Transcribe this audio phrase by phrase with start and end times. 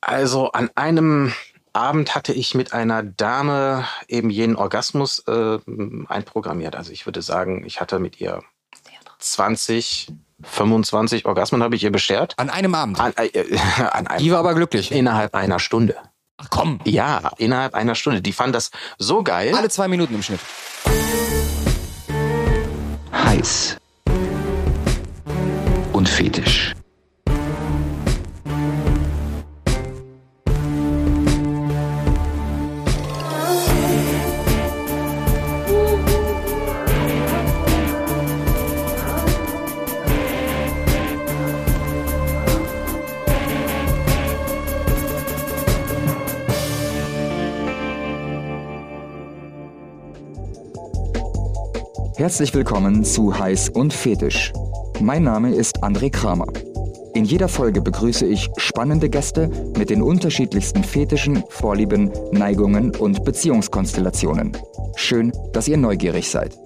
[0.00, 1.32] Also an einem
[1.72, 5.58] Abend hatte ich mit einer Dame eben jenen Orgasmus äh,
[6.08, 6.74] einprogrammiert.
[6.74, 8.42] Also ich würde sagen, ich hatte mit ihr
[9.18, 10.08] 20,
[10.42, 12.34] 25 Orgasmen habe ich ihr beschert.
[12.38, 12.98] An einem Abend.
[12.98, 13.44] An, äh,
[13.92, 14.90] an einem, Die war aber glücklich.
[14.90, 15.96] innerhalb einer Stunde.
[16.38, 16.80] Ach komm.
[16.84, 18.22] Ja, innerhalb einer Stunde.
[18.22, 19.54] Die fand das so geil.
[19.54, 20.40] Alle zwei Minuten im Schnitt.
[23.12, 23.76] heiß
[25.92, 26.69] und fetisch.
[52.20, 54.52] Herzlich willkommen zu Heiß und Fetisch.
[55.00, 56.48] Mein Name ist André Kramer.
[57.14, 59.48] In jeder Folge begrüße ich spannende Gäste
[59.78, 64.54] mit den unterschiedlichsten Fetischen, Vorlieben, Neigungen und Beziehungskonstellationen.
[64.96, 66.58] Schön, dass ihr neugierig seid.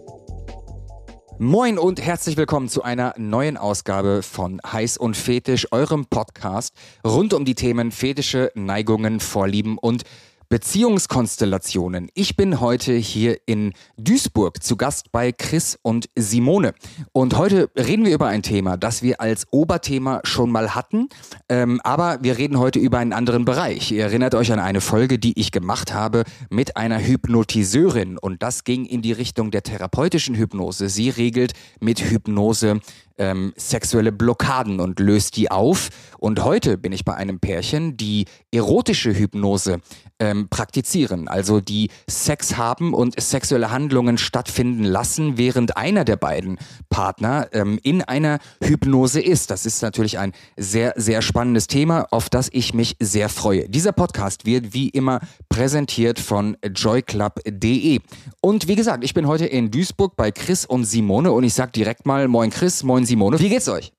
[1.38, 6.74] Moin und herzlich willkommen zu einer neuen Ausgabe von Heiß und Fetisch, eurem Podcast
[7.06, 10.02] rund um die Themen fetische Neigungen, Vorlieben und
[10.48, 12.08] Beziehungskonstellationen.
[12.14, 16.74] Ich bin heute hier in Duisburg zu Gast bei Chris und Simone.
[17.12, 21.08] Und heute reden wir über ein Thema, das wir als Oberthema schon mal hatten.
[21.48, 23.90] Ähm, aber wir reden heute über einen anderen Bereich.
[23.90, 28.18] Ihr erinnert euch an eine Folge, die ich gemacht habe mit einer Hypnotiseurin.
[28.18, 30.88] Und das ging in die Richtung der therapeutischen Hypnose.
[30.88, 32.80] Sie regelt mit Hypnose
[33.18, 35.90] ähm, sexuelle Blockaden und löst die auf.
[36.18, 39.80] Und heute bin ich bei einem Pärchen, die erotische Hypnose
[40.20, 46.58] ähm, praktizieren, also die Sex haben und sexuelle Handlungen stattfinden lassen, während einer der beiden
[46.88, 49.50] Partner ähm, in einer Hypnose ist.
[49.50, 53.68] Das ist natürlich ein sehr, sehr spannendes Thema, auf das ich mich sehr freue.
[53.68, 58.00] Dieser Podcast wird wie immer präsentiert von joyclub.de.
[58.40, 61.72] Und wie gesagt, ich bin heute in Duisburg bei Chris und Simone und ich sag
[61.72, 63.38] direkt mal Moin Chris, Moin Simone.
[63.38, 63.92] Wie geht's euch?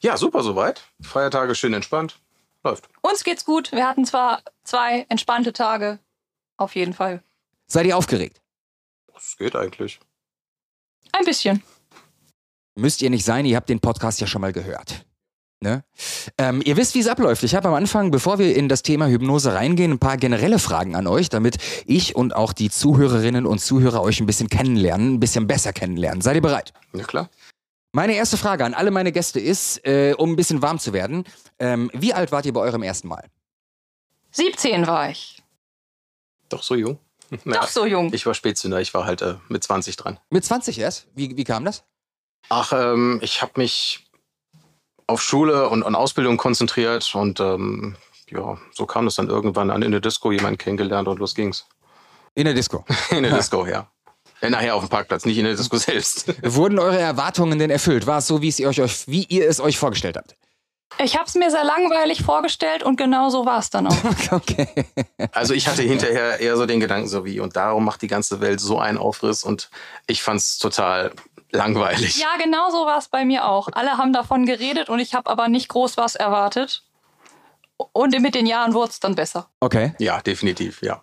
[0.00, 0.82] Ja, super soweit.
[1.02, 2.18] Feiertage schön entspannt.
[2.62, 2.88] Läuft.
[3.02, 3.72] Uns geht's gut.
[3.72, 5.98] Wir hatten zwar zwei entspannte Tage.
[6.56, 7.22] Auf jeden Fall.
[7.66, 8.40] Seid ihr aufgeregt?
[9.12, 10.00] Das geht eigentlich.
[11.12, 11.62] Ein bisschen.
[12.74, 15.04] Müsst ihr nicht sein, ihr habt den Podcast ja schon mal gehört.
[15.62, 15.84] Ne?
[16.38, 17.42] Ähm, ihr wisst, wie es abläuft.
[17.42, 20.96] Ich habe am Anfang, bevor wir in das Thema Hypnose reingehen, ein paar generelle Fragen
[20.96, 25.20] an euch, damit ich und auch die Zuhörerinnen und Zuhörer euch ein bisschen kennenlernen, ein
[25.20, 26.22] bisschen besser kennenlernen.
[26.22, 26.72] Seid ihr bereit?
[26.94, 27.28] Ja, klar.
[27.92, 31.24] Meine erste Frage an alle meine Gäste ist, äh, um ein bisschen warm zu werden,
[31.58, 33.28] ähm, wie alt wart ihr bei eurem ersten Mal?
[34.30, 35.42] 17 war ich.
[36.48, 36.98] Doch so jung.
[37.44, 38.12] Doch so jung.
[38.12, 40.20] Ich war Spätzünder, ich war halt äh, mit 20 dran.
[40.30, 41.08] Mit 20 erst?
[41.14, 41.84] Wie, wie kam das?
[42.48, 44.08] Ach, ähm, ich habe mich
[45.06, 47.96] auf Schule und, und Ausbildung konzentriert und ähm,
[48.28, 51.66] ja, so kam es dann irgendwann an in der Disco jemanden kennengelernt und los ging's.
[52.34, 52.84] In der Disco.
[53.10, 53.90] In der Disco, ja.
[54.40, 54.50] Ja.
[54.50, 56.32] Nachher auf dem Parkplatz, nicht in der Disco selbst.
[56.54, 58.06] Wurden eure Erwartungen denn erfüllt?
[58.06, 60.36] War es so, wie, es ihr euch, wie ihr es euch vorgestellt habt?
[60.98, 63.96] Ich habe es mir sehr langweilig vorgestellt und genau so war es dann auch.
[64.32, 64.68] Okay.
[65.32, 68.40] Also ich hatte hinterher eher so den Gedanken so wie, und darum macht die ganze
[68.40, 69.70] Welt so einen Aufriss und
[70.06, 71.12] ich fand's total
[71.52, 72.18] langweilig.
[72.18, 73.68] Ja, genau so war es bei mir auch.
[73.72, 76.84] Alle haben davon geredet und ich habe aber nicht groß was erwartet.
[77.92, 79.48] Und mit den Jahren wurde es dann besser.
[79.60, 79.94] Okay.
[79.98, 81.02] Ja, definitiv, ja.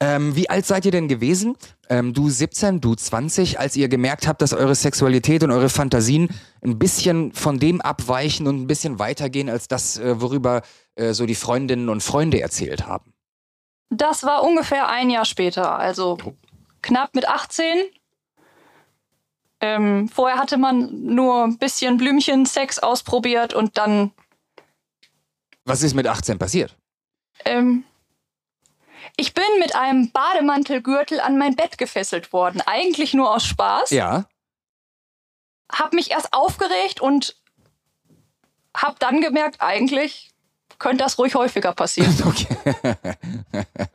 [0.00, 1.56] Ähm, wie alt seid ihr denn gewesen?
[1.88, 6.28] Ähm, du 17, du 20, als ihr gemerkt habt, dass eure Sexualität und eure Fantasien
[6.62, 10.62] ein bisschen von dem abweichen und ein bisschen weitergehen als das, äh, worüber
[10.94, 13.12] äh, so die Freundinnen und Freunde erzählt haben?
[13.90, 16.18] Das war ungefähr ein Jahr später, also
[16.82, 17.64] knapp mit 18.
[19.60, 24.12] Ähm, vorher hatte man nur ein bisschen Blümchen-Sex ausprobiert und dann
[25.64, 26.76] Was ist mit 18 passiert?
[27.44, 27.84] Ähm,
[29.16, 32.60] ich bin mit einem Bademantelgürtel an mein Bett gefesselt worden.
[32.66, 33.90] Eigentlich nur aus Spaß.
[33.90, 34.26] Ja.
[35.70, 37.36] Hab mich erst aufgeregt und
[38.76, 40.32] hab dann gemerkt, eigentlich
[40.78, 42.14] könnte das ruhig häufiger passieren.
[42.26, 42.96] Okay.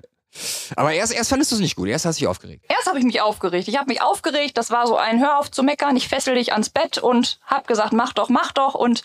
[0.76, 2.64] Aber erst, erst fandest du es nicht gut, erst hast du dich aufgeregt.
[2.70, 3.68] Erst habe ich mich aufgeregt.
[3.68, 6.54] Ich habe mich aufgeregt, das war so ein Hör auf zu meckern, ich fessel dich
[6.54, 9.04] ans Bett und hab gesagt, mach doch, mach doch und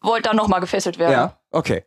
[0.00, 1.12] wollte dann nochmal gefesselt werden.
[1.50, 1.84] Okay.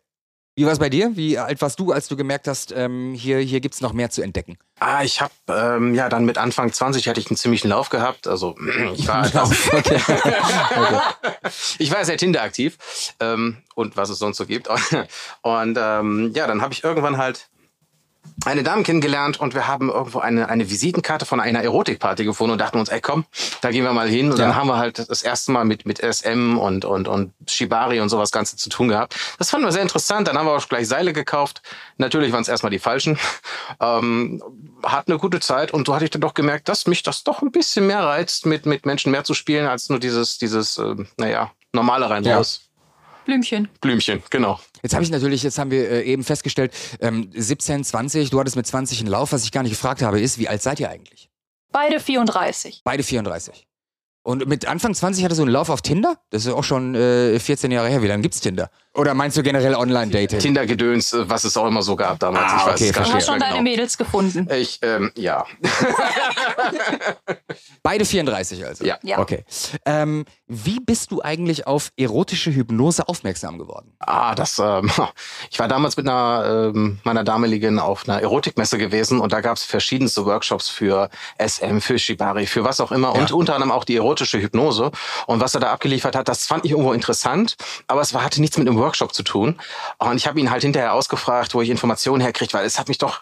[0.55, 1.11] Wie war es bei dir?
[1.15, 4.11] Wie alt warst du, als du gemerkt hast, ähm, hier, hier gibt es noch mehr
[4.11, 4.57] zu entdecken?
[4.79, 8.27] Ah, ich habe ähm, ja dann mit Anfang 20 hatte ich einen ziemlichen Lauf gehabt.
[8.27, 8.55] Also
[8.95, 9.25] ich war,
[9.73, 9.99] Okay.
[11.79, 12.77] ich war sehr Tinder aktiv
[13.19, 14.67] ähm, und was es sonst so gibt.
[15.41, 17.49] Und ähm, ja, dann habe ich irgendwann halt
[18.45, 22.57] eine Dame kennengelernt und wir haben irgendwo eine, eine Visitenkarte von einer Erotikparty gefunden und
[22.59, 23.25] dachten uns, ey komm,
[23.61, 24.31] da gehen wir mal hin.
[24.31, 24.47] Und ja.
[24.47, 28.09] dann haben wir halt das erste Mal mit, mit SM und, und, und Shibari und
[28.09, 29.15] sowas Ganze zu tun gehabt.
[29.37, 30.27] Das fanden wir sehr interessant.
[30.27, 31.61] Dann haben wir auch gleich Seile gekauft.
[31.97, 33.17] Natürlich waren es erstmal die falschen.
[33.79, 34.41] Ähm,
[34.83, 37.41] hat eine gute Zeit und so hatte ich dann doch gemerkt, dass mich das doch
[37.41, 40.95] ein bisschen mehr reizt, mit, mit Menschen mehr zu spielen, als nur dieses, dieses, äh,
[41.17, 42.61] naja, normale rein raus.
[42.61, 42.73] Ja.
[43.25, 43.69] Blümchen.
[43.81, 44.59] Blümchen, genau.
[44.83, 48.57] Jetzt habe ich natürlich, jetzt haben wir äh, eben festgestellt, ähm, 17, 20, du hattest
[48.57, 49.31] mit 20 einen Lauf.
[49.31, 51.29] Was ich gar nicht gefragt habe, ist, wie alt seid ihr eigentlich?
[51.71, 52.81] Beide 34.
[52.83, 53.65] Beide 34.
[54.23, 56.17] Und mit Anfang 20 hatte so einen Lauf auf Tinder?
[56.29, 58.01] Das ist auch schon äh, 14 Jahre her.
[58.03, 58.69] Wie lange gibt's Tinder?
[58.95, 60.37] Oder meinst du generell Online-Dating?
[60.37, 62.51] Tinder-Gedöns, äh, was es auch immer so gab damals.
[62.51, 63.63] Ah, ich okay, weiß, du hast schon deine genau.
[63.63, 64.47] Mädels gefunden.
[64.53, 65.47] Ich, ähm, ja.
[67.83, 68.85] Beide 34 also?
[68.85, 68.99] Ja.
[69.01, 69.17] ja.
[69.17, 69.45] Okay.
[69.85, 73.95] Ähm, wie bist du eigentlich auf erotische Hypnose aufmerksam geworden?
[73.99, 74.91] Ah, das, ähm,
[75.49, 79.57] ich war damals mit einer ähm, meiner damaligen auf einer Erotikmesse gewesen und da gab
[79.57, 81.09] es verschiedenste Workshops für
[81.43, 83.21] SM, für Shibari, für was auch immer ja.
[83.21, 84.91] und unter anderem auch die erotische Hypnose.
[85.25, 87.55] Und was er da abgeliefert hat, das fand ich irgendwo interessant,
[87.87, 89.59] aber es hatte nichts mit dem Workshop zu tun.
[89.97, 92.97] Und ich habe ihn halt hinterher ausgefragt, wo ich Informationen herkriege, weil es hat mich
[92.97, 93.21] doch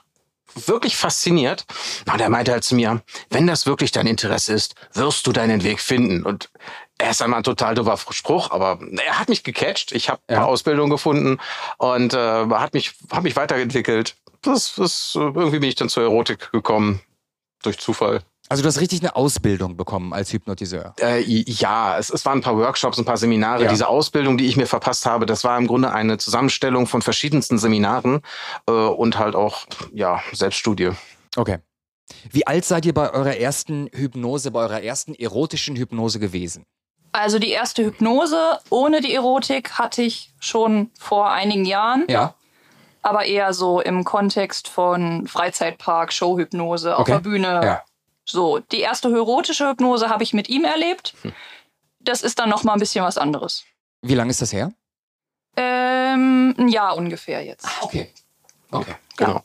[0.56, 1.66] wirklich fasziniert.
[2.12, 5.64] Und er meinte halt zu mir, wenn das wirklich dein Interesse ist, wirst du deinen
[5.64, 6.24] Weg finden.
[6.24, 6.50] Und
[6.98, 9.92] er ist einmal ein total doofer Spruch, aber er hat mich gecatcht.
[9.92, 10.44] Ich habe ja.
[10.44, 11.40] Ausbildung gefunden
[11.78, 14.16] und äh, hat mich hat mich weiterentwickelt.
[14.42, 17.02] Das, das irgendwie bin ich dann zur Erotik gekommen
[17.64, 18.22] durch Zufall.
[18.52, 20.94] Also du hast richtig eine Ausbildung bekommen als Hypnotiseur.
[21.00, 23.64] Äh, ja, es, es waren ein paar Workshops, ein paar Seminare.
[23.64, 23.70] Ja.
[23.70, 27.58] Diese Ausbildung, die ich mir verpasst habe, das war im Grunde eine Zusammenstellung von verschiedensten
[27.58, 28.20] Seminaren
[28.68, 30.90] äh, und halt auch ja Selbststudie.
[31.38, 31.60] Okay.
[32.30, 36.66] Wie alt seid ihr bei eurer ersten Hypnose, bei eurer ersten erotischen Hypnose gewesen?
[37.14, 42.04] Also die erste Hypnose ohne die Erotik hatte ich schon vor einigen Jahren.
[42.10, 42.36] Ja.
[43.02, 47.14] Aber eher so im Kontext von Freizeitpark, Showhypnose, auf okay.
[47.14, 47.62] der Bühne.
[47.64, 47.84] Ja.
[48.32, 51.14] So, die erste erotische Hypnose habe ich mit ihm erlebt.
[51.22, 51.34] Hm.
[52.00, 53.66] Das ist dann noch mal ein bisschen was anderes.
[54.02, 54.72] Wie lange ist das her?
[55.58, 57.66] Ähm, ein Jahr ungefähr jetzt.
[57.66, 58.10] Ah, okay.
[58.72, 59.44] Okay, genau.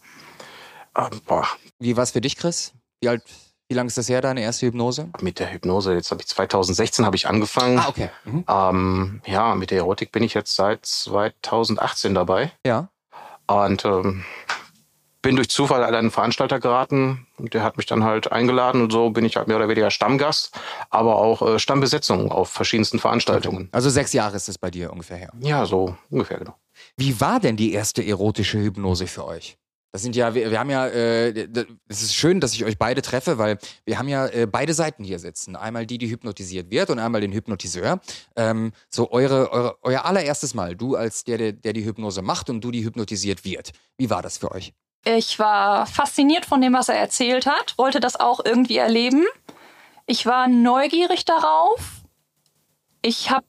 [0.96, 1.06] Ja.
[1.06, 1.46] Ähm, boah.
[1.80, 2.72] Wie war es für dich, Chris?
[3.00, 3.24] Wie alt,
[3.68, 5.08] wie lange ist das her, deine erste Hypnose?
[5.20, 7.80] Mit der Hypnose, jetzt habe ich 2016 habe ich angefangen.
[7.80, 8.10] Ah, okay.
[8.24, 8.44] Mhm.
[8.48, 12.52] Ähm, ja, mit der Erotik bin ich jetzt seit 2018 dabei.
[12.64, 12.88] Ja.
[13.48, 14.24] Und ähm,
[15.26, 18.92] bin durch Zufall an einen Veranstalter geraten und der hat mich dann halt eingeladen und
[18.92, 20.56] so bin ich halt mehr oder weniger Stammgast,
[20.88, 23.68] aber auch äh, Stammbesetzung auf verschiedensten Veranstaltungen.
[23.72, 25.32] Also sechs Jahre ist es bei dir ungefähr her.
[25.40, 26.54] Ja, so ungefähr genau.
[26.96, 29.58] Wie war denn die erste erotische Hypnose für euch?
[29.90, 31.48] Das sind ja, wir, wir haben ja, äh,
[31.88, 35.02] es ist schön, dass ich euch beide treffe, weil wir haben ja äh, beide Seiten
[35.02, 35.56] hier sitzen.
[35.56, 38.00] Einmal die, die hypnotisiert wird und einmal den Hypnotiseur.
[38.36, 42.48] Ähm, so eure, eure, euer allererstes Mal, du als der, der, der die Hypnose macht
[42.48, 43.72] und du, die hypnotisiert wird.
[43.96, 44.72] Wie war das für euch?
[45.08, 49.24] Ich war fasziniert von dem, was er erzählt hat, wollte das auch irgendwie erleben.
[50.06, 51.80] Ich war neugierig darauf.
[53.02, 53.46] Ich habe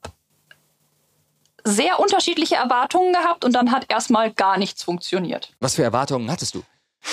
[1.64, 5.52] sehr unterschiedliche Erwartungen gehabt und dann hat erstmal gar nichts funktioniert.
[5.60, 6.64] Was für Erwartungen hattest du?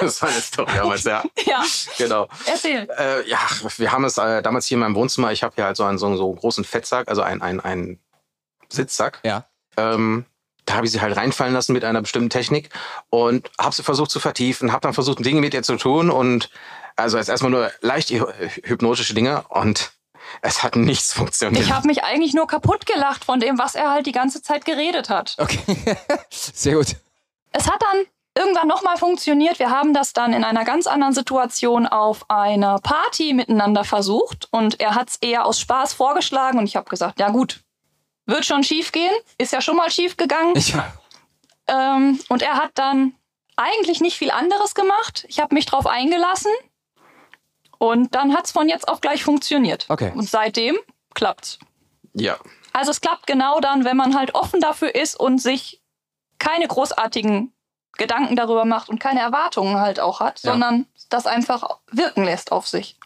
[0.00, 1.22] das war eine Story damals, ja.
[1.46, 1.62] Ja.
[1.96, 2.26] Genau.
[2.46, 2.88] Erzähl.
[2.98, 3.38] Äh, ja,
[3.76, 5.30] wir haben es äh, damals hier in meinem Wohnzimmer.
[5.30, 7.60] Ich habe hier halt so einen, so einen, so einen großen Fettsack, also einen, einen,
[7.60, 8.00] einen
[8.68, 9.20] Sitzsack.
[9.22, 9.46] Ja.
[9.76, 10.24] Ähm,
[10.72, 12.70] da habe ich sie halt reinfallen lassen mit einer bestimmten Technik
[13.10, 16.48] und habe sie versucht zu vertiefen, habe dann versucht, Dinge mit ihr zu tun und
[16.96, 19.92] also jetzt erstmal nur leicht hypnotische Dinge und
[20.42, 21.64] es hat nichts funktioniert.
[21.64, 24.64] Ich habe mich eigentlich nur kaputt gelacht von dem, was er halt die ganze Zeit
[24.64, 25.34] geredet hat.
[25.38, 25.60] Okay,
[26.30, 26.96] sehr gut.
[27.52, 29.58] Es hat dann irgendwann nochmal funktioniert.
[29.58, 34.80] Wir haben das dann in einer ganz anderen Situation auf einer Party miteinander versucht und
[34.80, 37.60] er hat es eher aus Spaß vorgeschlagen und ich habe gesagt, ja gut,
[38.32, 40.54] wird schon schief gehen, ist ja schon mal schief gegangen.
[40.56, 40.92] Ja.
[41.68, 43.14] Ähm, und er hat dann
[43.56, 45.24] eigentlich nicht viel anderes gemacht.
[45.28, 46.50] Ich habe mich drauf eingelassen
[47.78, 49.86] und dann hat es von jetzt auf gleich funktioniert.
[49.88, 50.12] Okay.
[50.14, 50.76] Und seitdem
[51.14, 51.58] klappt's.
[52.14, 52.38] Ja.
[52.72, 55.82] Also es klappt genau dann, wenn man halt offen dafür ist und sich
[56.38, 57.52] keine großartigen
[57.98, 60.52] Gedanken darüber macht und keine Erwartungen halt auch hat, ja.
[60.52, 62.98] sondern das einfach wirken lässt auf sich.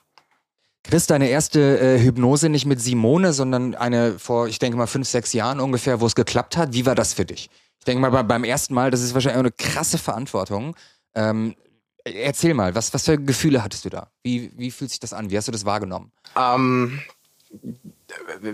[0.89, 5.09] Chris, deine erste äh, Hypnose nicht mit Simone, sondern eine vor, ich denke mal, fünf,
[5.09, 6.73] sechs Jahren ungefähr, wo es geklappt hat.
[6.75, 7.51] Wie war das für dich?
[7.81, 10.77] Ich denke mal, beim ersten Mal, das ist wahrscheinlich eine krasse Verantwortung.
[11.15, 11.57] Ähm,
[12.05, 14.11] erzähl mal, was, was für Gefühle hattest du da?
[14.23, 15.31] Wie, wie fühlt sich das an?
[15.31, 16.13] Wie hast du das wahrgenommen?
[16.37, 17.01] Ähm,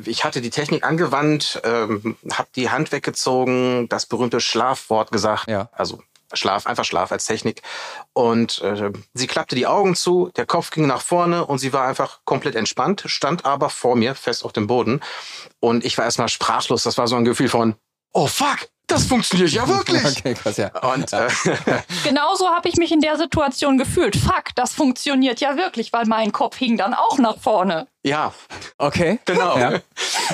[0.07, 5.49] ich hatte die Technik angewandt, ähm, habe die Hand weggezogen, das berühmte Schlafwort gesagt.
[5.49, 5.69] Ja.
[5.73, 6.03] Also
[6.35, 7.63] Schlaf, einfach Schlaf als Technik.
[8.13, 11.87] Und äh, sie klappte die Augen zu, der Kopf ging nach vorne und sie war
[11.87, 15.01] einfach komplett entspannt, stand aber vor mir fest auf dem Boden.
[15.61, 16.83] Und ich war erstmal sprachlos.
[16.83, 17.75] Das war so ein Gefühl von,
[18.13, 20.03] oh fuck, das funktioniert ja wirklich.
[20.19, 20.69] Okay, krass, ja.
[20.93, 21.29] Und äh,
[22.05, 24.17] Genauso habe ich mich in der Situation gefühlt.
[24.17, 27.87] Fuck, das funktioniert ja wirklich, weil mein Kopf hing dann auch nach vorne.
[28.03, 28.33] ja,
[28.79, 29.19] Okay.
[29.25, 29.57] Genau.
[29.59, 29.81] Ja.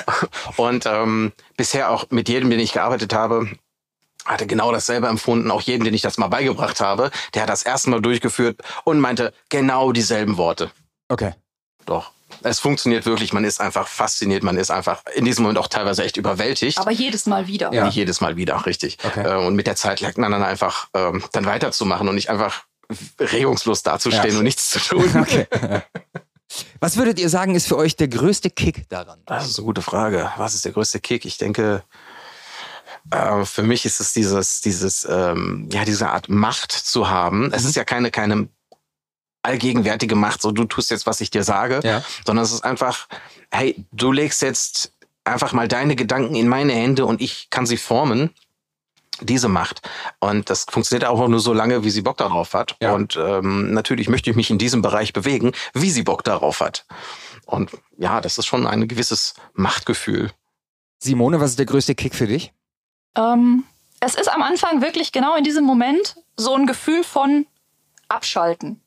[0.57, 3.49] Und ähm, bisher auch mit jedem, den ich gearbeitet habe,
[4.25, 5.49] hatte genau dasselbe empfunden.
[5.51, 8.99] Auch jeden, den ich das mal beigebracht habe, der hat das erste Mal durchgeführt und
[8.99, 10.71] meinte genau dieselben Worte.
[11.07, 11.33] Okay.
[11.85, 12.11] Doch.
[12.43, 13.33] Es funktioniert wirklich.
[13.33, 14.43] Man ist einfach fasziniert.
[14.43, 16.77] Man ist einfach in diesem Moment auch teilweise echt überwältigt.
[16.77, 17.73] Aber jedes Mal wieder.
[17.73, 17.85] Ja.
[17.85, 18.97] Nicht jedes Mal wieder, richtig.
[19.03, 19.27] Okay.
[19.27, 22.63] Äh, Und mit der Zeit lernt man dann einfach ähm, dann weiterzumachen und nicht einfach
[23.19, 24.37] regungslos dazustehen Ja.
[24.37, 25.09] und nichts zu tun.
[25.19, 25.47] Okay.
[26.79, 29.21] Was würdet ihr sagen, ist für euch der größte Kick daran?
[29.27, 30.31] Das ist eine gute Frage.
[30.37, 31.25] Was ist der größte Kick?
[31.25, 31.83] Ich denke,
[33.11, 37.51] äh, für mich ist es dieses, dieses, ähm, ja, diese Art Macht zu haben.
[37.53, 38.49] Es ist ja keine, keine
[39.41, 42.03] allgegenwärtige Macht, so du tust jetzt, was ich dir sage, Ja.
[42.25, 43.07] sondern es ist einfach,
[43.51, 47.77] hey, du legst jetzt einfach mal deine Gedanken in meine Hände und ich kann sie
[47.77, 48.31] formen.
[49.21, 49.81] Diese Macht.
[50.21, 52.77] Und das funktioniert auch nur so lange, wie sie Bock darauf hat.
[52.81, 52.93] Ja.
[52.93, 56.85] Und ähm, natürlich möchte ich mich in diesem Bereich bewegen, wie sie Bock darauf hat.
[57.45, 60.31] Und ja, das ist schon ein gewisses Machtgefühl.
[60.99, 62.53] Simone, was ist der größte Kick für dich?
[63.15, 63.63] Ähm,
[63.99, 67.45] es ist am Anfang wirklich genau in diesem Moment so ein Gefühl von
[68.07, 68.81] Abschalten.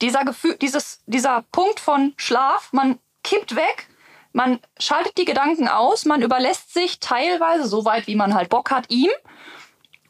[0.00, 3.88] Dieser Gefühl, dieses, dieser Punkt von Schlaf, man kippt weg,
[4.32, 8.70] man schaltet die Gedanken aus, man überlässt sich teilweise so weit, wie man halt Bock
[8.70, 9.10] hat, ihm.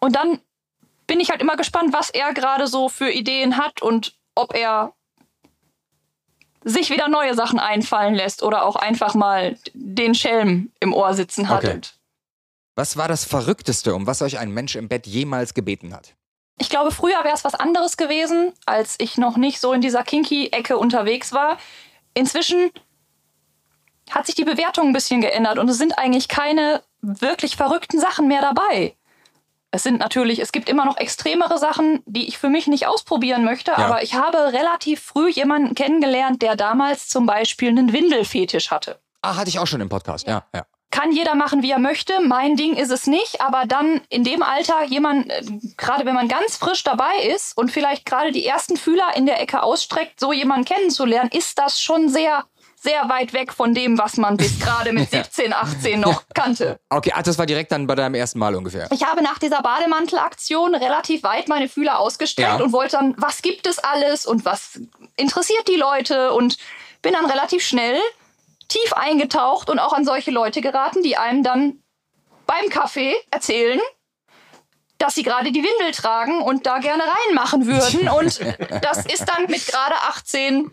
[0.01, 0.41] Und dann
[1.07, 4.93] bin ich halt immer gespannt, was er gerade so für Ideen hat und ob er
[6.65, 11.49] sich wieder neue Sachen einfallen lässt oder auch einfach mal den Schelm im Ohr sitzen
[11.49, 11.65] hat.
[11.65, 11.75] Okay.
[11.75, 11.98] Und
[12.79, 16.15] Was war das Verrückteste, um was euch ein Mensch im Bett jemals gebeten hat?
[16.61, 20.05] Ich glaube, früher wäre es was anderes gewesen, als ich noch nicht so in dieser
[20.05, 21.59] Kinky-Ecke unterwegs war.
[22.15, 22.71] Inzwischen
[24.11, 28.29] hat sich die Bewertung ein bisschen geändert und es sind eigentlich keine wirklich verrückten Sachen
[28.29, 28.95] mehr dabei.
[29.73, 33.45] Es sind natürlich, es gibt immer noch extremere Sachen, die ich für mich nicht ausprobieren
[33.45, 33.79] möchte, Ja.
[33.79, 39.01] aber ich habe relativ früh jemanden kennengelernt, der damals zum Beispiel einen Windelfetisch hatte.
[39.21, 40.45] Ah, hatte ich auch schon im Podcast, ja.
[40.55, 40.65] ja.
[40.99, 42.21] Kann jeder machen, wie er möchte.
[42.21, 45.43] Mein Ding ist es nicht, aber dann in dem Alter jemand, äh,
[45.77, 49.41] gerade wenn man ganz frisch dabei ist und vielleicht gerade die ersten Fühler in der
[49.41, 52.45] Ecke ausstreckt, so jemanden kennenzulernen, ist das schon sehr,
[52.81, 56.81] sehr weit weg von dem, was man bis gerade mit 17, 18 noch kannte.
[56.91, 58.89] Okay, ach, das war direkt dann bei deinem ersten Mal ungefähr.
[58.91, 62.65] Ich habe nach dieser Bademantelaktion relativ weit meine Fühler ausgestreckt Ja.
[62.65, 64.81] und wollte dann, was gibt es alles und was
[65.17, 66.59] interessiert die Leute und
[67.03, 68.01] bin dann relativ schnell
[68.69, 71.83] tief eingetaucht und auch an solche Leute geraten, die einem dann
[72.47, 73.81] beim Kaffee erzählen,
[74.99, 78.09] dass sie gerade die Windel tragen und da gerne reinmachen würden.
[78.19, 78.41] Und
[78.83, 80.73] das ist dann mit gerade 18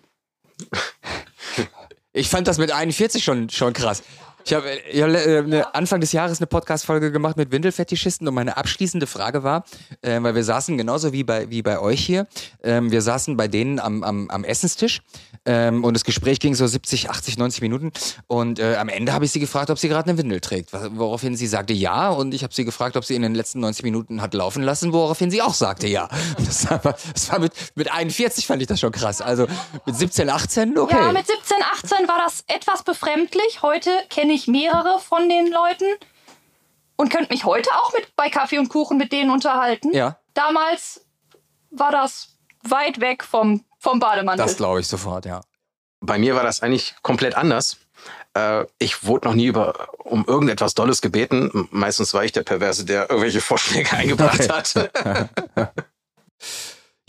[2.14, 4.04] Ich fand das mit 41 schon, schon krass.
[4.46, 8.58] Ich habe hab, äh, ne- Anfang des Jahres eine Podcast-Folge gemacht mit Windelfetischisten und meine
[8.58, 9.66] abschließende Frage war,
[10.04, 12.28] äh, weil wir saßen genauso wie bei, wie bei euch hier,
[12.64, 15.02] ähm, wir saßen bei denen am, am, am Essenstisch
[15.48, 17.92] ähm, und das Gespräch ging so 70, 80, 90 Minuten
[18.28, 21.36] und äh, am Ende habe ich sie gefragt, ob sie gerade eine Windel trägt, woraufhin
[21.36, 24.22] sie sagte ja und ich habe sie gefragt, ob sie in den letzten 90 Minuten
[24.22, 26.08] hat laufen lassen, woraufhin sie auch sagte ja.
[26.38, 26.80] Das war,
[27.14, 29.48] das war mit, mit 41 fand ich das schon krass, also
[29.88, 30.96] mit 17, 18, okay.
[30.96, 33.64] Ja, mit 17, 18 war das etwas befremdlich.
[33.64, 35.86] Heute kenne ich mehrere von den Leuten
[36.96, 39.94] und könnte mich heute auch mit bei Kaffee und Kuchen mit denen unterhalten.
[39.94, 40.18] Ja.
[40.34, 41.06] Damals
[41.72, 44.46] war das weit weg vom, vom Bademantel.
[44.46, 45.42] das glaube ich sofort, ja.
[46.02, 47.78] Bei mir war das eigentlich komplett anders.
[48.36, 51.68] Äh, ich wurde noch nie über, um irgendetwas Dolles gebeten.
[51.72, 54.50] Meistens war ich der Perverse, der irgendwelche Vorschläge eingebracht Okay.
[54.50, 55.74] hat.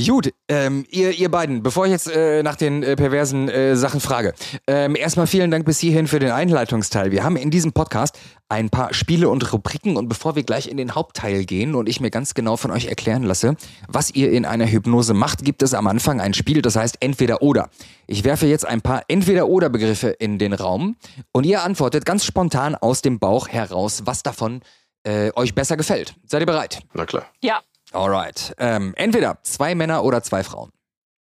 [0.04, 4.00] Gut, ähm, ihr, ihr beiden, bevor ich jetzt äh, nach den äh, perversen äh, Sachen
[4.00, 4.34] frage,
[4.66, 7.12] ähm, erstmal vielen Dank bis hierhin für den Einleitungsteil.
[7.12, 8.18] Wir haben in diesem Podcast
[8.50, 12.02] ein paar Spiele und Rubriken und bevor wir gleich in den Hauptteil gehen und ich
[12.02, 13.56] mir ganz genau von euch erklären lasse,
[13.88, 17.40] was ihr in einer Hypnose macht, gibt es am Anfang ein Spiel, das heißt entweder
[17.40, 17.70] oder.
[18.06, 20.96] Ich werfe jetzt ein paar entweder oder Begriffe in den Raum
[21.32, 24.60] und ihr antwortet ganz spontan aus dem Bauch heraus, was davon
[25.04, 26.14] äh, euch besser gefällt.
[26.26, 26.80] Seid ihr bereit?
[26.92, 27.24] Na klar.
[27.40, 27.62] ja,
[27.92, 28.54] Alright.
[28.58, 30.70] Ähm, entweder zwei Männer oder zwei Frauen.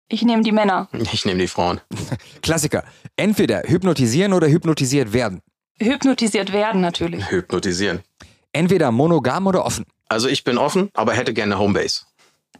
[0.08, 0.88] ich nehme die Männer.
[0.92, 1.80] Ich nehme die Frauen.
[2.42, 2.84] Klassiker.
[3.16, 5.42] Entweder hypnotisieren oder hypnotisiert werden.
[5.80, 7.30] Hypnotisiert werden natürlich.
[7.30, 8.02] Hypnotisieren.
[8.52, 9.84] Entweder monogam oder offen.
[10.08, 12.02] Also ich bin offen, aber hätte gerne Homebase.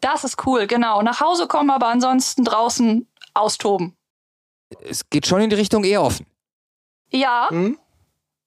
[0.01, 1.03] Das ist cool, genau.
[1.03, 3.97] Nach Hause kommen, aber ansonsten draußen austoben.
[4.83, 6.27] Es geht schon in die Richtung eher offen.
[7.11, 7.79] Ja, Hm?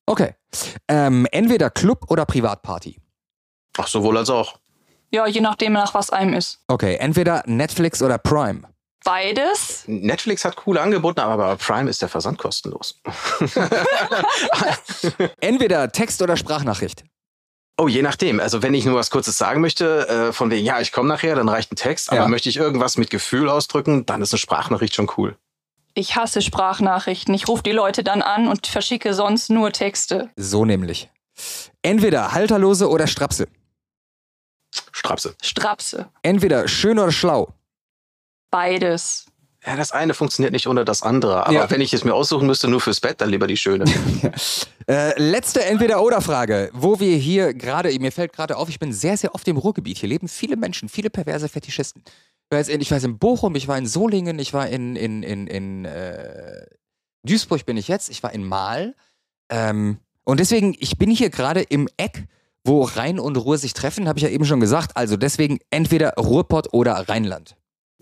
[0.06, 0.36] Okay.
[0.88, 3.00] Ähm, entweder Club oder Privatparty.
[3.78, 4.60] Ach, sowohl als auch.
[5.12, 6.60] Ja, je nachdem, nach was einem ist.
[6.68, 6.96] Okay.
[6.96, 8.62] Entweder Netflix oder Prime.
[9.04, 9.84] Beides.
[9.88, 13.02] Netflix hat coole Angebote, aber bei Prime ist der Versand kostenlos.
[15.40, 17.04] Entweder Text oder Sprachnachricht.
[17.78, 18.40] Oh, je nachdem.
[18.40, 21.36] Also wenn ich nur was Kurzes sagen möchte, äh, von wegen, ja, ich komme nachher,
[21.36, 22.12] dann reicht ein Text.
[22.12, 22.28] Aber Ja.
[22.28, 25.36] möchte ich irgendwas mit Gefühl ausdrücken, dann ist eine Sprachnachricht schon cool.
[25.94, 27.34] Ich hasse Sprachnachrichten.
[27.34, 30.30] Ich rufe die Leute dann an und verschicke sonst nur Texte.
[30.36, 31.10] So nämlich.
[31.82, 33.48] Entweder Halterlose oder Strapse.
[35.02, 35.34] Strapse.
[35.42, 36.10] Strapse.
[36.22, 37.52] Entweder schön oder schlau.
[38.52, 39.26] Beides.
[39.66, 41.46] Ja, das eine funktioniert nicht ohne das andere.
[41.48, 41.70] Aber Ja.
[41.72, 43.86] wenn ich es mir aussuchen müsste, nur fürs Bett, dann lieber die schöne.
[44.88, 49.34] Äh, letzte Entweder-Oder-Frage, wo wir hier gerade, mir fällt gerade auf, ich bin sehr, sehr
[49.36, 50.00] oft im Ruhrgebiet.
[50.00, 52.02] Hier leben viele Menschen, viele perverse Fetischisten.
[52.06, 54.68] Ich war, jetzt in, ich war jetzt in Bochum, ich war in Solingen, ich war
[54.68, 56.66] in, in, in, in äh,
[57.24, 58.96] Duisburg bin ich jetzt, ich war in Mahl.
[59.50, 62.26] Ähm, und deswegen, ich bin hier gerade im Eck,
[62.66, 64.96] wo Rhein und Ruhr sich treffen, habe ich ja eben schon gesagt.
[64.96, 67.56] Also deswegen entweder Ruhrpott oder Rheinland.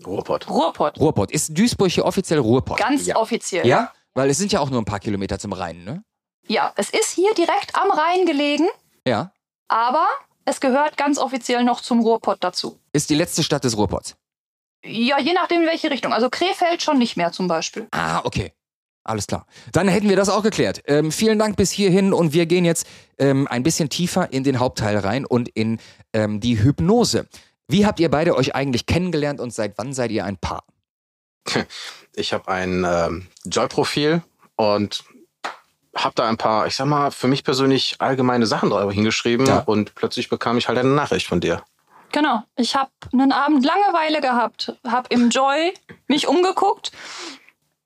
[0.06, 0.48] Ruhrpott.
[0.48, 0.98] Ruhrpott.
[0.98, 1.30] Ruhrpott.
[1.30, 2.78] Ist Duisburg hier offiziell Ruhrpott?
[2.78, 3.16] Ganz Ja.
[3.16, 3.66] offiziell.
[3.66, 3.92] Ja?
[4.14, 6.02] Weil es sind ja auch nur ein paar Kilometer zum Rhein, ne?
[6.48, 8.66] Ja, es ist hier direkt am Rhein gelegen,
[9.06, 9.32] Ja.
[9.68, 10.06] aber
[10.46, 12.80] es gehört ganz offiziell noch zum Ruhrpott dazu.
[12.92, 14.16] Ist die letzte Stadt des Ruhrpotts.
[14.84, 16.12] Ja, je nachdem, in welche Richtung.
[16.14, 17.86] Also Krefeld schon nicht mehr zum Beispiel.
[17.92, 18.52] Ah, okay.
[19.10, 19.44] Alles klar.
[19.72, 20.82] Dann hätten wir das auch geklärt.
[20.86, 22.86] Ähm, vielen Dank bis hierhin und wir gehen jetzt
[23.18, 25.80] ähm, ein bisschen tiefer in den Hauptteil rein und in
[26.12, 27.26] ähm, die Hypnose.
[27.66, 30.62] Wie habt ihr beide euch eigentlich kennengelernt und seit wann seid ihr ein Paar?
[32.14, 34.22] Ich habe ein ähm, Joy-Profil
[34.54, 35.02] und
[35.96, 39.58] habe da ein paar, ich sag mal, für mich persönlich allgemeine Sachen drüber hingeschrieben Ja.
[39.66, 41.64] und plötzlich bekam ich halt eine Nachricht von dir.
[42.12, 42.42] Genau.
[42.56, 45.72] Ich habe einen Abend Langeweile gehabt, habe im Joy
[46.08, 46.90] mich umgeguckt,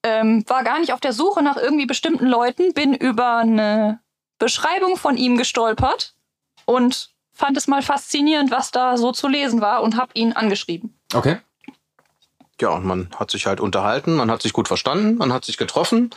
[0.05, 4.01] ähm, war gar nicht auf der Suche nach irgendwie bestimmten Leuten, bin über eine
[4.39, 6.15] Beschreibung von ihm gestolpert
[6.67, 10.97] und fand es mal faszinierend, was da so zu lesen war und habe ihn angeschrieben.
[11.13, 11.39] Okay.
[12.61, 15.57] Ja, und man hat sich halt unterhalten, man hat sich gut verstanden, man hat sich
[15.57, 16.11] getroffen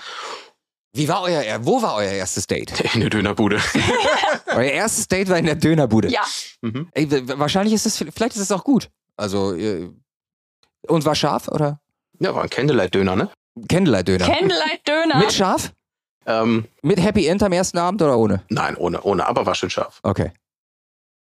[0.94, 2.80] Wie war euer, er- wo war euer erstes Date?
[2.94, 3.60] in der Dönerbude.
[4.48, 6.10] euer erstes Date war in der Dönerbude.
[6.10, 6.22] Ja,
[6.62, 6.90] mhm.
[6.94, 7.08] Ey,
[7.40, 8.90] wahrscheinlich ist es, vielleicht ist es auch gut.
[9.16, 9.56] Also,
[10.88, 11.80] und war scharf oder?
[12.20, 13.30] Ja, war ein Candlelight-Döner, ne?
[13.68, 14.26] Candlelight-Döner.
[14.26, 15.18] Candlelight Döner.
[15.20, 15.72] Mit scharf?
[16.26, 18.44] Ähm, Mit Happy End am ersten Abend oder ohne?
[18.50, 20.00] nein, ohne, ohne, aber war schön scharf.
[20.04, 20.32] Okay.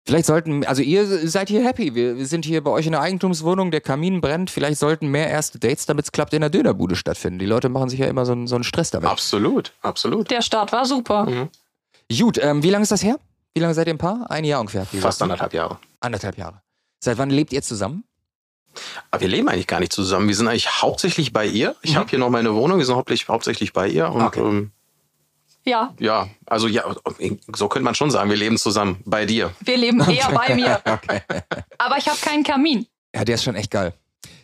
[0.07, 1.95] Vielleicht sollten, also ihr seid hier happy.
[1.95, 4.51] Wir wir sind hier bei euch in der Eigentumswohnung, der Kamin brennt.
[4.51, 7.39] Vielleicht sollten mehr erste Dates, damit es klappt, in der Dönerbude stattfinden.
[7.39, 9.09] Die Leute machen sich ja immer so, einen- so einen Stress damit.
[9.09, 10.29] Absolut, absolut.
[10.29, 11.25] Der Start war super.
[11.25, 11.49] Mhm.
[12.15, 13.17] Gut, ähm, wie lange ist das her?
[13.55, 14.29] Wie lange seid ihr ein Paar?
[14.29, 14.85] Ein Jahr ungefähr.
[14.85, 15.79] Fast anderthalb Jahre.
[16.01, 16.61] Anderthalb Jahre.
[16.99, 18.03] Seit wann lebt ihr zusammen?
[19.11, 20.27] Aber wir leben eigentlich gar nicht zusammen.
[20.27, 21.75] Wir sind eigentlich hauptsächlich bei ihr.
[21.81, 21.95] Ich Mhm.
[21.97, 24.09] habe hier noch meine Wohnung, wir sind hauptsächlich, hauptsächlich bei ihr.
[24.09, 24.39] Und Okay.
[24.41, 24.71] ähm,
[25.67, 26.83] Ja, ja, also ja,
[27.55, 29.51] so könnte man schon sagen, wir leben zusammen bei dir.
[29.61, 30.79] wir leben eher bei mir.
[30.85, 31.21] Okay.
[31.79, 32.85] Aber ich habe keinen Kamin.
[33.15, 33.93] Ja, der ist schon echt geil.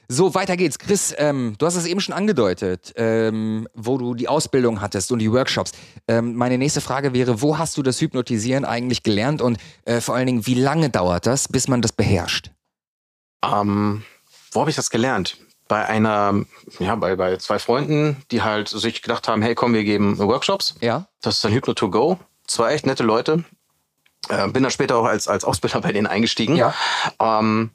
[0.07, 0.77] So, weiter geht's.
[0.79, 5.19] Chris, ähm, du hast es eben schon angedeutet, ähm, wo du die Ausbildung hattest und
[5.19, 5.71] die Workshops.
[6.07, 10.15] Ähm, meine nächste Frage wäre, wo hast du das Hypnotisieren eigentlich gelernt und äh, vor
[10.15, 12.51] allen Dingen, wie lange dauert das, bis man das beherrscht?
[13.43, 14.03] Ähm,
[14.51, 15.37] wo habe ich das gelernt?
[15.67, 16.45] Bei einer,
[16.79, 20.75] ja, bei, bei zwei Freunden, die halt sich gedacht haben, hey komm, wir geben Workshops.
[20.81, 21.07] Ja?
[21.21, 22.19] Das ist dann Hypno to go.
[22.45, 23.45] Zwei echt nette Leute.
[24.29, 26.55] Äh, bin dann später auch als, als Ausbilder bei denen eingestiegen.
[26.55, 26.73] Ja.
[27.19, 27.71] Ähm,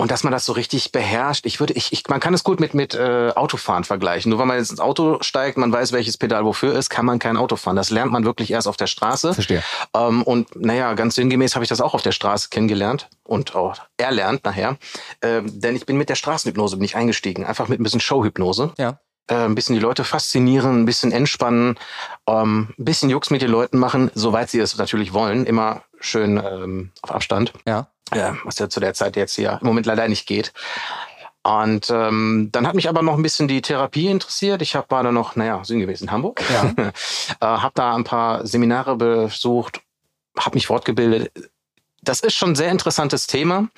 [0.00, 2.58] und dass man das so richtig beherrscht, ich würde, ich, ich, man kann es gut
[2.58, 4.30] mit, mit äh, Autofahren vergleichen.
[4.30, 7.18] Nur weil man jetzt ins Auto steigt, man weiß, welches Pedal wofür ist, kann man
[7.18, 7.76] kein Auto fahren.
[7.76, 9.34] Das lernt man wirklich erst auf der Straße.
[9.34, 9.62] Verstehe.
[9.94, 13.76] Ähm, und naja, ganz sinngemäß habe ich das auch auf der Straße kennengelernt und auch
[13.98, 14.78] erlernt nachher.
[15.20, 18.72] Ähm, denn ich bin mit der Straßenhypnose bin ich eingestiegen, einfach mit ein bisschen Showhypnose.
[18.78, 19.00] Ja.
[19.30, 21.78] Äh, ein bisschen die Leute faszinieren, ein bisschen entspannen,
[22.26, 25.46] ähm, ein bisschen Jux mit den Leuten machen, soweit sie es natürlich wollen.
[25.46, 27.52] Immer schön ähm, auf Abstand.
[27.66, 27.88] Ja.
[28.12, 30.52] Ja, was ja zu der Zeit jetzt hier im Moment leider nicht geht.
[31.44, 34.62] Und ähm, dann hat mich aber noch ein bisschen die Therapie interessiert.
[34.62, 36.42] Ich hab, war noch, naja, sinngemäß in Hamburg.
[36.50, 36.74] Ja.
[36.76, 36.90] äh,
[37.40, 39.80] habe da ein paar Seminare besucht,
[40.36, 41.32] habe mich fortgebildet.
[42.02, 43.68] Das ist schon ein sehr interessantes Thema,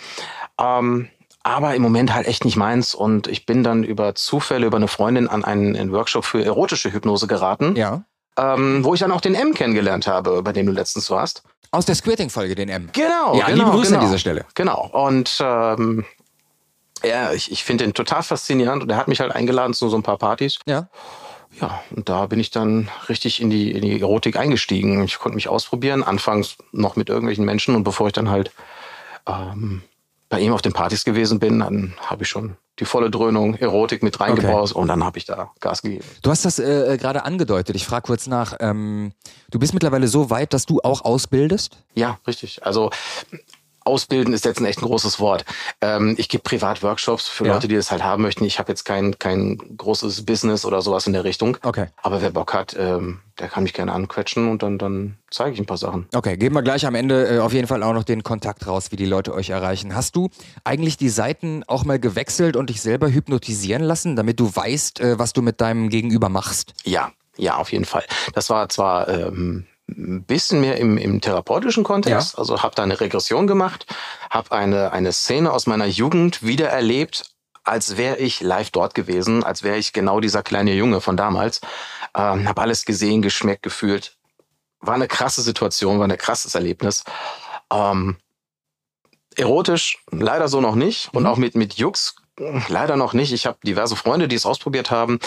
[0.58, 1.08] ähm,
[1.44, 2.94] aber im Moment halt echt nicht meins.
[2.94, 6.92] Und ich bin dann über Zufälle, über eine Freundin an einen, einen Workshop für erotische
[6.92, 8.04] Hypnose geraten, Ja.
[8.36, 11.42] ähm, wo ich dann auch den M kennengelernt habe, bei dem du letztens warst.
[11.70, 12.90] Aus der Squirting-Folge, den M.
[12.92, 14.00] Genau, Ja, genau, liebe Grüße genau.
[14.00, 14.44] an dieser Stelle.
[14.54, 14.88] Genau.
[14.92, 16.04] Und ähm,
[17.02, 19.96] ja, ich, ich finde den total faszinierend und er hat mich halt eingeladen zu so
[19.96, 20.58] ein paar Partys.
[20.66, 20.88] Ja.
[21.60, 25.04] Ja, und da bin ich dann richtig in die, in die Erotik eingestiegen.
[25.04, 28.52] Ich konnte mich ausprobieren, anfangs noch mit irgendwelchen Menschen und bevor ich dann halt
[29.26, 29.82] ähm,
[30.32, 34.02] bei ihm auf den Partys gewesen bin, dann habe ich schon die volle Dröhnung Erotik
[34.02, 36.06] mit reingebaut und dann habe ich da Gas gegeben.
[36.22, 37.76] Du hast das äh, äh, gerade angedeutet.
[37.76, 38.56] Ich frage kurz nach.
[38.60, 39.12] Ähm,
[39.50, 41.76] du bist mittlerweile so weit, dass du auch ausbildest?
[41.94, 42.64] Ja, richtig.
[42.64, 42.88] Also
[43.84, 45.44] ausbilden ist jetzt ein echt ein großes Wort.
[45.80, 47.54] Ähm, ich gebe Privat-Workshops für Ja.
[47.54, 48.44] Leute, die das halt haben möchten.
[48.44, 51.56] Ich habe jetzt kein, kein großes Business oder sowas in der Richtung.
[51.62, 51.86] Okay.
[52.02, 55.58] Aber wer Bock hat, ähm, der kann mich gerne anquetschen und dann, dann zeige ich
[55.58, 56.06] ein paar Sachen.
[56.14, 58.92] Okay, geben wir gleich am Ende äh, auf jeden Fall auch noch den Kontakt raus,
[58.92, 59.94] wie die Leute euch erreichen.
[59.94, 60.28] Hast du
[60.64, 65.18] eigentlich die Seiten auch mal gewechselt und dich selber hypnotisieren lassen, damit du weißt, äh,
[65.18, 66.74] was du mit deinem Gegenüber machst?
[66.84, 68.04] Ja, ja, auf jeden Fall.
[68.34, 69.66] Das war zwar ähm,
[69.96, 73.86] ein bisschen mehr im, im therapeutischen Kontext, also habe da eine Regression gemacht,
[74.30, 77.30] habe eine, eine Szene aus meiner Jugend wiedererlebt,
[77.64, 81.60] als wäre ich live dort gewesen, als wäre ich genau dieser kleine Junge von damals.
[82.14, 84.16] Ähm, habe alles gesehen, geschmeckt, gefühlt.
[84.80, 87.04] War eine krasse Situation, war ein krasses Erlebnis.
[87.72, 88.16] Ähm,
[89.36, 91.28] erotisch leider so noch nicht und Mhm.
[91.28, 92.16] auch mit, mit Jux
[92.68, 93.32] leider noch nicht.
[93.32, 95.20] Ich habe diverse Freunde, die es ausprobiert haben.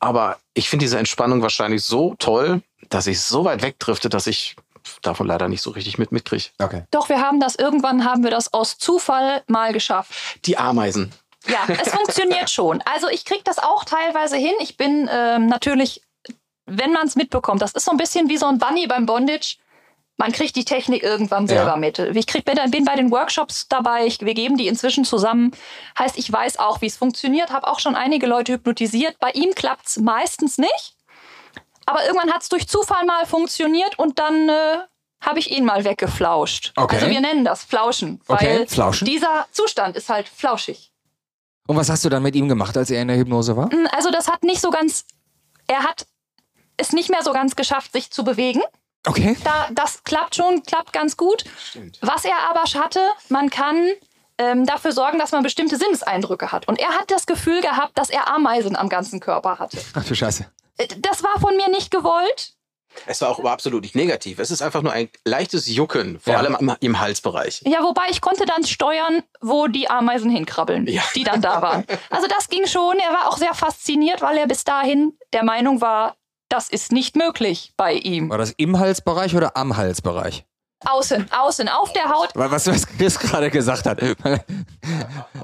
[0.00, 4.56] Aber ich finde diese Entspannung wahrscheinlich so toll, dass ich so weit wegdrifte, dass ich
[5.02, 6.46] davon leider nicht so richtig mit mitkriege.
[6.58, 6.84] Okay.
[6.90, 10.12] Doch, wir haben das, irgendwann haben wir das aus Zufall mal geschafft.
[10.46, 11.12] Die Ameisen.
[11.46, 12.82] Ja, es funktioniert schon.
[12.82, 14.54] Also ich kriege das auch teilweise hin.
[14.60, 16.02] Ich bin ähm, natürlich,
[16.66, 19.56] wenn man es mitbekommt, das ist so ein bisschen wie so ein Bunny beim Bondage.
[20.20, 21.76] Man kriegt die Technik irgendwann selber Ja.
[21.76, 21.98] mit.
[21.98, 25.50] Ich krieg, bin, bin bei den Workshops dabei, ich, wir geben die inzwischen zusammen.
[25.98, 29.18] Heißt, ich weiß auch, wie es funktioniert, habe auch schon einige Leute hypnotisiert.
[29.18, 30.94] Bei ihm klappt es meistens nicht.
[31.86, 34.76] Aber irgendwann hat es durch Zufall mal funktioniert und dann äh,
[35.22, 36.72] habe ich ihn mal weggeflauscht.
[36.76, 36.96] Okay.
[36.96, 39.06] Also wir nennen das Flauschen, Okay, weil Flauschen.
[39.06, 40.92] dieser Zustand ist halt flauschig.
[41.66, 43.66] Und was hast du dann mit ihm gemacht, als er in der Hypnose war?
[43.74, 45.04] Mm, Also das hat nicht so ganz,
[45.66, 46.06] er hat
[46.76, 48.62] es nicht mehr so ganz geschafft, sich zu bewegen.
[49.06, 49.36] Okay.
[49.44, 51.44] Da, das klappt schon, klappt ganz gut.
[52.02, 53.88] Was er aber hatte, man kann
[54.38, 56.68] ähm, dafür sorgen, dass man bestimmte Sinneseindrücke hat.
[56.68, 59.78] Und er hat das Gefühl gehabt, dass er Ameisen am ganzen Körper hatte.
[59.94, 60.46] Ach du Scheiße.
[60.78, 62.54] Äh, Das war von mir nicht gewollt.
[63.06, 64.40] Es war auch absolut nicht negativ.
[64.40, 66.40] Es ist einfach nur ein leichtes Jucken, vor Ja.
[66.40, 67.62] allem im, im Halsbereich.
[67.64, 71.02] Ja, wobei ich konnte dann steuern, wo die Ameisen hinkrabbeln, Ja.
[71.14, 71.84] die dann da waren.
[72.10, 72.98] Also das ging schon.
[72.98, 76.16] Er war auch sehr fasziniert, weil er bis dahin der Meinung war,
[76.50, 78.28] das ist nicht möglich bei ihm.
[78.28, 80.44] War das im Halsbereich oder am Halsbereich?
[80.86, 82.30] Außen, außen, auf der Haut.
[82.34, 84.00] Weil Was, was Chris gerade gesagt hat.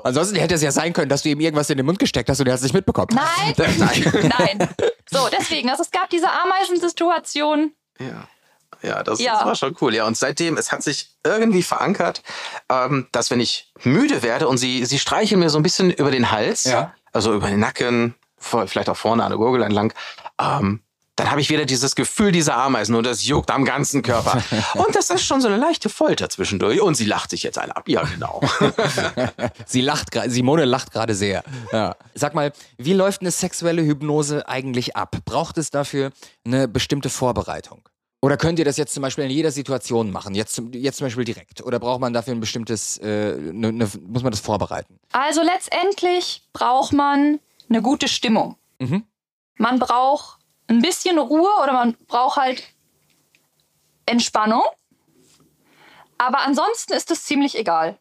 [0.03, 2.40] Ansonsten hätte es ja sein können, dass du ihm irgendwas in den Mund gesteckt hast
[2.40, 3.09] und er hat es nicht mitbekommen.
[3.12, 4.33] Nein, Nein.
[4.38, 4.69] nein.
[5.11, 7.73] So, deswegen, also es gab diese Ameisensituation.
[7.99, 8.27] Ja.
[8.83, 9.35] Ja, das, Ja.
[9.35, 9.95] das war schon cool.
[9.95, 12.23] Ja, und seitdem, es hat sich irgendwie verankert,
[12.71, 16.11] ähm, dass wenn ich müde werde und sie, sie streicheln mir so ein bisschen über
[16.11, 16.92] den Hals, Ja.
[17.12, 19.92] also über den Nacken, vielleicht auch vorne an der Gurgel entlang,
[20.40, 20.83] ähm,
[21.17, 24.43] dann habe ich wieder dieses Gefühl dieser Ameisen und das juckt am ganzen Körper.
[24.75, 26.81] und das ist schon so eine leichte Folter zwischendurch.
[26.81, 27.89] Und sie lacht sich jetzt eine ab.
[27.89, 28.41] Ja, genau.
[29.67, 31.43] Sie lacht gerade, Simone lacht gerade sehr.
[31.73, 31.97] Ja.
[32.15, 35.17] Sag mal, wie läuft eine sexuelle Hypnose eigentlich ab?
[35.25, 36.11] Braucht es dafür
[36.45, 37.89] eine bestimmte Vorbereitung?
[38.23, 40.35] Oder könnt ihr das jetzt zum Beispiel in jeder Situation machen?
[40.35, 41.63] Jetzt, zum- jetzt zum Beispiel direkt?
[41.63, 44.99] Oder braucht man dafür ein bestimmtes, äh, ne, ne, muss man das vorbereiten?
[45.13, 48.57] Also letztendlich braucht man eine gute Stimmung.
[48.81, 49.05] Mhm.
[49.59, 52.63] Man braucht ein bisschen Ruhe oder man braucht halt
[54.07, 54.63] Entspannung.
[56.19, 57.99] Aber ansonsten ist es ziemlich egal.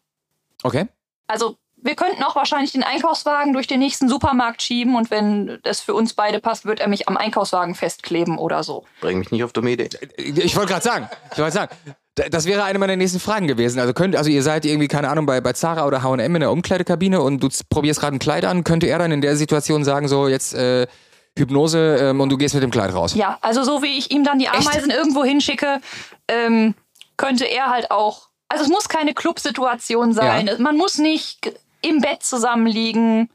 [0.62, 0.86] Okay.
[1.26, 5.80] Also wir könnten auch wahrscheinlich den Einkaufswagen durch den nächsten Supermarkt schieben und wenn es
[5.80, 8.84] für uns beide passt, wird er mich am Einkaufswagen festkleben oder so.
[9.00, 9.90] Bring mich nicht auf dumme Ideen.
[10.16, 11.76] Ich wollte gerade sagen, ich wollte sagen,
[12.14, 13.78] das wäre eine meiner nächsten Fragen gewesen.
[13.78, 16.50] Also könnt, also ihr seid irgendwie, keine Ahnung, bei, bei Zara oder H&M in der
[16.50, 20.08] Umkleidekabine und du probierst gerade ein Kleid an, könnte er dann in der Situation sagen,
[20.08, 20.86] so jetzt äh,
[21.36, 23.14] Hypnose ähm, und du gehst mit dem Kleid raus?
[23.14, 25.80] Ja, also so wie ich ihm dann die Ameisen irgendwo hinschicke,
[26.28, 26.74] ähm,
[27.16, 28.28] könnte er halt auch.
[28.48, 30.50] Also es muss keine Clubsituation sein.
[30.58, 33.30] Man muss nicht im Bett zusammenliegen.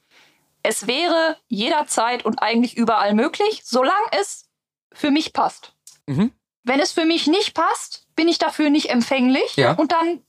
[0.64, 4.46] Es wäre jederzeit und eigentlich überall möglich, solange es
[4.94, 5.74] für mich passt.
[6.06, 6.32] Mhm.
[6.64, 9.56] Wenn es für mich nicht passt, bin ich dafür nicht empfänglich.
[9.56, 9.74] Ja.
[9.74, 10.22] Und dann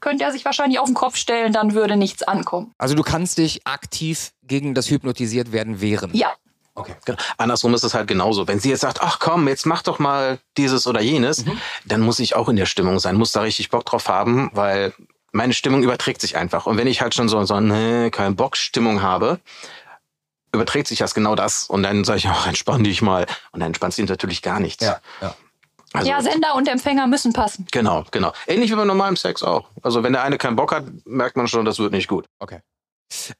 [0.00, 2.72] könnte er sich wahrscheinlich auf den Kopf stellen, dann würde nichts ankommen.
[2.78, 6.10] Also du kannst dich aktiv gegen das hypnotisiert werden wehren.
[6.14, 6.32] Ja,
[6.74, 6.94] Okay.
[7.04, 7.18] Genau.
[7.36, 8.48] Andersrum ist es halt genauso.
[8.48, 11.44] Wenn sie jetzt sagt, ach komm, jetzt mach doch mal dieses oder jenes,
[11.84, 14.94] dann muss ich auch in der Stimmung sein, muss da richtig Bock drauf haben, weil
[15.32, 16.66] meine Stimmung überträgt sich einfach.
[16.66, 19.40] Und wenn ich halt schon so, so nee, kein Bock Stimmung habe,
[20.52, 21.64] überträgt sich das genau das.
[21.64, 23.26] Und dann sage ich, ach, entspann dich mal.
[23.52, 24.84] Und dann entspannt sie natürlich gar nichts.
[24.84, 25.34] Ja, ja.
[25.92, 27.66] Also, ja, Sender und Empfänger müssen passen.
[27.72, 28.32] Genau, genau.
[28.46, 29.68] Ähnlich wie beim normalen Sex auch.
[29.82, 32.26] Also wenn der eine keinen Bock hat, merkt man schon, das wird nicht gut.
[32.38, 32.60] Okay.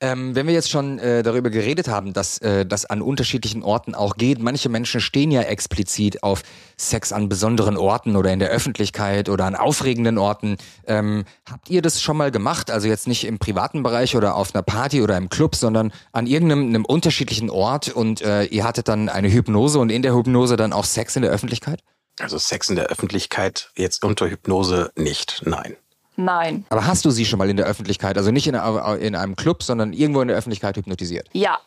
[0.00, 3.94] Ähm, wenn wir jetzt schon äh, darüber geredet haben, dass äh, das an unterschiedlichen Orten
[3.94, 6.42] auch geht, manche Menschen stehen ja explizit auf
[6.76, 10.56] Sex an besonderen Orten oder in der Öffentlichkeit oder an aufregenden Orten.
[10.86, 12.70] Ähm, habt ihr das schon mal gemacht?
[12.70, 16.26] Also jetzt nicht im privaten Bereich oder auf einer Party oder im Club, sondern an
[16.26, 20.56] irgendeinem einem unterschiedlichen Ort und äh, ihr hattet dann eine Hypnose und in der Hypnose
[20.56, 21.82] dann auch Sex in der Öffentlichkeit?
[22.18, 25.42] Also Sex in der Öffentlichkeit jetzt unter Hypnose nicht.
[25.44, 25.76] Nein.
[26.16, 26.66] Nein.
[26.70, 29.62] Aber hast du sie schon mal in der Öffentlichkeit, also nicht in, in einem Club,
[29.62, 31.28] sondern irgendwo in der Öffentlichkeit hypnotisiert?
[31.32, 31.58] Ja.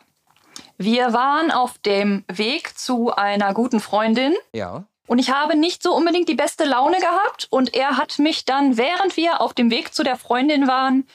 [0.78, 4.34] Wir waren auf dem Weg zu einer guten Freundin.
[4.52, 4.84] Ja.
[5.06, 7.46] Und ich habe nicht so unbedingt die beste Laune gehabt.
[7.50, 11.06] Und er hat mich dann, während wir auf dem Weg zu der Freundin waren,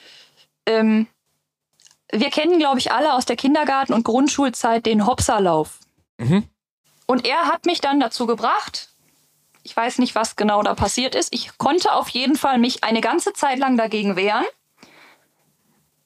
[0.66, 1.06] ähm,
[2.12, 5.78] wir kennen, glaube ich, alle aus der Kindergarten- und Grundschulzeit den Hopserlauf.
[6.18, 6.44] Mhm.
[7.06, 8.89] Und er hat mich dann dazu gebracht,
[9.70, 11.32] ich weiß nicht, was genau da passiert ist.
[11.32, 14.44] Ich konnte auf jeden Fall mich eine ganze Zeit lang dagegen wehren.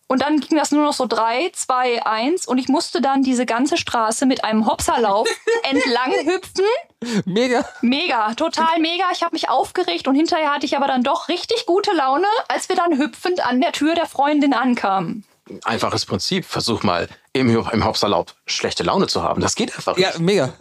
[0.07, 3.47] Und dann ging das nur noch so drei, zwei, eins und ich musste dann diese
[3.47, 5.27] ganze Straße mit einem Hopserlauf
[5.63, 7.25] entlang hüpfen.
[7.25, 7.67] Mega.
[7.81, 9.05] Mega, total mega.
[9.15, 12.69] Ich habe mich aufgeregt und hinterher hatte ich aber dann doch richtig gute Laune, als
[12.69, 15.25] wir dann hüpfend an der Tür der Freundin ankamen.
[15.65, 16.45] Einfaches Prinzip.
[16.45, 19.41] Versuch mal im, im Hauptsalat schlechte Laune zu haben.
[19.41, 20.53] Das geht einfach Ja, mega.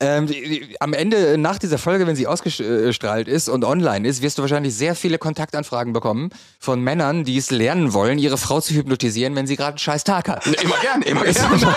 [0.00, 4.22] Ähm, die, die, am Ende, nach dieser Folge, wenn sie ausgestrahlt ist und online ist,
[4.22, 8.60] wirst du wahrscheinlich sehr viele Kontaktanfragen bekommen von Männern, die es lernen wollen, ihre Frau
[8.60, 10.46] zu hypnotisieren, wenn sie gerade einen scheiß Tag hat.
[10.46, 11.74] Immer gern, immer gern.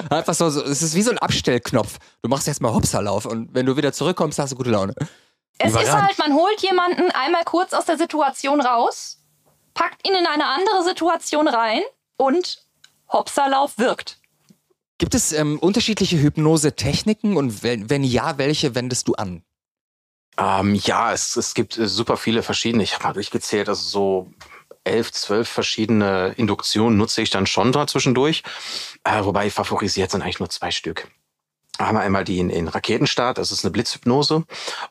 [0.10, 1.98] Einfach so, so, es ist wie so ein Abstellknopf.
[2.22, 4.94] Du machst jetzt mal Hopserlauf und wenn du wieder zurückkommst, hast du gute Laune.
[5.58, 6.08] Es ist Überragend.
[6.08, 9.22] halt, man holt jemanden einmal kurz aus der Situation raus,
[9.74, 11.80] packt ihn in eine andere Situation rein
[12.18, 12.62] und
[13.10, 14.18] Hopserlauf wirkt.
[14.98, 19.42] Gibt es ähm, unterschiedliche Hypnose-Techniken und wenn, wenn ja, welche wendest du an?
[20.38, 22.82] Ähm, ja, es, es gibt äh, super viele verschiedene.
[22.82, 24.30] Ich habe mal durchgezählt, also so
[24.84, 28.42] elf, zwölf verschiedene Induktionen nutze ich dann schon da zwischendurch.
[29.04, 31.08] Äh, wobei favorisiert sind eigentlich nur zwei Stück.
[31.78, 34.44] Haben wir einmal die in, in Raketenstart, das ist eine Blitzhypnose.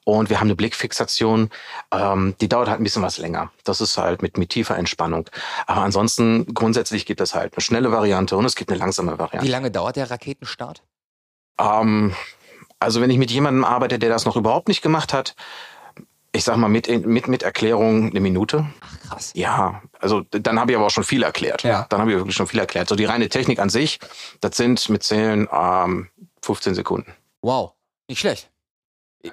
[0.04, 1.50] Und wir haben eine Blickfixation,
[1.91, 3.52] ähm, die dauert halt ein bisschen was länger.
[3.63, 5.30] Das ist halt mit, mit tiefer Entspannung.
[5.67, 9.45] Aber ansonsten grundsätzlich gibt es halt eine schnelle Variante und es gibt eine langsame Variante.
[9.45, 10.84] Wie lange dauert der Raketenstart?
[11.60, 12.13] Ähm,
[12.80, 15.36] also wenn ich mit jemandem arbeite, der das noch überhaupt nicht gemacht hat,
[16.36, 18.65] ich sag mal mit, mit, mit Erklärung eine Minute.
[18.82, 19.32] Ach, krass.
[19.36, 21.63] Ja, also dann habe ich aber auch schon viel erklärt.
[21.63, 21.86] Ja.
[21.89, 22.89] Dann habe ich wirklich schon viel erklärt.
[22.89, 24.00] So die reine Technik an sich,
[24.41, 26.10] das sind mit Zählen ähm,
[26.46, 27.14] 15 Sekunden.
[27.42, 27.74] Wow,
[28.08, 28.52] nicht schlecht.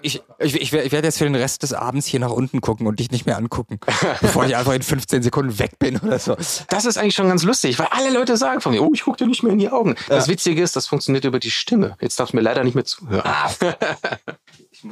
[0.01, 2.99] Ich, ich, ich werde jetzt für den Rest des Abends hier nach unten gucken und
[2.99, 3.79] dich nicht mehr angucken,
[4.23, 6.35] bevor ich einfach in 15 Sekunden weg bin oder so.
[6.69, 9.19] Das ist eigentlich schon ganz lustig, weil alle Leute sagen von mir, oh, ich gucke
[9.19, 9.97] dir nicht mehr in die Augen.
[10.09, 11.97] Das Witzige ist, das funktioniert über die Stimme.
[12.01, 13.31] Jetzt darfst du mir leider nicht mehr zuhören.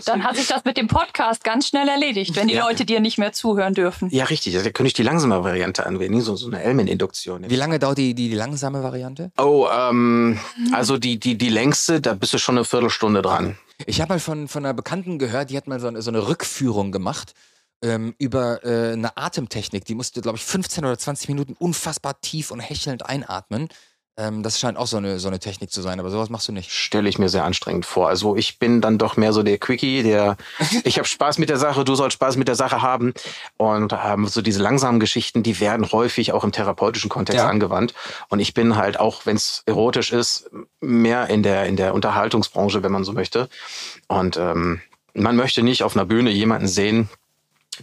[0.04, 2.66] Dann hat sich das mit dem Podcast ganz schnell erledigt, wenn die Ja.
[2.66, 4.08] Leute dir nicht mehr zuhören dürfen.
[4.10, 4.54] Ja, richtig.
[4.54, 7.48] Da könnte ich die langsame Variante anwenden, so, so eine Elmen-Induktion.
[7.48, 9.32] Wie lange dauert die, die, die langsame Variante?
[9.38, 10.38] Oh, ähm,
[10.72, 13.56] also die, die, die längste, da bist du schon eine Viertelstunde dran.
[13.86, 16.28] Ich habe mal von, von einer Bekannten gehört, die hat mal so eine, so eine
[16.28, 17.34] Rückführung gemacht
[17.82, 19.84] ähm, über äh, eine Atemtechnik.
[19.84, 23.68] Die musste, glaube ich, 15 oder 20 Minuten unfassbar tief und hechelnd einatmen.
[24.20, 26.52] Ähm, das scheint auch so eine, so eine Technik zu sein, aber sowas machst du
[26.52, 26.70] nicht.
[26.72, 28.08] Stelle ich mir sehr anstrengend vor.
[28.08, 30.36] Also ich bin dann doch mehr so der Quickie, der
[30.84, 33.14] ich habe Spaß mit der Sache, du sollst Spaß mit der Sache haben.
[33.56, 37.48] Und ähm, so diese langsamen Geschichten, die werden häufig auch im therapeutischen Kontext Ja.
[37.48, 37.94] angewandt.
[38.28, 42.82] Und ich bin halt auch, wenn es erotisch ist, mehr in der, in der Unterhaltungsbranche,
[42.82, 43.48] wenn man so möchte.
[44.08, 44.80] Und ähm,
[45.14, 47.08] man möchte nicht auf einer Bühne jemanden sehen,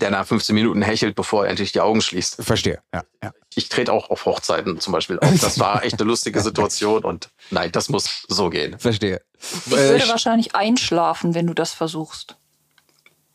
[0.02, 2.44] der nach 15 Minuten hechelt, bevor er endlich die Augen schließt.
[2.44, 2.80] Verstehe.
[2.94, 3.32] Ja, ja.
[3.56, 5.40] Ich trete auch auf Hochzeiten zum Beispiel auf.
[5.40, 8.78] Das war echt eine lustige Situation und nein, das muss so gehen.
[8.80, 9.22] Verstehe.
[9.40, 12.38] Ich würde wahrscheinlich einschlafen, wenn du das versuchst.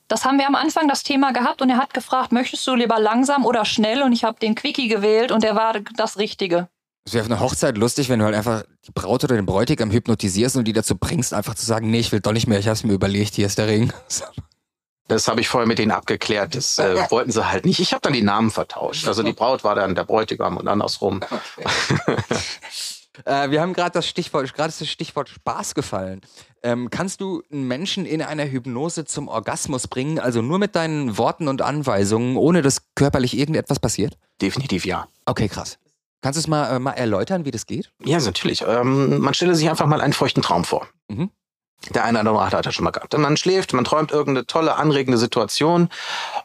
[0.09, 3.01] Das haben wir am Anfang das Thema gehabt und er hat gefragt, möchtest du lieber
[3.01, 4.03] langsam oder schnell?
[4.03, 6.69] Und ich habe den Quickie gewählt und der war das Richtige.
[7.05, 9.91] Es wäre auf einer Hochzeit lustig, wenn du halt einfach die Braut oder den Bräutigam
[9.91, 12.69] hypnotisierst und die dazu bringst, einfach zu sagen, nee, ich will doch nicht mehr, ich
[12.69, 13.93] hab's mir überlegt, hier ist der Ring.
[15.13, 16.55] Das habe ich vorher mit denen abgeklärt.
[16.55, 17.81] Das äh, wollten sie halt nicht.
[17.81, 19.07] Ich habe dann die Namen vertauscht.
[19.07, 21.21] Also die Braut war dann der Bräutigam und andersrum.
[23.27, 26.23] Äh, wir haben gerade das Stichwort, gerade ist das Stichwort Spaß gefallen.
[26.63, 31.19] Ähm, kannst du einen Menschen in einer Hypnose zum Orgasmus bringen, also nur mit deinen
[31.19, 34.17] Worten und Anweisungen, ohne dass körperlich irgendetwas passiert?
[34.41, 35.09] Definitiv ja.
[35.27, 35.79] Okay, krass.
[36.23, 37.93] Kannst du es mal, äh, mal erläutern, wie das geht?
[38.03, 38.65] Ja, natürlich.
[38.67, 40.89] Ähm, man stelle sich einfach mal einen feuchten Traum vor.
[41.09, 41.31] Mhm.
[41.91, 43.17] Der eine oder andere hat das schon mal gehabt.
[43.17, 45.89] Man schläft, man träumt irgendeine tolle, anregende Situation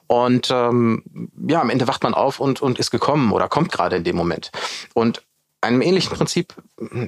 [0.07, 1.03] und ähm,
[1.47, 4.15] ja, am Ende wacht man auf und, und ist gekommen oder kommt gerade in dem
[4.15, 4.51] Moment.
[4.93, 5.23] Und
[5.61, 6.53] einem ähnlichen Prinzip,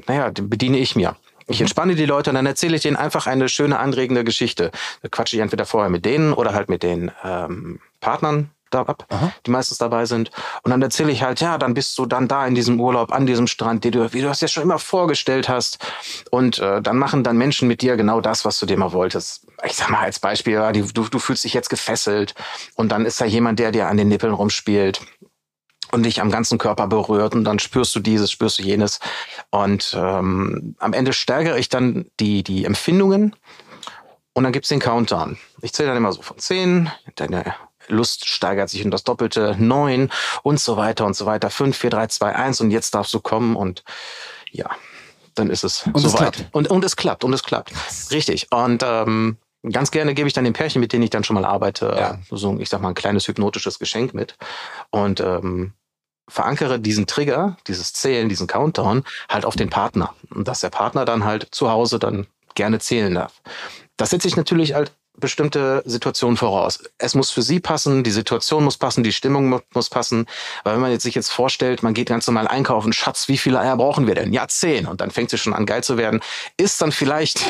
[0.08, 1.16] naja, bediene ich mir.
[1.48, 4.70] Ich entspanne die Leute und dann erzähle ich denen einfach eine schöne, anregende Geschichte.
[5.02, 9.06] Da quatsche ich entweder vorher mit denen oder halt mit den ähm, Partnern da ab,
[9.10, 9.32] Aha.
[9.46, 10.32] die meistens dabei sind.
[10.64, 13.26] Und dann erzähle ich halt, ja, dann bist du dann da in diesem Urlaub, an
[13.26, 15.80] diesem Strand, den du, wie du das ja schon immer vorgestellt hast.
[16.32, 19.48] Und äh, dann machen dann Menschen mit dir genau das, was du dir mal wolltest.
[19.64, 22.36] Ich sag mal als Beispiel, ja, die, du, du fühlst dich jetzt gefesselt
[22.76, 25.02] und dann ist da jemand, der dir an den Nippeln rumspielt
[25.92, 29.00] und dich am ganzen Körper berührt und dann spürst du dieses, spürst du jenes.
[29.50, 33.36] Und ähm, am Ende steigere ich dann die, die Empfindungen
[34.34, 35.38] und dann gibt's den Countdown.
[35.62, 37.56] Ich zähle dann immer so von 10, deine
[37.90, 40.12] Lust steigert sich um das Doppelte, neun
[40.44, 43.20] und so weiter und so weiter, fünf, vier, drei, zwei, eins und jetzt darfst du
[43.20, 43.84] kommen und
[44.52, 44.70] ja,
[45.36, 46.40] dann ist es und soweit.
[46.40, 47.72] Es und, und es klappt, und es klappt.
[48.12, 48.48] Richtig.
[48.52, 49.38] Und ähm,
[49.70, 52.20] ganz gerne gebe ich dann den Pärchen, mit denen ich dann schon mal arbeite, ja.
[52.30, 54.36] so ich sag mal ein kleines hypnotisches Geschenk mit.
[54.90, 55.74] Und ähm,
[56.28, 60.14] verankere diesen Trigger, dieses Zählen, diesen Countdown halt auf den Partner.
[60.30, 63.42] Und dass der Partner dann halt zu Hause dann gerne zählen darf.
[63.98, 66.80] Das setze ich natürlich halt bestimmte Situationen voraus.
[66.98, 70.26] Es muss für sie passen, die Situation muss passen, die Stimmung muss passen.
[70.64, 73.60] Weil wenn man jetzt sich jetzt vorstellt, man geht ganz normal einkaufen, Schatz, wie viele
[73.60, 74.34] Eier brauchen wir denn?
[74.34, 74.86] Ja, zehn.
[74.88, 76.22] Und dann fängt sie schon an geil zu werden.
[76.58, 77.42] Ist dann vielleicht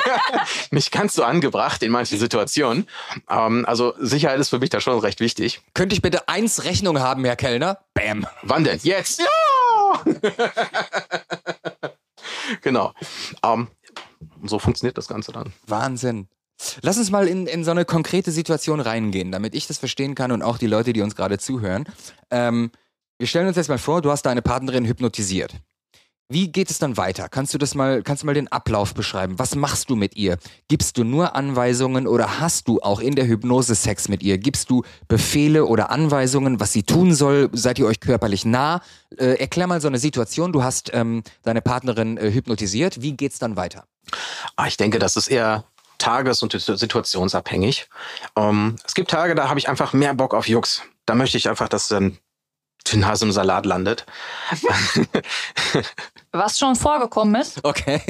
[0.70, 2.86] nicht ganz so angebracht in manchen Situationen.
[3.30, 5.60] Ähm, also Sicherheit ist für mich da schon recht wichtig.
[5.74, 7.78] Könnte ich bitte eins Rechnung haben, Herr Kellner?
[7.94, 8.26] Bam.
[8.42, 8.80] Wann denn?
[8.82, 9.20] Jetzt?
[9.20, 10.04] Ja!
[12.62, 12.92] genau.
[13.42, 13.68] Ähm,
[14.44, 15.52] so funktioniert das Ganze dann.
[15.66, 16.28] Wahnsinn.
[16.82, 20.32] Lass uns mal in, in so eine konkrete Situation reingehen, damit ich das verstehen kann
[20.32, 21.84] und auch die Leute, die uns gerade zuhören.
[22.30, 22.70] Ähm,
[23.18, 25.54] wir stellen uns jetzt mal vor, du hast deine Partnerin hypnotisiert.
[26.30, 27.30] Wie geht es dann weiter?
[27.30, 29.38] Kannst du das mal, kannst du mal den Ablauf beschreiben?
[29.38, 30.36] Was machst du mit ihr?
[30.68, 34.36] Gibst du nur Anweisungen oder hast du auch in der Hypnose Sex mit ihr?
[34.36, 37.48] Gibst du Befehle oder Anweisungen, was sie tun soll?
[37.54, 38.82] Seid ihr euch körperlich nah?
[39.16, 40.52] Äh, erklär mal so eine Situation.
[40.52, 43.00] Du hast ähm, deine Partnerin äh, hypnotisiert.
[43.00, 43.86] Wie geht's dann weiter?
[44.56, 45.64] Ah, ich denke, das ist eher
[45.98, 47.88] tages- und situationsabhängig.
[48.36, 50.82] Ähm, es gibt Tage, da habe ich einfach mehr Bock auf Jux.
[51.06, 52.18] Da möchte ich einfach, dass dann
[52.86, 54.06] die Nase im Salat landet.
[56.32, 57.64] Was schon vorgekommen ist.
[57.64, 58.00] Okay.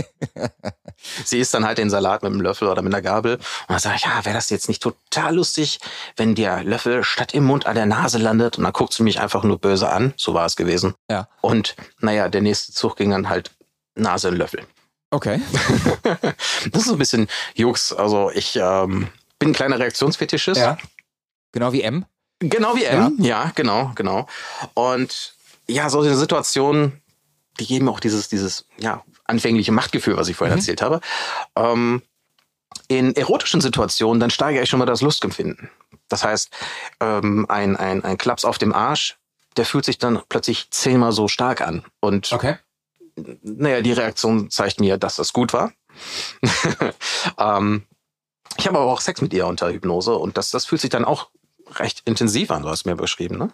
[1.25, 3.37] Sie isst dann halt den Salat mit einem Löffel oder mit einer Gabel.
[3.37, 5.79] Und dann sage ich, ja, wäre das jetzt nicht total lustig,
[6.17, 8.59] wenn der Löffel statt im Mund an der Nase landet?
[8.59, 10.13] Und dann guckt sie mich einfach nur böse an.
[10.17, 10.95] So war es gewesen.
[11.11, 11.29] Ja.
[11.41, 13.53] Und naja, der nächste Zug ging dann halt
[13.95, 14.67] Nase in Löffel.
[15.11, 15.41] Okay.
[16.71, 17.93] das ist so ein bisschen Jux.
[17.93, 20.61] Also ich ähm, bin ein kleiner Reaktionsfetischist.
[20.61, 20.77] Ja.
[21.53, 22.05] Genau wie M.
[22.41, 23.17] Genau wie M.
[23.19, 24.27] Ja, ja genau, genau.
[24.75, 25.35] Und
[25.67, 27.01] ja, so eine Situation,
[27.59, 30.61] die geben auch dieses, dieses, ja, anfängliche Machtgefühl, was ich vorhin mhm.
[30.61, 31.01] erzählt habe.
[31.57, 32.03] Ähm,
[32.89, 35.71] in erotischen Situationen, dann steigere ich schon mal das Lustempfinden.
[36.09, 36.51] Das heißt,
[37.01, 39.19] ähm, ein, ein, ein Klaps auf dem Arsch,
[39.57, 41.85] der fühlt sich dann plötzlich zehnmal so stark an.
[42.01, 42.57] Und okay
[43.43, 45.73] naja, die Reaktion zeigt mir, dass das gut war.
[47.39, 47.85] ähm,
[48.57, 51.05] ich habe aber auch Sex mit ihr unter Hypnose und das, das fühlt sich dann
[51.05, 51.31] auch
[51.75, 53.51] recht intensiv an, du hast mir beschrieben, ne?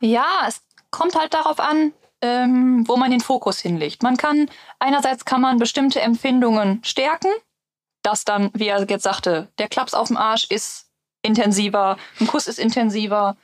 [0.00, 4.02] Ja, es kommt halt darauf an, ähm, wo man den Fokus hinlegt.
[4.02, 7.30] Man kann, einerseits kann man bestimmte Empfindungen stärken,
[8.02, 10.86] dass dann, wie er jetzt sagte, der Klaps auf dem Arsch ist
[11.22, 13.36] intensiver, ein Kuss ist intensiver.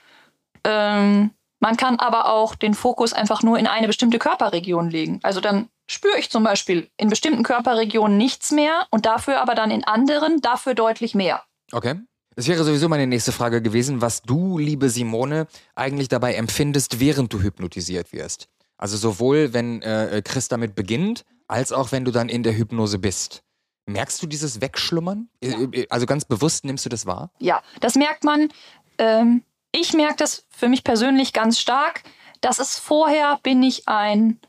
[0.64, 5.21] Ähm, man kann aber auch den Fokus einfach nur in eine bestimmte Körperregion legen.
[5.23, 9.71] Also dann spüre ich zum Beispiel in bestimmten Körperregionen nichts mehr und dafür aber dann
[9.71, 11.42] in anderen dafür deutlich mehr.
[11.73, 11.97] Okay.
[12.37, 17.33] Das wäre sowieso meine nächste Frage gewesen, was du, liebe Simone, eigentlich dabei empfindest, während
[17.33, 18.47] du hypnotisiert wirst.
[18.77, 23.01] Also sowohl, wenn äh, Chris damit beginnt, als auch wenn du dann in der Hypnose
[23.01, 23.42] bist.
[23.87, 25.29] Merkst du dieses Wegschlummern?
[25.42, 25.59] Ja.
[25.59, 27.33] Äh, äh, also ganz bewusst nimmst du das wahr?
[27.40, 28.51] Ja, das merkt man.
[28.99, 32.02] Ähm, ich merke das für mich persönlich ganz stark.
[32.40, 34.40] Das ist vorher bin ich ein,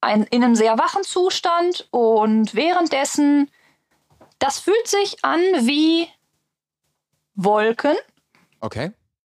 [0.00, 3.50] ein in einem sehr wachen Zustand und währenddessen,
[4.38, 6.08] das fühlt sich an wie
[7.34, 7.96] Wolken.
[8.60, 8.92] Okay.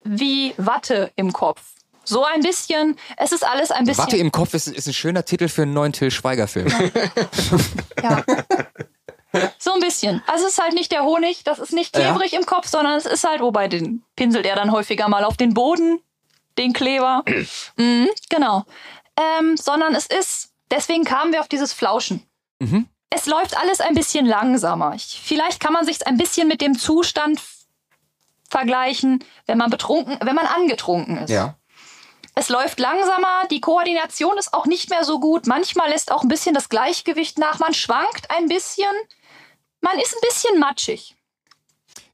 [0.04, 1.62] Wie Watte im Kopf.
[2.04, 4.04] So ein bisschen, es ist alles ein bisschen.
[4.04, 6.68] Watte im Kopf ist, ist ein schöner Titel für einen neuen Till Schweiger-Film.
[8.02, 8.02] Ja.
[8.02, 8.24] ja.
[9.58, 10.22] So ein bisschen.
[10.26, 12.38] Also es ist halt nicht der Honig, das ist nicht klebrig ja.
[12.38, 15.54] im Kopf, sondern es ist halt, wobei den pinselt er dann häufiger mal auf den
[15.54, 16.00] Boden,
[16.58, 17.24] den Kleber.
[17.76, 18.64] mhm, genau.
[19.16, 22.26] Ähm, sondern es ist, deswegen kamen wir auf dieses Flauschen.
[22.58, 22.88] Mhm.
[23.10, 24.94] Es läuft alles ein bisschen langsamer.
[24.94, 27.40] Ich, vielleicht kann man sich ein bisschen mit dem Zustand
[28.48, 31.30] vergleichen, wenn man betrunken, wenn man angetrunken ist.
[31.30, 31.56] Ja.
[32.34, 35.46] Es läuft langsamer, die Koordination ist auch nicht mehr so gut.
[35.46, 38.92] Manchmal lässt auch ein bisschen das Gleichgewicht nach, man schwankt ein bisschen
[39.82, 41.14] man ist ein bisschen matschig.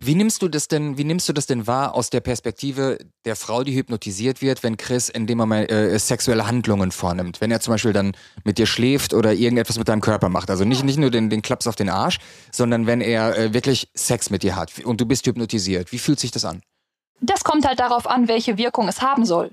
[0.00, 3.35] Wie nimmst du das denn, wie nimmst du das denn wahr aus der Perspektive der
[3.35, 7.40] Frau, die hypnotisiert wird, wenn Chris in dem Moment äh, sexuelle Handlungen vornimmt?
[7.40, 8.12] Wenn er zum Beispiel dann
[8.44, 10.50] mit dir schläft oder irgendetwas mit deinem Körper macht.
[10.50, 12.18] Also nicht, nicht nur den, den Klaps auf den Arsch,
[12.52, 15.90] sondern wenn er äh, wirklich Sex mit dir hat und du bist hypnotisiert.
[15.90, 16.62] Wie fühlt sich das an?
[17.20, 19.50] Das kommt halt darauf an, welche Wirkung es haben soll.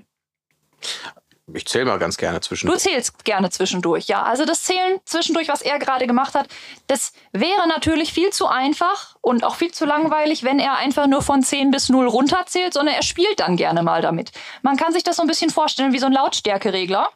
[1.54, 2.82] Ich zähle mal ganz gerne zwischendurch.
[2.82, 4.24] Du zählst gerne zwischendurch, ja.
[4.24, 6.48] Also das Zählen zwischendurch, was er gerade gemacht hat,
[6.88, 11.22] das wäre natürlich viel zu einfach und auch viel zu langweilig, wenn er einfach nur
[11.22, 14.32] von 10 bis 0 runterzählt, sondern er spielt dann gerne mal damit.
[14.62, 17.10] Man kann sich das so ein bisschen vorstellen wie so ein Lautstärkeregler.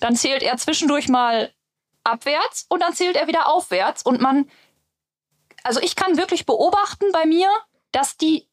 [0.00, 1.52] Dann zählt er zwischendurch mal
[2.02, 4.50] abwärts und dann zählt er wieder aufwärts und man,
[5.62, 7.48] also ich kann wirklich beobachten bei mir,
[7.92, 8.48] dass die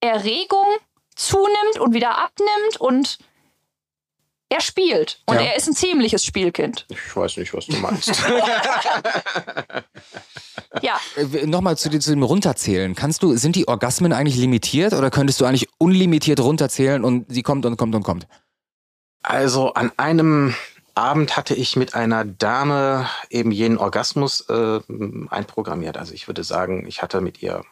[0.00, 0.66] Erregung
[1.14, 3.18] zunimmt und wieder abnimmt und
[4.50, 5.20] er spielt.
[5.26, 5.42] Und Ja.
[5.42, 6.86] er ist ein ziemliches Spielkind.
[6.88, 8.08] Ich weiß nicht, was du meinst.
[10.82, 12.94] Ja, Äh, Nochmal zu, dem- zu dem Runterzählen.
[12.94, 17.42] Kannst du, sind die Orgasmen eigentlich limitiert oder könntest du eigentlich unlimitiert runterzählen und sie
[17.42, 18.26] kommt und kommt und kommt?
[19.22, 20.54] Also an einem
[20.94, 24.80] Abend hatte ich mit einer Dame eben jenen Orgasmus äh,
[25.30, 25.96] einprogrammiert.
[25.96, 27.64] Also ich würde sagen, ich hatte mit ihr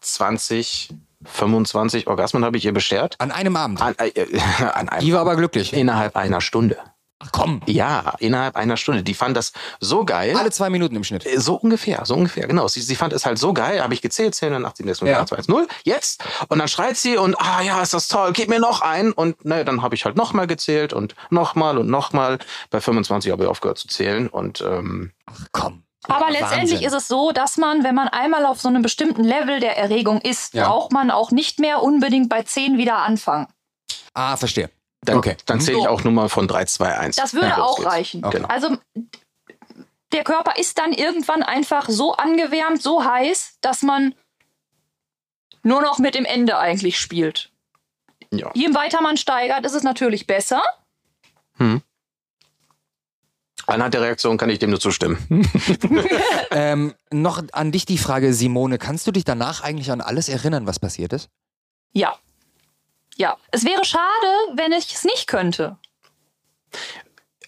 [0.00, 0.90] 20,
[1.24, 3.16] 25 Orgasmen habe ich ihr beschert.
[3.18, 3.80] An einem Abend.
[3.82, 4.38] An, äh,
[4.74, 5.72] an einem, Die war aber glücklich.
[5.72, 6.78] innerhalb einer Stunde.
[7.20, 7.60] Ach komm.
[7.66, 9.02] Ja, innerhalb einer Stunde.
[9.02, 10.36] Die fand das so geil.
[10.36, 11.26] Alle zwei Minuten im Schnitt.
[11.26, 12.68] Äh, So ungefähr, so ungefähr, genau.
[12.68, 14.98] Sie, sie fand es halt so geil, habe ich gezählt, 10, 9, 8, 7, 6,
[15.00, 15.16] 5, Ja.
[15.16, 16.24] 4, 3, 2, 1, 0, jetzt.
[16.48, 19.10] Und dann schreit sie und, ah ja, ist das toll, gib mir noch einen.
[19.12, 22.38] Und naja, dann habe ich halt nochmal gezählt und nochmal und nochmal.
[22.70, 25.82] Bei 25 habe ich aufgehört zu zählen und ähm, Ach komm.
[26.04, 26.40] Aber Wahnsinn.
[26.42, 29.76] letztendlich ist es so, dass man, wenn man einmal auf so einem bestimmten Level der
[29.76, 30.68] Erregung ist, Ja.
[30.68, 33.46] braucht man auch nicht mehr unbedingt bei 10 wieder anfangen.
[34.14, 34.70] Ah, verstehe.
[35.04, 35.36] dann, Okay.
[35.46, 35.90] dann zähle ich So.
[35.90, 37.16] auch nur mal von 3, 2, 1.
[37.16, 37.88] Das würde Ja, auch geht's.
[37.88, 38.24] reichen.
[38.24, 38.36] Okay.
[38.38, 38.48] Genau.
[38.48, 38.76] Also
[40.12, 44.14] der Körper ist dann irgendwann einfach so angewärmt, so heiß, dass man
[45.62, 47.50] nur noch mit dem Ende eigentlich spielt.
[48.32, 48.50] Ja.
[48.54, 50.62] Je weiter man steigert, ist es natürlich besser.
[53.68, 55.18] Anhand der Reaktion kann ich dem nur zustimmen.
[56.50, 60.66] Ähm, noch an dich die Frage, Simone, kannst du dich danach eigentlich an alles erinnern,
[60.66, 61.28] was passiert ist?
[61.92, 62.16] Ja.
[63.16, 63.36] Ja.
[63.50, 64.02] Es wäre schade,
[64.54, 65.76] wenn ich es nicht könnte.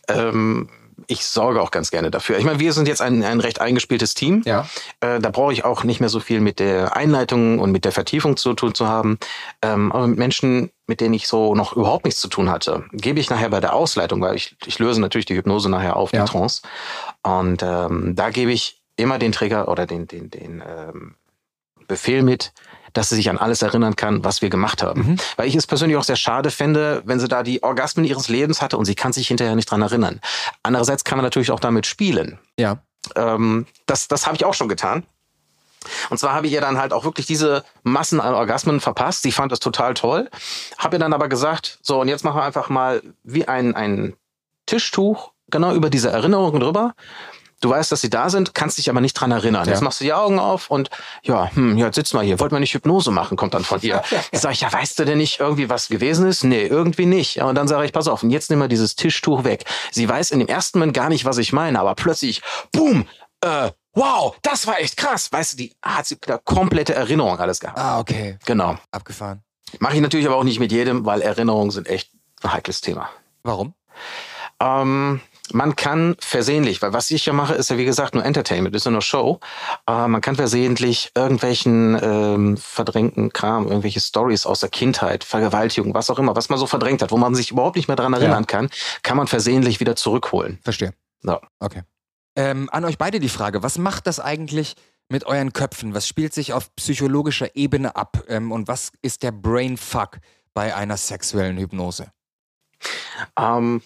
[0.09, 0.69] Ähm,
[1.11, 2.39] ich sorge auch ganz gerne dafür.
[2.39, 4.43] Ich meine, wir sind jetzt ein, ein recht eingespieltes Team.
[4.45, 4.67] Ja.
[5.01, 7.93] Äh, da brauche ich auch nicht mehr so viel mit der Einleitung und mit der
[7.93, 9.19] Vertiefung zu tun zu haben.
[9.63, 13.19] Ähm, aber mit Menschen, mit denen ich so noch überhaupt nichts zu tun hatte, gebe
[13.19, 16.25] ich nachher bei der Ausleitung, weil ich, ich löse natürlich die Hypnose nachher auf, Ja.
[16.25, 16.63] die Trance.
[17.23, 21.15] Und ähm, da gebe ich immer den Trigger oder den, den, den ähm,
[21.89, 22.53] Befehl mit,
[22.93, 25.03] dass sie sich an alles erinnern kann, was wir gemacht haben.
[25.13, 25.17] Mhm.
[25.37, 28.63] Weil ich es persönlich auch sehr schade fände, wenn sie da die Orgasmen ihres Lebens
[28.63, 30.21] hatte und sie kann sich hinterher nicht dran erinnern.
[30.63, 32.79] Andererseits kann man natürlich auch damit spielen Ja.
[33.17, 35.05] ähm, das, das habe ich auch schon getan.
[36.11, 39.23] Und zwar habe ich ihr dann halt auch wirklich diese Massen an Orgasmen verpasst.
[39.23, 40.29] Sie fand das total toll.
[40.77, 44.15] Habe ihr dann aber gesagt, so und jetzt machen wir einfach mal wie ein, ein
[44.67, 46.95] Tischtuch genau über diese Erinnerungen drüber.
[47.61, 49.67] Du weißt, dass sie da sind, kannst dich aber nicht dran erinnern.
[49.67, 49.73] Ja.
[49.73, 50.89] Jetzt machst du die Augen auf und
[51.23, 52.41] ja, hm, jetzt sitzt mal hier.
[52.41, 54.03] Wollt man nicht Hypnose machen, kommt dann von ihr.
[54.33, 56.43] Sag ich, ja, weißt du denn nicht irgendwie, was gewesen ist?
[56.43, 57.41] Nee, irgendwie nicht.
[57.43, 59.65] Und dann sage ich, pass auf, und jetzt nimm mal dieses Tischtuch weg.
[59.91, 62.41] Sie weiß in dem ersten Moment gar nicht, was ich meine, aber plötzlich,
[62.73, 63.07] boom,
[63.43, 65.31] äh, wow, das war echt krass.
[65.31, 67.79] Weißt du, die hat sie wieder komplette Erinnerung alles gehabt.
[67.79, 68.39] Ah, okay.
[68.47, 68.77] Genau.
[68.91, 69.43] Abgefahren.
[69.79, 72.11] Mache ich natürlich aber auch nicht mit jedem, weil Erinnerungen sind echt
[72.43, 73.11] ein heikles Thema.
[73.43, 73.75] Warum?
[74.61, 75.21] Ähm,
[75.53, 78.85] man kann versehentlich, weil was ich ja mache, ist ja wie gesagt nur Entertainment, ist
[78.85, 79.41] ja nur Show.
[79.87, 86.11] Äh, man kann versehentlich irgendwelchen ähm, verdrängten Kram, irgendwelche Stories aus der Kindheit, Vergewaltigung, was
[86.11, 88.47] auch immer, was man so verdrängt hat, wo man sich überhaupt nicht mehr dran erinnern
[88.47, 88.71] kann,
[89.03, 90.59] kann man versehentlich wieder zurückholen.
[90.63, 90.95] Verstehe.
[91.23, 91.41] Ja.
[91.59, 91.83] Okay.
[92.37, 94.75] Ähm, an euch beide die Frage, was macht das eigentlich
[95.09, 95.95] mit euren Köpfen?
[95.95, 98.25] Was spielt sich auf psychologischer Ebene ab?
[98.29, 100.19] Ähm, und was ist der Brainfuck
[100.55, 102.13] bei einer sexuellen Hypnose?
[103.39, 103.83] Ähm,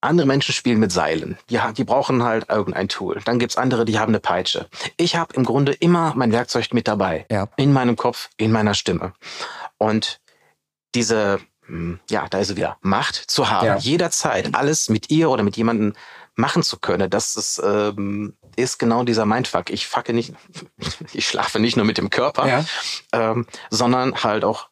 [0.00, 1.38] andere Menschen spielen mit Seilen.
[1.50, 3.20] Die, die brauchen halt irgendein Tool.
[3.24, 4.68] Dann gibt's andere, die haben eine Peitsche.
[4.96, 7.26] Ich habe im Grunde immer mein Werkzeug mit dabei.
[7.30, 7.48] Ja.
[7.56, 9.12] In meinem Kopf, in meiner Stimme.
[9.76, 10.20] Und
[10.94, 13.76] diese, hm, ja, da ist sie wieder, Macht zu haben, Ja.
[13.76, 15.94] jederzeit alles mit ihr oder mit jemandem
[16.34, 19.70] machen zu können, das ist, ähm, ist genau dieser Mindfuck.
[19.70, 20.32] Ich fucke nicht,
[21.12, 22.46] ich schlafe nicht nur mit dem Körper,
[23.12, 24.68] ähm, sondern halt auch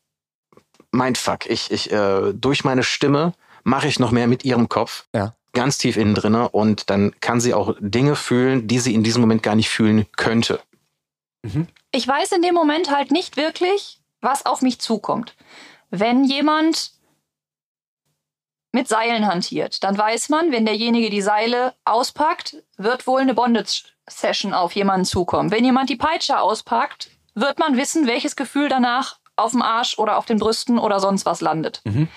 [0.93, 1.47] Mindfuck.
[1.47, 3.33] Ich, ich, äh, durch meine Stimme
[3.67, 5.07] mache ich noch mehr mit ihrem Kopf.
[5.12, 5.35] Ja.
[5.53, 9.21] Ganz tief innen drinne und dann kann sie auch Dinge fühlen, die sie in diesem
[9.21, 10.61] Moment gar nicht fühlen könnte.
[11.91, 15.35] Ich weiß in dem Moment halt nicht wirklich, was auf mich zukommt.
[15.91, 16.93] Wenn jemand
[18.73, 24.53] mit Seilen hantiert, dann weiß man, wenn derjenige die Seile auspackt, wird wohl eine Bondage-Session
[24.53, 25.51] auf jemanden zukommen.
[25.51, 30.19] Wenn jemand die Peitsche auspackt, wird man wissen, welches Gefühl danach auf dem Arsch oder
[30.19, 31.81] auf den Brüsten oder sonst was landet.
[31.85, 32.09] Mhm.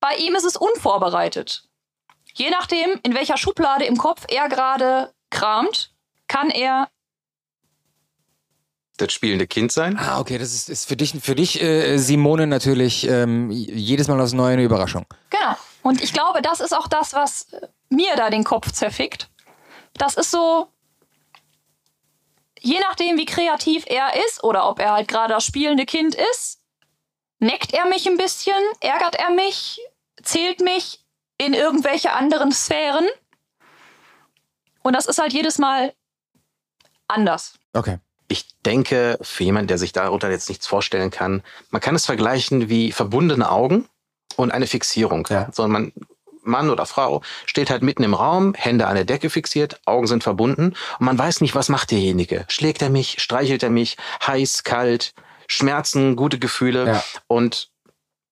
[0.00, 1.64] Bei ihm ist es unvorbereitet.
[2.34, 5.92] Je nachdem, in welcher Schublade im Kopf er gerade kramt,
[6.26, 6.88] kann er
[8.96, 9.96] Das spielende Kind sein.
[9.98, 14.20] Ah, okay, das ist, ist für dich, für dich äh, Simone, natürlich ähm, jedes Mal
[14.20, 15.06] aufs Neue eine Überraschung.
[15.30, 15.56] Genau.
[15.82, 19.28] Und ich glaube, das ist auch das, was äh, mir da den Kopf zerfickt.
[19.94, 20.68] Das ist so,
[22.60, 26.60] je nachdem, wie kreativ er ist oder ob er halt gerade das spielende Kind ist,
[27.38, 29.80] neckt er mich ein bisschen, ärgert er mich,
[30.22, 31.00] zählt mich
[31.38, 33.06] in irgendwelche anderen Sphären.
[34.82, 35.92] Und das ist halt jedes Mal
[37.08, 37.54] anders.
[37.72, 37.98] Okay.
[38.28, 42.68] ich denke, für jemanden, der sich darunter jetzt nichts vorstellen kann, man kann es vergleichen
[42.68, 43.88] wie verbundene Augen
[44.36, 45.26] und eine Fixierung.
[45.30, 45.48] Ja.
[45.52, 45.92] So, man,
[46.42, 50.22] Mann oder Frau steht halt mitten im Raum, Hände an der Decke fixiert, Augen sind
[50.22, 52.44] verbunden und man weiß nicht, was macht derjenige.
[52.48, 53.96] Schlägt er mich, streichelt er mich,
[54.26, 55.12] heiß, kalt,
[55.48, 57.04] Schmerzen, gute Gefühle Ja.
[57.26, 57.69] und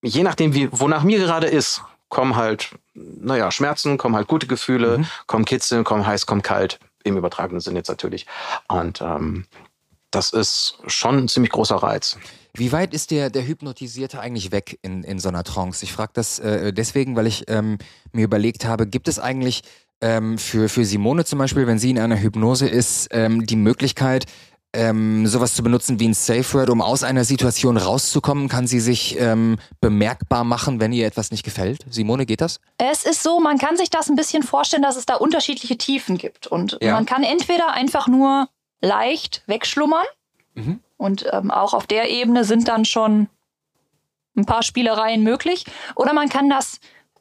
[0.03, 5.05] je nachdem, wie, wonach mir gerade ist, kommen halt, naja, Schmerzen, kommen halt gute Gefühle,
[5.27, 8.27] kommen Kitzeln, kommen heiß, kommen kalt, im übertragenen Sinn jetzt natürlich.
[8.69, 9.45] Und ähm,
[10.11, 12.17] das ist schon ein ziemlich großer Reiz.
[12.55, 15.85] Wie weit ist der, der Hypnotisierte eigentlich weg in, in so einer Trance?
[15.85, 17.79] Ich frage das äh, deswegen, weil ich ähm,
[18.13, 19.63] mir überlegt habe, gibt es eigentlich
[20.01, 24.25] ähm, für, für Simone zum Beispiel, wenn sie in einer Hypnose ist, ähm, die Möglichkeit,
[24.79, 28.49] ähm, sowas zu benutzen wie ein Safe Word, um aus einer Situation rauszukommen?
[28.49, 31.85] Kann sie sich ähm, bemerkbar machen, wenn ihr etwas nicht gefällt?
[31.91, 32.61] Simone, geht das?
[32.79, 36.17] Es ist so, man kann sich das ein bisschen vorstellen, dass es da unterschiedliche Tiefen
[36.17, 36.47] gibt.
[36.47, 36.93] Und Ja.
[36.95, 38.49] man kann entweder einfach nur
[38.81, 40.07] leicht wegschlummern.
[40.55, 40.81] Mhm.
[40.97, 43.29] Und ähm, auch auf der Ebene sind dann schon
[44.37, 45.65] ein paar Spielereien möglich.
[45.97, 46.79] Oder man kann das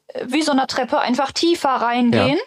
[0.08, 2.38] äh, wie so eine Treppe einfach tiefer reingehen.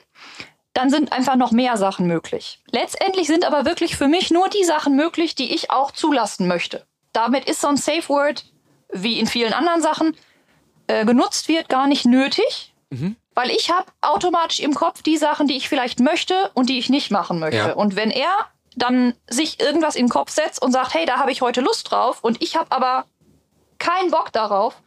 [0.74, 2.60] Dann sind einfach noch mehr Sachen möglich.
[2.72, 6.86] Letztendlich sind aber wirklich für mich nur die Sachen möglich, die ich auch zulassen möchte.
[7.14, 8.46] Damit ist so ein Safe Word,
[8.92, 10.16] wie in vielen anderen Sachen,
[10.88, 12.74] äh, genutzt wird, gar nicht nötig.
[13.34, 16.90] Weil ich habe automatisch im Kopf die Sachen, die ich vielleicht möchte und die ich
[16.90, 17.58] nicht machen möchte.
[17.58, 17.74] Ja.
[17.74, 18.32] Und wenn er
[18.76, 21.92] dann sich irgendwas in den Kopf setzt und sagt, hey, da habe ich heute Lust
[21.92, 23.06] drauf und ich habe aber
[23.80, 24.82] keinen Bock darauf,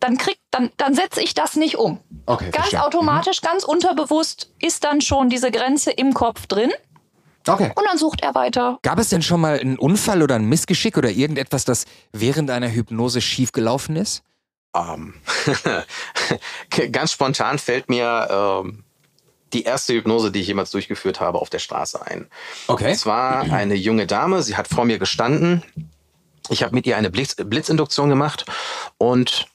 [0.00, 2.00] dann krieg, dann, dann setze ich das nicht um.
[2.26, 2.84] Okay, Ganz verstehe.
[2.84, 6.70] automatisch, ganz unterbewusst ist dann schon diese Grenze im Kopf drin
[7.46, 7.72] Okay.
[7.74, 8.78] und dann sucht er weiter.
[8.82, 12.70] Gab es denn schon mal einen Unfall oder ein Missgeschick oder irgendetwas, das während einer
[12.70, 14.22] Hypnose schiefgelaufen ist?
[14.76, 15.14] Ähm,
[16.92, 18.84] ganz spontan fällt mir ähm,
[19.52, 22.28] die erste Hypnose, die ich jemals durchgeführt habe, auf der Straße ein.
[22.68, 22.90] Okay.
[22.90, 25.64] Es war eine junge Dame, sie hat vor mir gestanden.
[26.50, 28.44] Ich habe mit ihr eine Blitz Blitzinduktion gemacht
[28.98, 29.46] und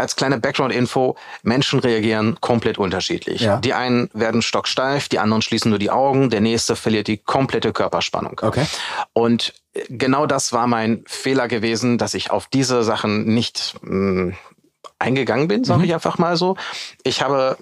[0.00, 3.42] als kleine Background-Info, Menschen reagieren komplett unterschiedlich.
[3.42, 3.58] Ja.
[3.58, 7.72] Die einen werden stocksteif, die anderen schließen nur die Augen, der nächste verliert die komplette
[7.72, 8.40] Körperspannung.
[8.42, 8.66] Okay.
[9.12, 14.34] Und äh, genau das war mein Fehler gewesen, dass ich auf diese Sachen nicht mh,
[14.98, 16.56] eingegangen bin, sage ich einfach mal so.
[17.04, 17.56] Ich habe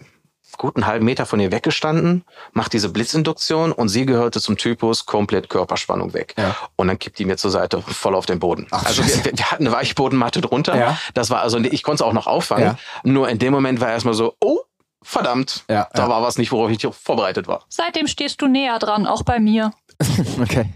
[0.58, 5.06] gut einen halben Meter von ihr weggestanden, macht diese Blitzinduktion und sie gehörte zum Typus
[5.06, 6.34] komplett Körperspannung weg.
[6.36, 6.54] Ja.
[6.76, 8.66] Und dann kippt die mir zur Seite voll auf den Boden.
[8.70, 10.76] Ach, also wir, wir hatten eine Weichbodenmatte drunter.
[10.76, 10.98] Ja.
[11.14, 12.64] Das war also, ich konnte es auch noch auffangen.
[12.64, 12.78] Ja.
[13.04, 14.60] Nur in dem Moment war erstmal so, oh,
[15.02, 16.08] verdammt, Ja, da ja.
[16.08, 17.64] war was nicht, worauf ich vorbereitet war.
[17.68, 19.72] Seitdem stehst du näher dran, auch bei mir.
[20.40, 20.66] Okay.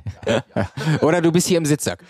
[1.00, 2.02] Oder du bist hier im Sitzsack.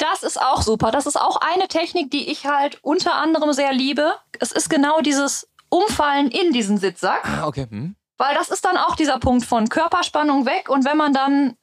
[0.00, 0.90] Das ist auch super.
[0.90, 4.14] Das ist auch eine Technik, die ich halt unter anderem sehr liebe.
[4.38, 7.66] Es ist genau dieses Umfallen in diesen Sitzsack, Ah, okay.
[7.70, 7.94] Hm.
[8.18, 10.68] weil das ist dann auch dieser Punkt von Körperspannung weg.
[10.68, 11.54] Und wenn man dann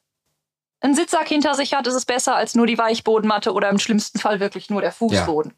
[0.80, 4.18] einen Sitzsack hinter sich hat, ist es besser als nur die Weichbodenmatte oder im schlimmsten
[4.18, 5.52] Fall wirklich nur der Fußboden.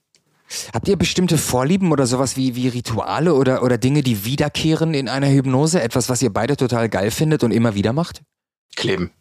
[0.74, 5.08] Habt ihr bestimmte Vorlieben oder sowas wie, wie Rituale oder, oder Dinge, die wiederkehren in
[5.08, 5.80] einer Hypnose?
[5.80, 8.22] Etwas, was ihr beide total geil findet und immer wieder macht?
[8.74, 9.12] Kleben.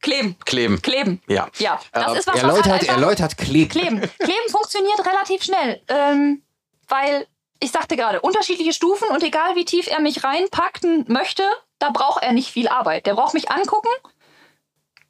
[0.00, 0.36] Kleben.
[0.44, 0.80] Kleben.
[0.80, 1.20] Kleben.
[1.26, 1.48] Ja.
[1.58, 3.68] Ja, das Äh, ist was, was Erläutert, halt einfach erläutert Kleben.
[3.70, 3.98] Kleben.
[4.20, 5.80] Kleben funktioniert relativ schnell.
[5.88, 6.42] Ähm,
[6.86, 7.26] weil,
[7.60, 11.42] ich sagte gerade, unterschiedliche Stufen und egal wie tief er mich reinpacken möchte,
[11.78, 13.06] da braucht er nicht viel Arbeit.
[13.06, 13.90] Der braucht mich angucken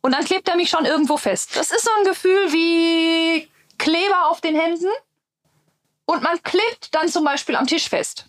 [0.00, 1.56] und dann klebt er mich schon irgendwo fest.
[1.56, 4.88] Das ist so ein Gefühl wie Kleber auf den Händen
[6.06, 8.26] und man klebt dann zum Beispiel am Tisch fest.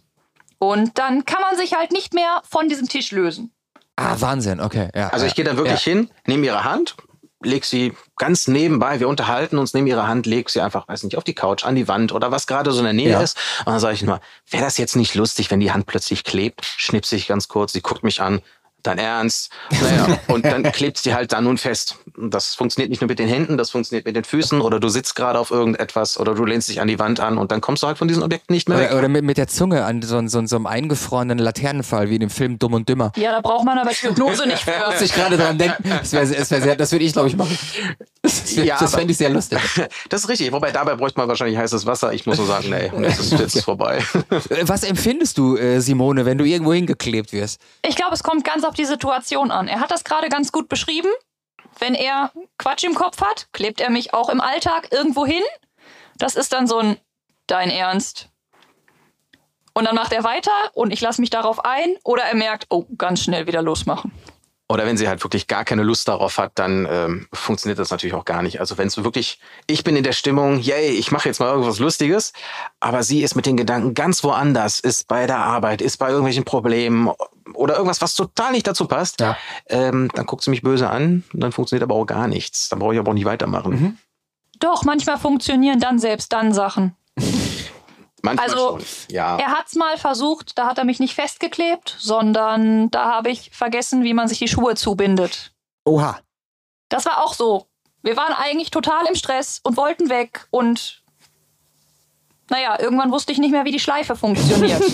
[0.57, 3.53] Und dann kann man sich halt nicht mehr von diesem Tisch lösen.
[3.95, 4.89] Ah, Wahnsinn, okay.
[4.93, 5.91] Ja, Also ich gehe dann wirklich ja.
[5.93, 6.95] hin, nehme ihre Hand,
[7.41, 11.17] leg sie ganz nebenbei, wir unterhalten uns, nehme ihre Hand, leg sie einfach, weiß nicht,
[11.17, 13.21] auf die Couch, an die Wand oder was gerade so in der Nähe Ja.
[13.21, 13.37] ist.
[13.59, 14.19] Und dann sage ich nur,
[14.49, 16.65] wäre das jetzt nicht lustig, wenn die Hand plötzlich klebt?
[16.65, 18.41] Schnipse ich ganz kurz, sie guckt mich an,
[18.83, 19.51] dein Ernst?
[19.81, 21.95] Naja, und dann klebt sie halt dann nun fest.
[22.17, 25.15] Das funktioniert nicht nur mit den Händen, das funktioniert mit den Füßen oder du sitzt
[25.15, 27.87] gerade auf irgendetwas oder du lehnst dich an die Wand an und dann kommst du
[27.87, 28.89] halt von diesen Objekten nicht mehr weg.
[28.91, 32.21] Oder, oder mit, mit der Zunge an so, so, so einem eingefrorenen Laternenfall wie in
[32.21, 33.11] dem Film Dumm und Dümmer.
[33.15, 34.71] Ja, da braucht man aber die Hypnose nicht für.
[34.91, 35.83] Muss ich gerade dran denken.
[35.89, 37.57] Das, wär, das, wär sehr, das würde ich, glaube ich, machen.
[38.21, 39.59] Das, wär- Ja, das fände ich sehr lustig.
[40.09, 40.51] Das ist richtig.
[40.51, 42.13] Wobei dabei bräuchte man wahrscheinlich heißes Wasser.
[42.13, 43.99] Ich muss nur sagen, nee, jetzt ist jetzt vorbei.
[44.49, 47.59] Äh, Was empfindest du, äh, Simone, wenn du irgendwo hingeklebt wirst?
[47.87, 49.67] Ich glaube, es kommt ganz auf die Situation an.
[49.67, 51.09] Er hat das gerade ganz gut beschrieben.
[51.77, 55.43] Wenn er Quatsch im Kopf hat, klebt er mich auch im Alltag irgendwo hin.
[56.17, 56.97] Das ist dann so ein
[57.47, 58.29] Dein Ernst.
[59.73, 61.95] Und dann macht er weiter und ich lasse mich darauf ein.
[62.03, 64.11] Oder er merkt, oh, ganz schnell wieder losmachen.
[64.71, 68.13] Oder wenn sie halt wirklich gar keine Lust darauf hat, dann ähm, funktioniert das natürlich
[68.13, 68.59] auch gar nicht.
[68.59, 71.79] Also wenn es wirklich, ich bin in der Stimmung, yay, ich mache jetzt mal irgendwas
[71.79, 72.33] Lustiges,
[72.79, 76.43] aber sie ist mit den Gedanken ganz woanders, ist bei der Arbeit, ist bei irgendwelchen
[76.45, 77.09] Problemen,
[77.55, 79.35] oder irgendwas, was total nicht dazu passt, Ja.
[79.69, 82.69] ähm, dann guckt sie mich böse an und dann funktioniert aber auch gar nichts.
[82.69, 83.71] Dann brauche ich aber auch nicht weitermachen.
[83.71, 83.97] Mhm.
[84.59, 86.95] Doch, manchmal funktionieren dann selbst dann Sachen.
[88.21, 88.85] Manchmal Also, schon.
[89.09, 89.37] Ja.
[89.37, 94.03] Er hat's mal versucht, da hat er mich nicht festgeklebt, sondern da habe ich vergessen,
[94.03, 95.51] wie man sich die Schuhe zubindet.
[95.85, 96.19] Oha.
[96.89, 97.67] Das war auch so.
[98.01, 101.03] Wir waren eigentlich total im Stress und wollten weg und
[102.49, 104.81] naja, irgendwann wusste ich nicht mehr, wie die Schleife funktioniert.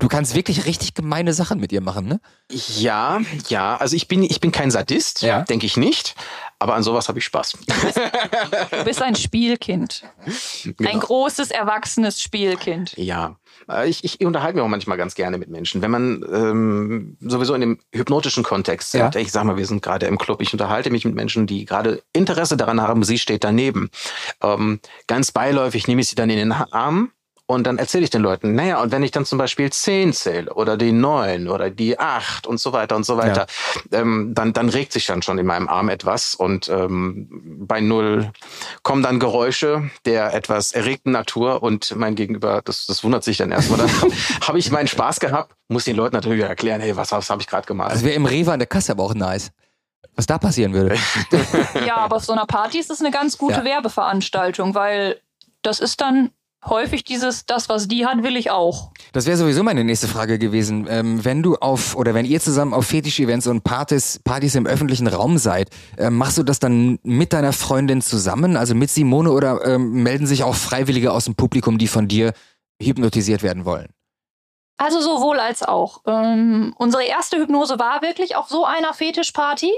[0.00, 2.20] Du kannst wirklich richtig gemeine Sachen mit ihr machen, ne?
[2.50, 3.76] Ja, ja.
[3.78, 5.42] Also ich bin, ich bin kein Sadist, Ja.
[5.44, 6.14] denke ich nicht.
[6.60, 7.52] Aber an sowas habe ich Spaß.
[8.70, 10.02] Du bist ein Spielkind.
[10.26, 10.98] Ein Genau.
[10.98, 12.94] großes, erwachsenes Spielkind.
[12.96, 13.36] Ja,
[13.68, 15.82] Äh, ich, ich unterhalte mich auch manchmal ganz gerne mit Menschen.
[15.82, 19.20] Wenn man ähm, sowieso in dem hypnotischen Kontext sind, Ja.
[19.20, 22.02] ich sag mal, wir sind gerade im Club, ich unterhalte mich mit Menschen, die gerade
[22.12, 23.90] Interesse daran haben, sie steht daneben.
[24.42, 27.10] Ähm, ganz beiläufig nehme ich sie dann in den Arm
[27.50, 30.52] und dann erzähle ich den Leuten, naja, und wenn ich dann zum Beispiel zehn zähle
[30.52, 33.46] oder die neun oder die acht und so weiter und so weiter,
[33.90, 37.26] ähm, dann, dann regt sich dann schon in meinem Arm etwas und ähm,
[37.66, 38.30] bei null
[38.82, 43.50] kommen dann Geräusche der etwas erregten Natur und mein Gegenüber, das, das wundert sich dann
[43.50, 43.78] erstmal.
[43.78, 43.90] Dann
[44.46, 47.48] habe ich meinen Spaß gehabt, muss den Leuten natürlich erklären, hey, was, was habe ich
[47.48, 47.92] gerade gemalt?
[47.92, 49.52] Das wäre im Rewe an der Kasse aber auch nice.
[50.16, 50.96] Was da passieren würde.
[51.86, 53.64] Ja, aber auf so einer Party ist es eine ganz gute Ja.
[53.64, 55.18] Werbeveranstaltung, weil
[55.62, 56.30] das ist dann
[56.64, 58.90] häufig dieses, das, was die hat, will ich auch.
[59.12, 60.86] Das wäre sowieso meine nächste Frage gewesen.
[60.88, 65.06] Ähm, wenn du auf oder wenn ihr zusammen auf Fetisch-Events und Partys, Partys im öffentlichen
[65.06, 69.64] Raum seid, ähm, machst du das dann mit deiner Freundin zusammen, also mit Simone, oder
[69.64, 72.32] ähm, melden sich auch Freiwillige aus dem Publikum, die von dir
[72.82, 73.88] hypnotisiert werden wollen?
[74.78, 76.02] Also sowohl als auch.
[76.06, 79.72] Ähm, unsere erste Hypnose war wirklich auf so einer Fetischparty.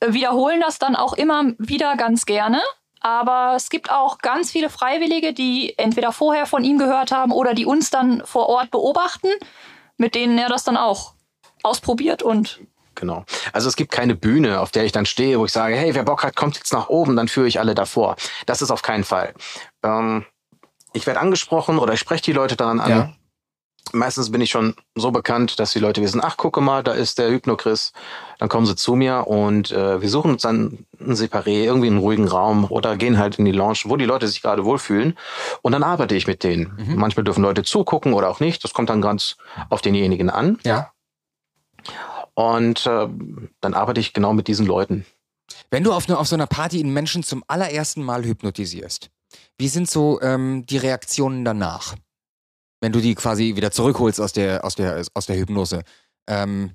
[0.00, 2.60] Äh, wiederholen das dann auch immer wieder ganz gerne.
[3.06, 7.54] Aber es gibt auch ganz viele Freiwillige, die entweder vorher von ihm gehört haben oder
[7.54, 9.28] die uns dann vor Ort beobachten,
[9.96, 11.14] mit denen er das dann auch
[11.62, 12.60] ausprobiert und
[12.96, 13.24] Genau.
[13.52, 16.02] Also es gibt keine Bühne, auf der ich dann stehe, wo ich sage, hey, wer
[16.02, 18.16] Bock hat, kommt jetzt nach oben, dann führe ich alle davor.
[18.46, 19.34] Das ist auf keinen Fall.
[19.84, 20.24] Ähm,
[20.92, 22.90] ich werde angesprochen oder ich spreche die Leute daran an.
[22.90, 23.12] Ja.
[23.92, 27.18] Meistens bin ich schon so bekannt, dass die Leute wissen, ach, gucke mal, da ist
[27.18, 27.92] der Hypno-Chris.
[28.38, 31.98] Dann kommen sie zu mir und äh, wir suchen uns dann ein Separé, irgendwie einen
[31.98, 35.16] ruhigen Raum oder gehen halt in die Lounge, wo die Leute sich gerade wohlfühlen.
[35.62, 36.96] Und dann arbeite ich mit denen.
[36.96, 38.64] Manchmal dürfen Leute zugucken oder auch nicht.
[38.64, 39.36] Das kommt dann ganz
[39.70, 40.58] auf denjenigen an.
[40.64, 40.90] Ja.
[42.34, 43.08] Und äh,
[43.60, 45.06] dann arbeite ich genau mit diesen Leuten.
[45.70, 49.10] Wenn du auf, ne, auf so einer Party einen Menschen zum allerersten Mal hypnotisierst,
[49.58, 51.94] wie sind so ähm, die Reaktionen danach?
[52.80, 55.82] Wenn du die quasi wieder zurückholst aus der, aus der, aus der Hypnose.
[56.28, 56.72] Ähm,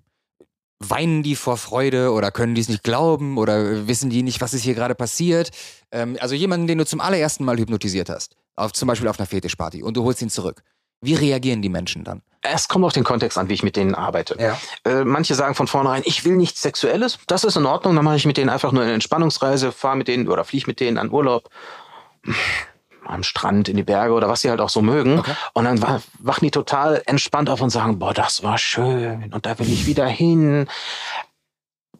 [0.79, 4.53] weinen die vor Freude oder können die es nicht glauben oder wissen die nicht, was
[4.53, 5.51] ist hier gerade passiert?
[5.91, 9.27] Ähm, also jemanden, den du zum allerersten Mal hypnotisiert hast, auf, zum Beispiel auf einer
[9.27, 10.63] Fetischparty und du holst ihn zurück.
[11.03, 12.21] Wie reagieren die Menschen dann?
[12.41, 14.35] Es kommt auf den Kontext an, wie ich mit denen arbeite.
[14.39, 14.59] Ja.
[14.83, 17.19] Äh, manche sagen von vornherein, ich will nichts Sexuelles.
[17.27, 17.95] Das ist in Ordnung.
[17.95, 20.79] Dann mache ich mit denen einfach nur eine Entspannungsreise, fahre mit denen oder fliege mit
[20.79, 21.49] denen an Urlaub.
[23.11, 25.19] Am Strand, in die Berge oder was sie halt auch so mögen.
[25.19, 25.33] Okay.
[25.53, 29.45] Und dann wa- wachen die total entspannt auf und sagen, boah, das war schön und
[29.45, 30.67] da will ich wieder hin.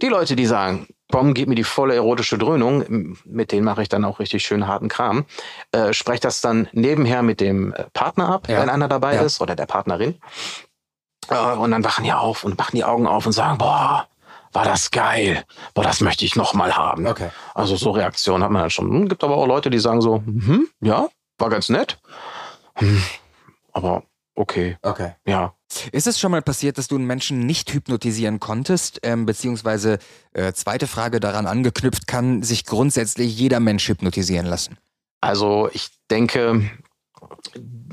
[0.02, 3.90] Die Leute, die sagen, komm, gib mir die volle erotische Dröhnung, mit denen mache ich
[3.90, 5.26] dann auch richtig schön harten Kram,
[5.74, 8.62] äh, spreche das dann nebenher mit dem äh, Partner ab, Ja.
[8.62, 9.22] wenn einer dabei Ja.
[9.22, 10.16] ist oder der Partnerin.
[11.30, 14.08] Äh, und dann wachen die auf und machen die Augen auf und sagen, boah,
[14.54, 15.44] war das geil.
[15.74, 17.08] Boah, das möchte ich noch mal haben.
[17.08, 17.30] Okay.
[17.54, 18.90] Also so Reaktionen hat man dann schon.
[18.90, 22.00] Hm, Gibt aber auch Leute, die sagen so, hm, ja, war ganz nett.
[22.76, 23.04] Hm,
[23.74, 24.04] aber
[24.36, 25.14] okay, Okay.
[25.26, 25.54] ja.
[25.94, 29.00] Ist es schon mal passiert, dass du einen Menschen nicht hypnotisieren konntest?
[29.04, 30.00] Ähm, beziehungsweise,
[30.34, 34.78] äh, zweite Frage daran angeknüpft, kann sich grundsätzlich jeder Mensch hypnotisieren lassen?
[35.22, 36.70] Also ich denke,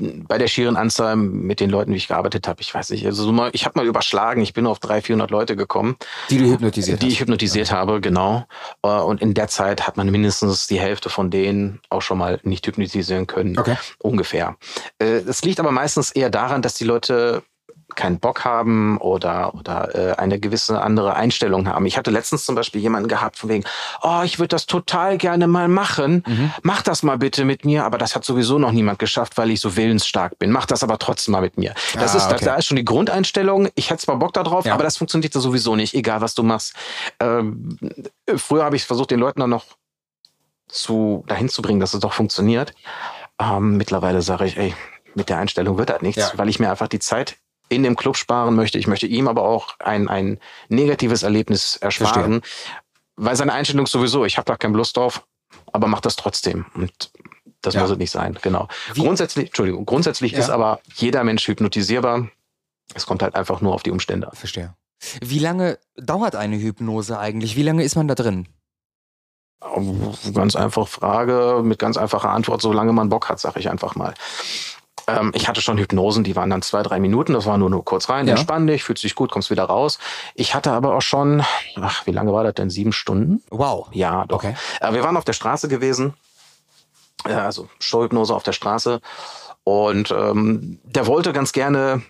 [0.01, 3.49] bei der schieren Anzahl mit den Leuten, wie ich gearbeitet habe, ich weiß nicht, also
[3.51, 5.97] ich habe mal überschlagen, ich bin auf 300, 400 Leute gekommen,
[6.29, 7.13] Die du hypnotisiert die hast?
[7.13, 8.45] ich hypnotisiert habe, genau.
[8.83, 12.39] Äh, Und in der Zeit hat man mindestens die Hälfte von denen auch schon mal
[12.43, 13.57] nicht hypnotisieren können.
[13.57, 13.75] Okay.
[13.99, 14.55] Ungefähr.
[14.99, 17.43] Äh, Es liegt aber meistens eher daran, dass die Leute
[17.95, 21.85] keinen Bock haben oder, oder äh, eine gewisse andere Einstellung haben.
[21.85, 23.63] Ich hatte letztens zum Beispiel jemanden gehabt von wegen,
[24.01, 26.23] oh, ich würde das total gerne mal machen.
[26.61, 29.59] Mach das mal bitte mit mir, aber das hat sowieso noch niemand geschafft, weil ich
[29.59, 30.51] so willensstark bin.
[30.51, 31.73] Mach das aber trotzdem mal mit mir.
[31.95, 32.45] Das Ah, ist, okay.
[32.45, 33.69] da ist schon die Grundeinstellung.
[33.75, 34.73] Ich hätte zwar Bock darauf, Ja.
[34.73, 36.73] aber das funktioniert da sowieso nicht, egal was du machst.
[37.19, 37.77] Ähm,
[38.37, 39.65] früher habe ich versucht, den Leuten dann noch
[40.67, 42.73] zu, dahin zu bringen, dass es doch funktioniert.
[43.41, 44.75] Ähm, mittlerweile sage ich, ey,
[45.15, 46.37] mit der Einstellung wird das nichts, Ja.
[46.37, 47.37] weil ich mir einfach die Zeit
[47.69, 48.77] in dem Club sparen möchte.
[48.79, 50.39] Ich möchte ihm aber auch ein, ein
[50.69, 52.41] negatives Erlebnis ersparen,
[53.15, 55.25] weil seine Einstellung sowieso, ich habe da keine Lust drauf,
[55.71, 56.65] aber mach das trotzdem.
[56.73, 57.11] Und
[57.61, 57.81] das Ja.
[57.81, 58.67] muss es nicht sein, genau.
[58.93, 60.39] Wie- Grundsätzlich, Entschuldigung, grundsätzlich Ja.
[60.39, 62.27] ist aber jeder Mensch hypnotisierbar.
[62.95, 64.35] Es kommt halt einfach nur auf die Umstände an.
[64.35, 64.73] Verstehe.
[65.21, 67.55] Wie lange dauert eine Hypnose eigentlich?
[67.55, 68.47] Wie lange ist man da drin?
[70.33, 74.13] Ganz einfache Frage mit ganz einfacher Antwort, solange man Bock hat, sage ich einfach mal.
[75.17, 77.83] Ähm, ich hatte schon Hypnosen, die waren dann zwei, drei Minuten, das war nur, nur
[77.85, 78.33] kurz rein, Ja.
[78.33, 79.99] entspann dich, fühlst dich gut, kommst wieder raus.
[80.35, 81.43] Ich hatte aber auch schon,
[81.81, 82.69] ach, wie lange war das denn?
[82.69, 83.41] Sieben Stunden?
[83.49, 83.87] Wow.
[83.91, 84.37] Ja, doch.
[84.37, 84.55] Okay.
[84.81, 86.13] Äh, wir waren auf der Straße gewesen,
[87.25, 89.01] äh, also Steuhypnose auf der Straße.
[89.63, 92.01] Und ähm, der wollte ganz gerne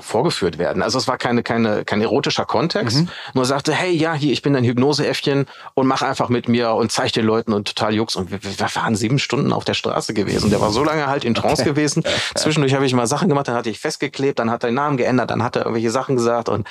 [0.00, 0.82] vorgeführt werden.
[0.82, 2.98] Also es war keine, keine, kein erotischer Kontext.
[2.98, 3.08] Mhm.
[3.34, 6.90] Nur sagte, hey, ja, hier, ich bin ein Hypnoseäffchen und mach einfach mit mir und
[6.90, 8.16] zeig den Leuten und total Jux.
[8.16, 10.50] Und wir, wir waren sieben Stunden auf der Straße gewesen.
[10.50, 12.04] Der war so lange halt in Trance gewesen.
[12.34, 14.96] Zwischendurch habe ich mal Sachen gemacht, dann hatte ich festgeklebt, dann hat er den Namen
[14.96, 16.66] geändert, dann hat er irgendwelche Sachen gesagt und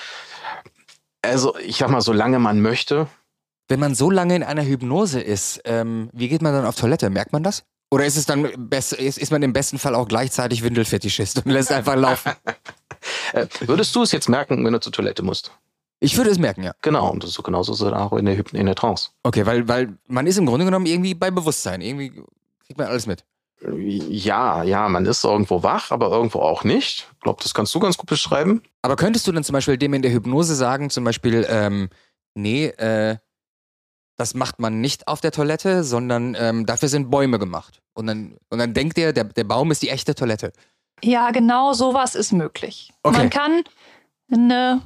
[1.21, 3.07] also ich sag mal, solange man möchte,
[3.67, 7.09] Wenn man so lange in einer Hypnose ist, ähm, wie geht man dann auf Toilette?
[7.09, 7.63] Merkt man das?
[7.89, 11.71] Oder ist es dann ist, ist man im besten Fall auch gleichzeitig Windelfetischist und lässt
[11.71, 12.33] einfach laufen?
[13.33, 15.51] Äh, würdest du es jetzt merken, wenn du zur Toilette musst?
[15.99, 16.73] Ich würde es merken, ja.
[16.81, 19.09] Genau, und so genauso ist es auch in der, Hypn in der Trance.
[19.23, 21.81] Okay, weil, weil man ist im Grunde genommen irgendwie bei Bewusstsein.
[21.81, 22.09] Irgendwie
[22.65, 23.23] kriegt man alles mit.
[23.77, 27.07] Ja, ja, man ist irgendwo wach, aber irgendwo auch nicht.
[27.13, 28.63] Ich glaube, das kannst du ganz gut beschreiben.
[28.81, 31.89] Aber könntest du dann zum Beispiel dem in der Hypnose sagen, zum Beispiel, ähm,
[32.33, 33.17] nee, äh,
[34.17, 37.81] das macht man nicht auf der Toilette, sondern ähm, dafür sind Bäume gemacht.
[37.93, 40.51] Und dann, und dann denkt er, der, der Baum ist die echte Toilette.
[41.03, 42.91] Ja, genau sowas ist möglich.
[43.03, 43.17] Okay.
[43.17, 43.63] Man kann
[44.31, 44.81] eine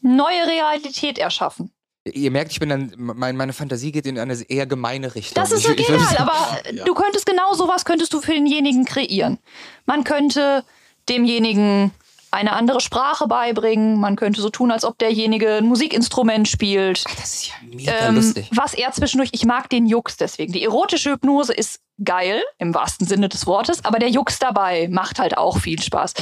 [0.00, 1.70] neue Realität erschaffen.
[2.04, 5.36] Ihr merkt, ich bin dann, mein, meine Fantasie geht in eine eher gemeine Richtung.
[5.36, 9.38] Das ist egal, aber du könntest genau sowas könntest du für denjenigen kreieren.
[9.86, 10.64] Man könnte
[11.08, 11.92] demjenigen
[12.32, 14.00] eine andere Sprache beibringen.
[14.00, 17.04] Man könnte so tun, als ob derjenige ein Musikinstrument spielt.
[17.20, 18.48] Das ist ja mega Ähm, lustig.
[18.54, 20.52] was er zwischendurch, ich mag den Jux deswegen.
[20.52, 25.18] Die erotische Hypnose ist geil, im wahrsten Sinne des Wortes, aber der Jux dabei macht
[25.18, 26.14] halt auch viel Spaß.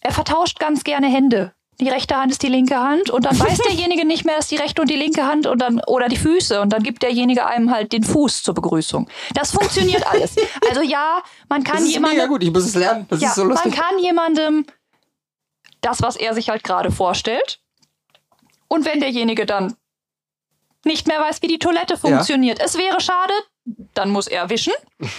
[0.00, 1.52] Er vertauscht ganz gerne Hände.
[1.78, 4.56] Die rechte Hand ist die linke Hand und dann weiß derjenige nicht mehr, dass die
[4.56, 7.70] rechte und die linke Hand und dann oder die Füße und dann gibt derjenige einem
[7.70, 9.08] halt den Fuß zur Begrüßung.
[9.34, 10.36] Das funktioniert alles.
[10.70, 13.04] Also ja, man kann jemandem mega gut, ich muss es lernen.
[13.10, 13.74] Das ja, ist so man lustig.
[13.74, 14.64] kann jemandem
[15.86, 17.60] das, was er sich halt gerade vorstellt.
[18.68, 19.76] Und wenn derjenige dann
[20.84, 23.32] nicht mehr weiß, wie die Toilette funktioniert, es wäre schade,
[23.94, 24.72] dann muss er wischen.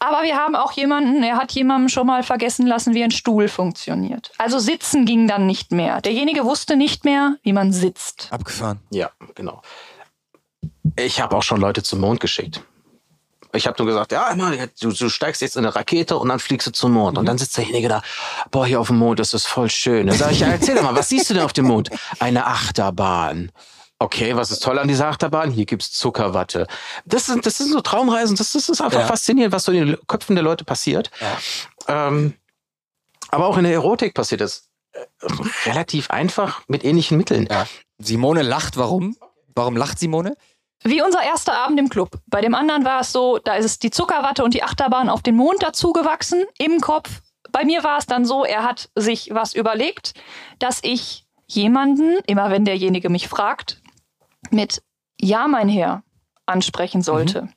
[0.00, 3.48] Aber wir haben auch jemanden, er hat jemandem schon mal vergessen lassen, wie ein Stuhl
[3.48, 4.32] funktioniert.
[4.38, 6.00] Also sitzen ging dann nicht mehr.
[6.02, 8.28] Derjenige wusste nicht mehr, wie man sitzt.
[8.30, 8.80] Abgefahren.
[8.90, 9.62] Ja, genau.
[10.96, 12.62] Ich habe auch schon Leute zum Mond geschickt.
[13.54, 16.38] Ich habe nur gesagt, ja, immer, du, du steigst jetzt in eine Rakete und dann
[16.40, 17.18] fliegst du zum Mond.
[17.18, 18.02] Und dann sitzt derjenige da,
[18.50, 20.06] boah, hier auf dem Mond, das ist voll schön.
[20.08, 21.90] Dann sage ich, ja, erzähl doch mal, was siehst du denn auf dem Mond?
[22.18, 23.52] Eine Achterbahn.
[24.00, 25.50] Okay, was ist toll an dieser Achterbahn?
[25.52, 26.66] Hier gibt's Zuckerwatte.
[27.04, 29.06] Das sind, das sind so Traumreisen, das, das ist einfach Ja.
[29.06, 31.10] faszinierend, was so in den Köpfen der Leute passiert.
[31.88, 32.34] Ähm,
[33.30, 35.00] aber auch in der Erotik passiert das äh,
[35.66, 37.46] relativ einfach mit ähnlichen Mitteln.
[37.50, 37.66] Ja.
[37.98, 39.16] Simone lacht, warum?
[39.54, 40.36] Warum lacht Simone?
[40.86, 42.18] Wie unser erster Abend im Club.
[42.26, 45.22] Bei dem anderen war es so, da ist es die Zuckerwatte und die Achterbahn auf
[45.22, 47.22] den Mond dazu gewachsen im Kopf.
[47.50, 50.12] Bei mir war es dann so, er hat sich was überlegt,
[50.58, 53.80] dass ich jemanden, immer wenn derjenige mich fragt,
[54.50, 54.82] mit
[55.18, 56.02] Ja, mein Herr
[56.46, 57.48] ansprechen sollte.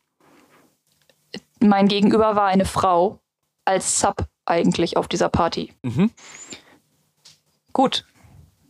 [1.60, 3.20] Mein Gegenüber war eine Frau
[3.66, 5.74] als Sub eigentlich auf dieser Party.
[5.84, 6.12] Mhm.
[7.74, 8.06] Gut.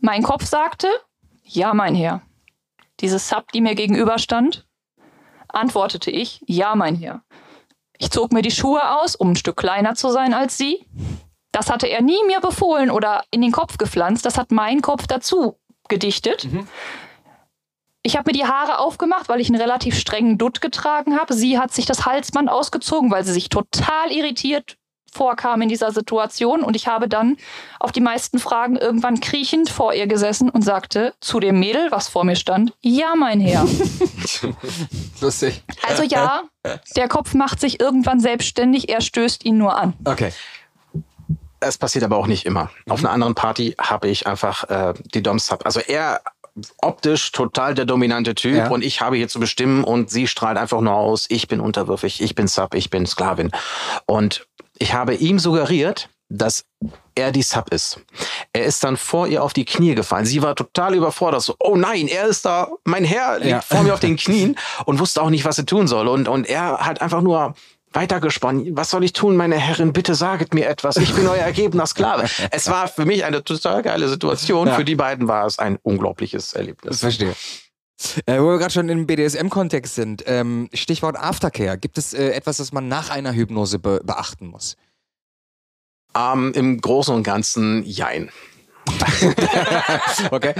[0.00, 0.88] Mein Kopf sagte,
[1.44, 2.22] ja, mein Herr.
[3.00, 4.66] Diese Sub, die mir gegenüberstand,
[5.48, 7.22] antwortete ich, ja, mein Herr.
[7.98, 10.86] Ich zog mir die Schuhe aus, um ein Stück kleiner zu sein als sie.
[11.52, 14.24] Das hatte er nie mir befohlen oder in den Kopf gepflanzt.
[14.24, 16.48] Das hat mein Kopf dazu gedichtet.
[18.02, 21.34] Ich habe mir die Haare aufgemacht, weil ich einen relativ strengen Dutt getragen habe.
[21.34, 24.77] Sie hat sich das Halsband ausgezogen, weil sie sich total irritiert
[25.12, 26.62] vorkam in dieser Situation.
[26.62, 27.36] Und ich habe dann
[27.80, 32.08] auf die meisten Fragen irgendwann kriechend vor ihr gesessen und sagte zu dem Mädel, was
[32.08, 33.66] vor mir stand, ja, mein Herr.
[35.20, 35.62] Lustig.
[35.86, 36.42] Also ja,
[36.96, 39.94] der Kopf macht sich irgendwann selbstständig, er stößt ihn nur an.
[40.04, 40.32] Okay.
[41.60, 42.70] Es passiert aber auch nicht immer.
[42.88, 45.66] Auf einer anderen Party habe ich einfach äh, die Dom-Sub.
[45.66, 46.20] Also er
[46.78, 48.68] optisch total der dominante Typ Ja.
[48.68, 52.20] und ich habe hier zu bestimmen und sie strahlt einfach nur aus, ich bin unterwürfig,
[52.20, 53.50] ich bin Sub, ich bin Sklavin.
[54.06, 54.46] Und
[54.78, 56.64] ich habe ihm suggeriert, dass
[57.14, 58.00] er die Sub ist.
[58.52, 60.26] Er ist dann vor ihr auf die Knie gefallen.
[60.26, 61.42] Sie war total überfordert.
[61.42, 63.60] So, oh nein, er ist da, mein Herr liegt Ja.
[63.62, 66.06] vor mir auf den Knien und wusste auch nicht, was er tun soll.
[66.06, 67.54] Und, und er hat einfach nur
[67.92, 68.76] weitergesponnen.
[68.76, 69.92] Was soll ich tun, meine Herrin?
[69.94, 70.98] Bitte saget mir etwas.
[70.98, 72.28] Ich bin euer ergebener Sklave.
[72.50, 74.68] Es war für mich eine total geile Situation.
[74.68, 74.74] Ja.
[74.74, 77.00] Für die beiden war es ein unglaubliches Erlebnis.
[77.00, 77.34] verstehe.
[78.26, 81.78] Äh, wo wir gerade schon im BDSM-Kontext sind, ähm, Stichwort Aftercare.
[81.78, 84.76] Gibt es äh, etwas, das man nach einer Hypnose be beachten muss?
[86.16, 88.30] Ähm, Im Großen und Ganzen jein.
[90.30, 90.54] okay.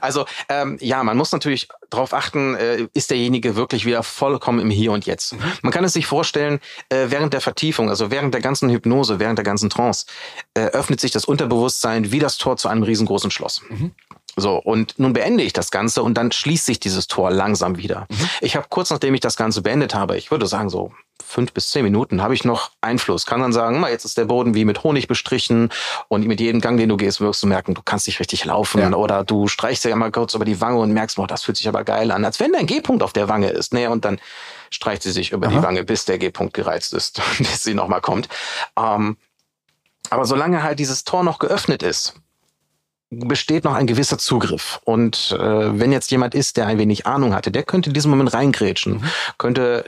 [0.00, 4.70] Also ähm, ja, man muss natürlich darauf achten, äh, ist derjenige wirklich wieder vollkommen im
[4.70, 5.34] Hier und Jetzt.
[5.34, 5.42] Mhm.
[5.62, 9.38] Man kann es sich vorstellen, äh, während der Vertiefung, also während der ganzen Hypnose, während
[9.38, 10.06] der ganzen Trance,
[10.54, 13.62] äh, öffnet sich das Unterbewusstsein wie das Tor zu einem riesengroßen Schloss.
[13.68, 13.92] Mhm.
[14.36, 18.06] So, und nun beende ich das Ganze und dann schließt sich dieses Tor langsam wieder.
[18.08, 18.28] Mhm.
[18.40, 20.92] Ich habe kurz nachdem ich das Ganze beendet habe, ich würde sagen so
[21.24, 23.26] fünf bis zehn Minuten, habe ich noch Einfluss.
[23.26, 25.70] Kann dann sagen, jetzt ist der Boden wie mit Honig bestrichen
[26.08, 28.80] und mit jedem Gang, den du gehst, wirst du merken, du kannst nicht richtig laufen.
[28.80, 28.92] Ja.
[28.92, 31.68] Oder du streichst dir mal kurz über die Wange und merkst, oh, das fühlt sich
[31.68, 33.72] aber geil an, als wenn dein G-Punkt auf der Wange ist.
[33.72, 34.20] Nee, und dann
[34.70, 35.56] streicht sie sich über Aha.
[35.56, 38.28] die Wange, bis der G-Punkt gereizt ist, bis sie nochmal kommt.
[38.78, 39.16] Ähm,
[40.10, 42.14] aber solange halt dieses Tor noch geöffnet ist,
[43.14, 44.80] besteht noch ein gewisser Zugriff.
[44.84, 48.10] Und äh, wenn jetzt jemand ist, der ein wenig Ahnung hatte, der könnte in diesem
[48.10, 49.04] Moment reingrätschen, mhm.
[49.36, 49.84] könnte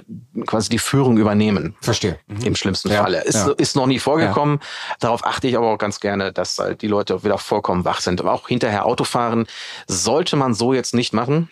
[0.47, 1.75] quasi die Führung übernehmen.
[1.81, 2.19] Verstehe.
[2.27, 2.43] Mhm.
[2.43, 3.03] Im schlimmsten ja.
[3.03, 3.23] Falle.
[3.25, 3.53] Ist, ja.
[3.53, 4.59] ist noch nie vorgekommen.
[4.61, 4.97] Ja.
[5.01, 8.21] Darauf achte ich aber auch ganz gerne, dass halt die Leute wieder vollkommen wach sind.
[8.21, 9.47] Aber auch hinterher Autofahren
[9.87, 11.49] sollte man so jetzt nicht machen,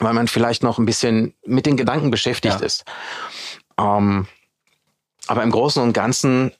[0.00, 2.84] weil man vielleicht noch ein bisschen mit den Gedanken beschäftigt ist.
[3.78, 4.26] Ähm,
[5.26, 6.52] aber im Großen und Ganzen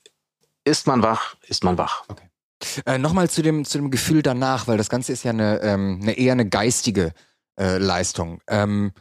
[0.65, 2.05] ist man wach, ist man wach.
[2.09, 2.26] Okay.
[2.85, 6.01] Äh, Nochmal zu dem, zu dem Gefühl danach, weil das Ganze ist ja eine, ähm,
[6.03, 7.13] eine eher eine geistige
[7.59, 8.41] äh, Leistung.
[8.49, 8.93] Ähm,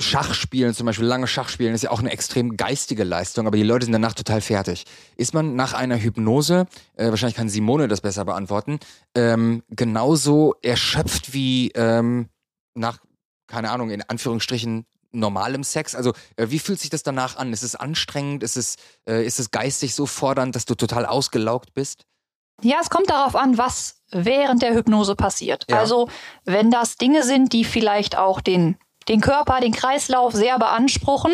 [0.00, 3.84] Schachspielen zum Beispiel, lange Schachspielen ist ja auch eine extrem geistige Leistung, aber die Leute
[3.84, 4.84] sind danach total fertig.
[5.16, 6.66] Ist man nach einer Hypnose,
[6.96, 8.78] äh, wahrscheinlich kann Simone das besser beantworten,
[9.14, 12.28] ähm, genauso erschöpft wie ähm,
[12.74, 12.98] nach,
[13.46, 15.94] keine Ahnung, in Anführungsstrichen normalem Sex?
[15.94, 17.52] Also äh, wie fühlt sich das danach an?
[17.52, 18.42] Ist es anstrengend?
[18.42, 18.76] Ist es,
[19.06, 22.06] äh, ist es geistig so fordernd, dass du total ausgelaugt bist?
[22.62, 25.66] Ja, es kommt darauf an, was während der Hypnose passiert.
[25.70, 25.78] Ja.
[25.78, 26.08] Also,
[26.44, 28.76] wenn das Dinge sind, die vielleicht auch den,
[29.08, 31.32] den Körper, den Kreislauf sehr beanspruchen,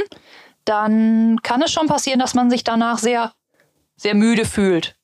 [0.64, 3.32] dann kann es schon passieren, dass man sich danach sehr,
[3.96, 4.96] sehr müde fühlt.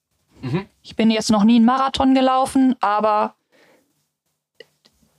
[0.43, 0.66] Mhm.
[0.83, 3.37] Ich bin jetzt noch nie einen Marathon gelaufen, aber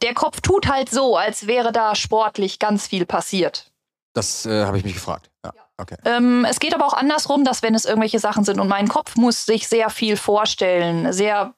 [0.01, 3.71] der Kopf tut halt so, als wäre da sportlich ganz viel passiert.
[4.13, 5.31] Das äh, habe ich mich gefragt.
[5.43, 5.53] Ja.
[5.77, 5.95] Okay.
[6.05, 9.15] Ähm, es geht aber auch andersrum, dass wenn es irgendwelche Sachen sind und mein Kopf
[9.15, 11.55] muss sich sehr viel vorstellen, sehr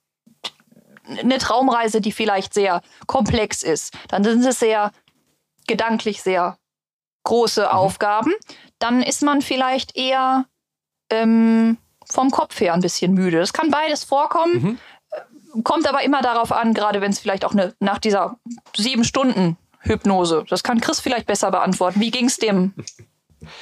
[1.08, 4.92] eine Traumreise, die vielleicht sehr komplex ist, dann sind es sehr
[5.68, 6.58] gedanklich sehr
[7.24, 7.68] große mhm.
[7.68, 8.34] Aufgaben.
[8.80, 10.46] Dann ist man vielleicht eher
[11.10, 11.78] ähm,
[12.10, 13.40] vom Kopf her ein bisschen müde.
[13.40, 14.54] Das kann beides vorkommen.
[14.54, 14.80] Mhm.
[15.12, 18.38] Äh, kommt aber immer darauf an, gerade wenn es vielleicht auch eine, nach dieser
[18.76, 22.00] sieben Stunden Hypnose, das kann Chris vielleicht besser beantworten.
[22.00, 22.74] Wie ging es dem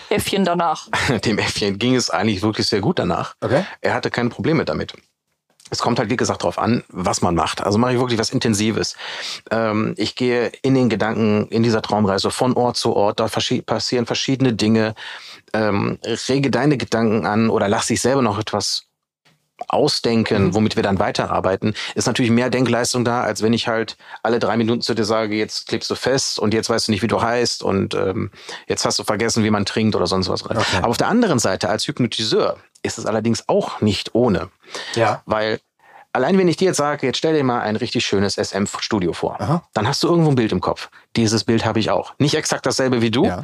[0.10, 0.88] Äffchen danach?
[1.26, 3.36] Dem Äffchen ging es eigentlich wirklich sehr gut danach.
[3.42, 3.66] Okay.
[3.82, 4.94] Er hatte keine Probleme damit.
[5.70, 7.62] Es kommt halt, wie gesagt, darauf an, was man macht.
[7.62, 8.96] Also mache ich wirklich was Intensives.
[9.50, 13.20] Ähm, ich gehe in den Gedanken, in dieser Traumreise von Ort zu Ort.
[13.20, 14.94] Da passieren verschiedene Dinge.
[15.54, 15.98] Ähm,
[16.30, 18.86] rege deine Gedanken an oder lass dich selber noch etwas
[19.68, 20.54] ausdenken, mhm.
[20.56, 24.58] womit wir dann weiterarbeiten, ist natürlich mehr Denkleistung da, als wenn ich halt alle drei
[24.58, 27.22] Minuten zu dir sage, jetzt klebst du fest und jetzt weißt du nicht, wie du
[27.22, 28.32] heißt und ähm,
[28.68, 30.44] jetzt hast du vergessen, wie man trinkt oder sonst was.
[30.44, 30.58] Okay.
[30.78, 34.50] Aber auf der anderen Seite, als Hypnotiseur, ist es allerdings auch nicht ohne.
[34.96, 35.22] Ja.
[35.26, 35.60] Weil
[36.12, 39.40] allein wenn ich dir jetzt sage, jetzt stell dir mal ein richtig schönes SM-Studio vor,
[39.40, 39.64] Aha.
[39.74, 40.90] dann hast du irgendwo ein Bild im Kopf.
[41.16, 42.14] Dieses Bild habe ich auch.
[42.18, 43.44] Nicht exakt dasselbe wie du, ja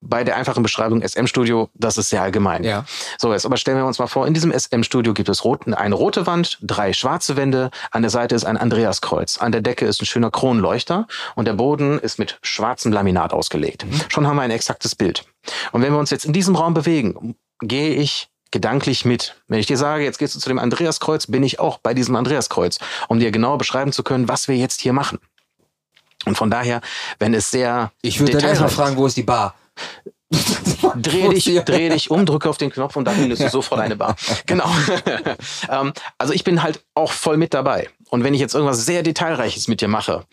[0.00, 2.62] bei der einfachen Beschreibung SM-Studio, das ist sehr allgemein.
[2.64, 2.84] Ja.
[3.18, 5.94] So, jetzt aber stellen wir uns mal vor, in diesem SM-Studio gibt es rot, eine
[5.94, 10.00] rote Wand, drei schwarze Wände, an der Seite ist ein Andreaskreuz, an der Decke ist
[10.00, 13.84] ein schöner Kronleuchter und der Boden ist mit schwarzem Laminat ausgelegt.
[13.84, 14.00] Mhm.
[14.08, 15.24] Schon haben wir ein exaktes Bild.
[15.72, 19.36] Und wenn wir uns jetzt in diesem Raum bewegen, gehe ich gedanklich mit.
[19.46, 22.16] Wenn ich dir sage, jetzt gehst du zu dem Andreaskreuz, bin ich auch bei diesem
[22.16, 22.78] Andreaskreuz,
[23.08, 25.18] um dir genauer beschreiben zu können, was wir jetzt hier machen.
[26.24, 26.80] Und von daher,
[27.18, 27.92] wenn es sehr.
[28.02, 29.54] Ich würde dann erstmal fragen, wo ist die Bar?
[30.96, 33.96] dreh dich, dreh dich um, drücke auf den Knopf und dann findest du sofort eine
[33.96, 34.16] Bar.
[34.46, 34.70] Genau.
[35.70, 37.88] ähm, also ich bin halt auch voll mit dabei.
[38.10, 40.26] Und wenn ich jetzt irgendwas sehr Detailreiches mit dir mache,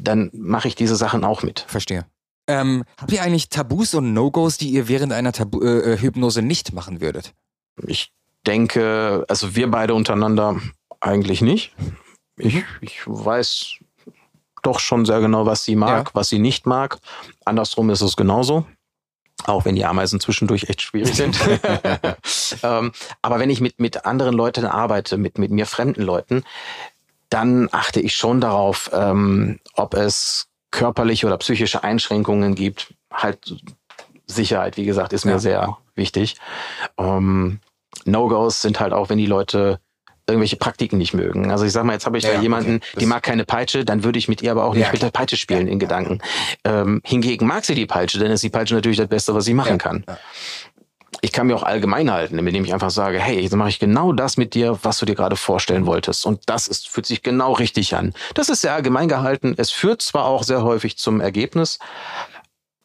[0.00, 1.64] dann mache ich diese Sachen auch mit.
[1.66, 2.06] Verstehe.
[2.46, 6.40] Ähm, habt ihr eigentlich Tabus und No-Gos, die ihr während einer Tabu äh, äh, Hypnose
[6.40, 7.34] nicht machen würdet?
[7.86, 8.12] Ich
[8.46, 10.60] denke, also wir beide untereinander
[11.00, 11.74] eigentlich nicht.
[12.38, 12.64] Ich, mhm.
[12.80, 13.78] ich weiß
[14.68, 16.10] doch schon sehr genau, was sie mag, ja.
[16.14, 16.98] was sie nicht mag.
[17.44, 18.66] Andersrum ist es genauso.
[19.46, 21.38] Auch wenn die Ameisen zwischendurch echt schwierig sind.
[22.62, 22.92] ähm,
[23.22, 26.44] aber wenn ich mit, mit anderen Leuten arbeite, mit, mit mir fremden Leuten,
[27.30, 32.94] dann achte ich schon darauf, ähm, ob es körperliche oder psychische Einschränkungen gibt.
[33.12, 33.54] Halt
[34.26, 35.38] Sicherheit, wie gesagt, ist mir ja.
[35.38, 36.36] sehr wichtig.
[36.98, 37.60] Ähm,
[38.04, 39.80] No-Gos sind halt auch, wenn die Leute
[40.28, 41.50] irgendwelche Praktiken nicht mögen.
[41.50, 43.00] Also ich sag mal, jetzt habe ich ja, da jemanden, okay.
[43.00, 45.10] die mag keine Peitsche, dann würde ich mit ihr aber auch nicht ja, mit der
[45.10, 46.20] Peitsche spielen ja, in Gedanken.
[46.64, 49.54] Ähm, hingegen mag sie die Peitsche, denn ist die Peitsche natürlich das Beste, was sie
[49.54, 50.04] machen kann.
[51.20, 54.12] ich kann mir auch allgemein halten, indem ich einfach sage, hey, jetzt mache ich genau
[54.12, 56.26] das mit dir, was du dir gerade vorstellen wolltest.
[56.26, 58.12] Und das ist, fühlt sich genau richtig an.
[58.34, 59.54] Das ist sehr allgemein gehalten.
[59.56, 61.78] Es führt zwar auch sehr häufig zum Ergebnis,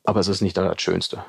[0.04, 1.24] aber es ist nicht das Schönste.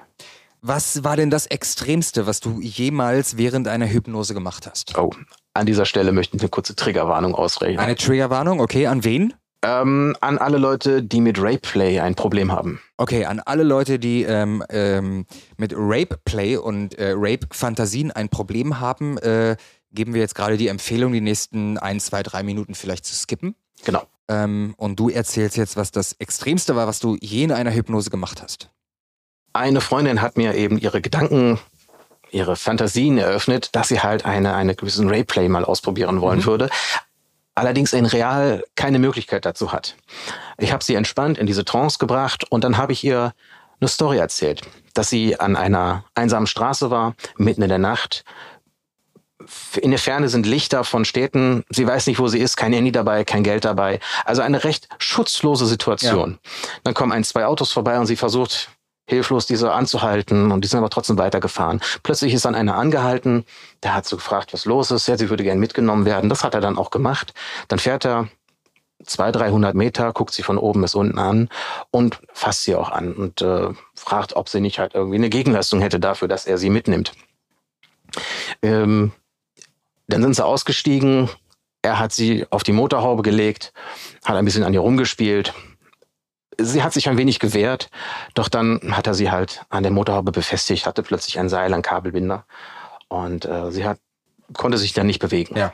[0.62, 4.96] Was war denn das Extremste, was du jemals während einer Hypnose gemacht hast?
[4.96, 5.10] Oh,
[5.54, 7.78] an dieser Stelle möchte ich eine kurze Triggerwarnung ausrechnen.
[7.78, 9.34] Eine Triggerwarnung, okay, an wen?
[9.62, 12.80] Ähm, an alle Leute, die mit Rape Play ein Problem haben.
[12.98, 15.24] Okay, an alle Leute, die ähm, ähm,
[15.56, 19.56] mit Rape Play und äh, Rape Fantasien ein Problem haben, äh,
[19.90, 23.54] geben wir jetzt gerade die Empfehlung, die nächsten ein, zwei, drei Minuten vielleicht zu skippen.
[23.84, 24.02] Genau.
[24.28, 28.10] Ähm, und du erzählst jetzt, was das Extremste war, was du je in einer Hypnose
[28.10, 28.70] gemacht hast.
[29.54, 31.58] Eine Freundin hat mir eben ihre Gedanken,
[32.34, 36.46] ihre Fantasien eröffnet, dass sie halt eine, eine gewissen Rayplay mal ausprobieren wollen mhm.
[36.46, 36.70] würde.
[37.54, 39.94] Allerdings in real keine Möglichkeit dazu hat.
[40.58, 43.32] Ich habe sie entspannt in diese Trance gebracht und dann habe ich ihr
[43.80, 44.62] eine Story erzählt,
[44.94, 48.24] dass sie an einer einsamen Straße war, mitten in der Nacht,
[49.80, 51.64] in der Ferne sind Lichter von Städten.
[51.68, 54.00] Sie weiß nicht, wo sie ist, kein Handy dabei, kein Geld dabei.
[54.24, 56.38] Also eine recht schutzlose Situation.
[56.42, 56.50] Ja.
[56.84, 58.70] Dann kommen ein, zwei Autos vorbei und sie versucht
[59.06, 61.80] hilflos diese anzuhalten und die sind aber trotzdem weitergefahren.
[62.02, 63.44] Plötzlich ist dann einer angehalten,
[63.82, 65.06] der hat so gefragt, was los ist.
[65.06, 66.30] Ja, sie würde gern mitgenommen werden.
[66.30, 67.34] Das hat er dann auch gemacht.
[67.68, 68.28] Dann fährt er
[69.04, 71.48] zwei, dreihundert Meter, guckt sie von oben bis unten an
[71.90, 75.80] und fasst sie auch an und äh, fragt, ob sie nicht halt irgendwie eine Gegenleistung
[75.80, 77.12] hätte dafür, dass er sie mitnimmt.
[78.62, 79.12] Ähm,
[80.06, 81.28] dann sind sie ausgestiegen.
[81.82, 83.72] Er hat sie auf die Motorhaube gelegt,
[84.24, 85.52] hat ein bisschen an ihr rumgespielt.
[86.58, 87.90] Sie hat sich ein wenig gewehrt,
[88.34, 91.82] doch dann hat er sie halt an der Motorhaube befestigt, hatte plötzlich ein Seil, ein
[91.82, 92.44] Kabelbinder
[93.08, 93.98] und äh, sie hat
[94.52, 95.56] konnte sich dann nicht bewegen.
[95.56, 95.72] Ja.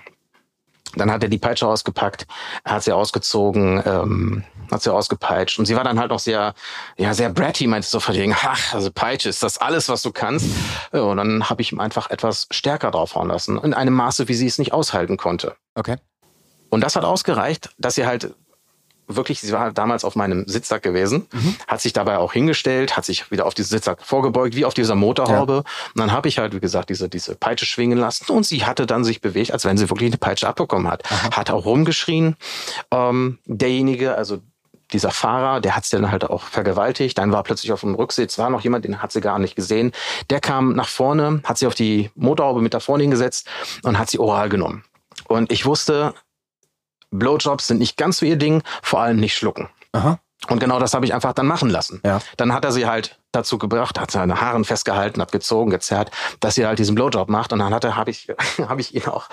[0.96, 2.26] Dann hat er die Peitsche ausgepackt,
[2.64, 5.58] hat sie ausgezogen, ähm, hat sie ausgepeitscht.
[5.58, 6.54] Und sie war dann halt auch sehr,
[6.96, 10.46] ja, sehr bratty, meinte so verlegen, ach, also Peitsche, ist das alles, was du kannst?
[10.92, 14.34] Ja, und dann habe ich ihm einfach etwas stärker draufhauen lassen, in einem Maße, wie
[14.34, 15.54] sie es nicht aushalten konnte.
[15.76, 15.96] Okay.
[16.70, 18.34] Und das hat ausgereicht, dass sie halt
[19.16, 21.56] wirklich, sie war damals auf meinem Sitzsack gewesen, mhm.
[21.66, 24.94] hat sich dabei auch hingestellt, hat sich wieder auf diesen Sitzsack vorgebeugt, wie auf dieser
[24.94, 25.52] Motorhaube.
[25.52, 25.58] Ja.
[25.58, 28.86] Und dann habe ich halt, wie gesagt, diese, diese Peitsche schwingen lassen und sie hatte
[28.86, 31.04] dann sich bewegt, als wenn sie wirklich eine Peitsche abbekommen hat.
[31.10, 31.36] Aha.
[31.36, 32.36] Hat auch rumgeschrien.
[32.90, 34.40] Ähm, derjenige, also
[34.92, 37.16] dieser Fahrer, der hat sie dann halt auch vergewaltigt.
[37.18, 39.92] Dann war plötzlich auf dem Rücksitz, war noch jemand, den hat sie gar nicht gesehen.
[40.30, 43.48] Der kam nach vorne, hat sie auf die Motorhaube mit da vorne hingesetzt
[43.82, 44.84] und hat sie oral genommen.
[45.28, 46.14] Und ich wusste,
[47.10, 49.68] Blowjobs sind nicht ganz so ihr Ding, vor allem nicht schlucken.
[49.92, 50.20] Aha.
[50.48, 52.00] Und genau das habe ich einfach dann machen lassen.
[52.04, 52.20] Ja.
[52.38, 56.54] Dann hat er sie halt dazu gebracht, hat seine Haaren festgehalten, hat gezogen, gezerrt, dass
[56.54, 57.52] sie halt diesen Blowjob macht.
[57.52, 59.28] Und dann hat er, habe ich, habe ich ihn auch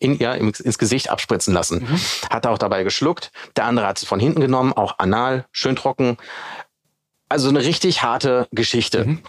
[0.00, 1.86] in ihr ins Gesicht abspritzen lassen.
[1.88, 2.00] Mhm.
[2.30, 3.30] Hat er auch dabei geschluckt.
[3.56, 6.16] Der andere hat sie von hinten genommen, auch anal, schön trocken.
[7.28, 9.04] Also eine richtig harte Geschichte.
[9.04, 9.22] Mhm.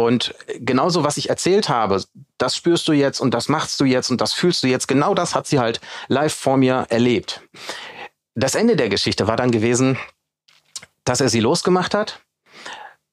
[0.00, 2.02] Und genauso, was ich erzählt habe,
[2.38, 5.12] das spürst du jetzt und das machst du jetzt und das fühlst du jetzt, genau
[5.14, 5.78] das hat sie halt
[6.08, 7.42] live vor mir erlebt.
[8.34, 9.98] Das Ende der Geschichte war dann gewesen,
[11.04, 12.20] dass er sie losgemacht hat.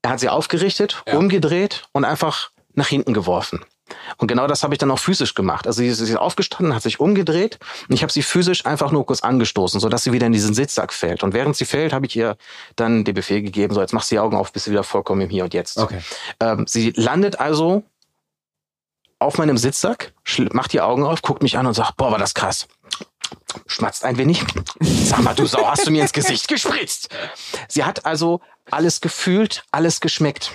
[0.01, 1.17] Er hat sie aufgerichtet, ja.
[1.17, 3.65] umgedreht und einfach nach hinten geworfen.
[4.17, 5.67] Und genau das habe ich dann auch physisch gemacht.
[5.67, 9.21] Also sie ist aufgestanden, hat sich umgedreht und ich habe sie physisch einfach nur kurz
[9.21, 11.23] angestoßen, sodass sie wieder in diesen Sitzsack fällt.
[11.23, 12.37] Und während sie fällt, habe ich ihr
[12.75, 15.21] dann den Befehl gegeben, so jetzt mach sie die Augen auf, bist du wieder vollkommen
[15.21, 15.77] im Hier und Jetzt.
[15.77, 16.01] Okay.
[16.39, 17.83] Ähm, sie landet also
[19.19, 20.13] auf meinem Sitzsack,
[20.51, 22.67] macht die Augen auf, guckt mich an und sagt, boah, war das krass.
[23.65, 24.43] Schmatzt ein wenig.
[24.79, 27.09] Sag mal, du Sau, hast du mir ins Gesicht gespritzt?
[27.67, 30.51] Sie hat also alles gefühlt, alles geschmeckt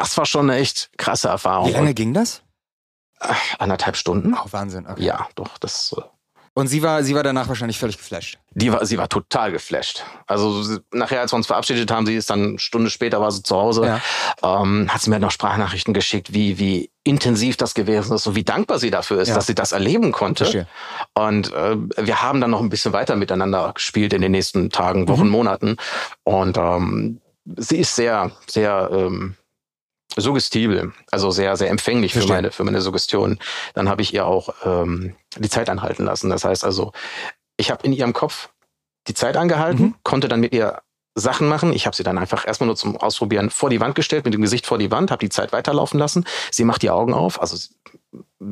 [0.00, 1.68] das war schon eine echt krasse Erfahrung.
[1.68, 2.42] Wie lange ging das?
[3.20, 4.34] Äh, anderthalb Stunden.
[4.34, 4.86] Oh, Wahnsinn.
[4.86, 5.04] Okay.
[5.04, 5.94] Ja, doch, das.
[5.96, 6.02] Äh
[6.54, 8.38] und sie war, sie war danach wahrscheinlich völlig geflasht.
[8.52, 10.02] Die war, sie war total geflasht.
[10.26, 13.42] Also nachher, als wir uns verabschiedet haben, sie ist dann eine Stunde später war sie
[13.42, 14.00] zu Hause, ja.
[14.42, 18.42] ähm, hat sie mir noch Sprachnachrichten geschickt, wie, wie intensiv das gewesen ist und wie
[18.42, 19.34] dankbar sie dafür ist, ja.
[19.34, 20.44] dass sie das erleben konnte.
[20.44, 20.66] Verstehe.
[21.14, 25.06] Und äh, wir haben dann noch ein bisschen weiter miteinander gespielt in den nächsten Tagen,
[25.08, 25.30] Wochen, mhm.
[25.30, 25.76] Monaten.
[26.24, 27.20] Und ähm,
[27.56, 29.36] sie ist sehr, sehr ähm,
[30.16, 33.38] suggestibel, also sehr, sehr empfänglich für meine, für meine Suggestion.
[33.74, 36.30] Dann habe ich ihr auch ähm, die Zeit anhalten lassen.
[36.30, 36.92] Das heißt also,
[37.56, 38.48] ich habe in ihrem Kopf
[39.06, 39.94] die Zeit angehalten, mhm.
[40.02, 40.82] konnte dann mit ihr
[41.14, 41.72] Sachen machen.
[41.72, 44.42] Ich habe sie dann einfach erstmal nur zum Ausprobieren vor die Wand gestellt, mit dem
[44.42, 46.24] Gesicht vor die Wand, habe die Zeit weiterlaufen lassen.
[46.50, 47.56] Sie macht die Augen auf, also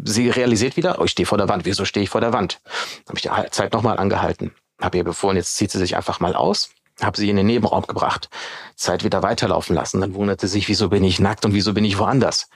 [0.04, 1.64] sie realisiert wieder, oh, ich stehe vor der Wand.
[1.64, 2.60] Wieso stehe ich vor der Wand?
[3.08, 4.52] Habe ich die Zeit nochmal angehalten.
[4.80, 6.70] Habe ihr befohlen, jetzt zieht sie sich einfach mal aus
[7.02, 8.28] habe sie in den Nebenraum gebracht,
[8.74, 10.00] Zeit wieder weiterlaufen lassen.
[10.00, 12.48] Dann wunderte sich, wieso bin ich nackt und wieso bin ich woanders.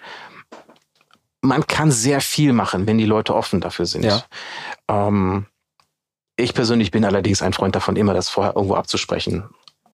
[1.40, 4.04] Man kann sehr viel machen, wenn die Leute offen dafür sind.
[4.04, 4.22] Ja.
[4.88, 5.46] Ähm,
[6.36, 9.44] ich persönlich bin allerdings ein Freund davon, immer das vorher irgendwo abzusprechen.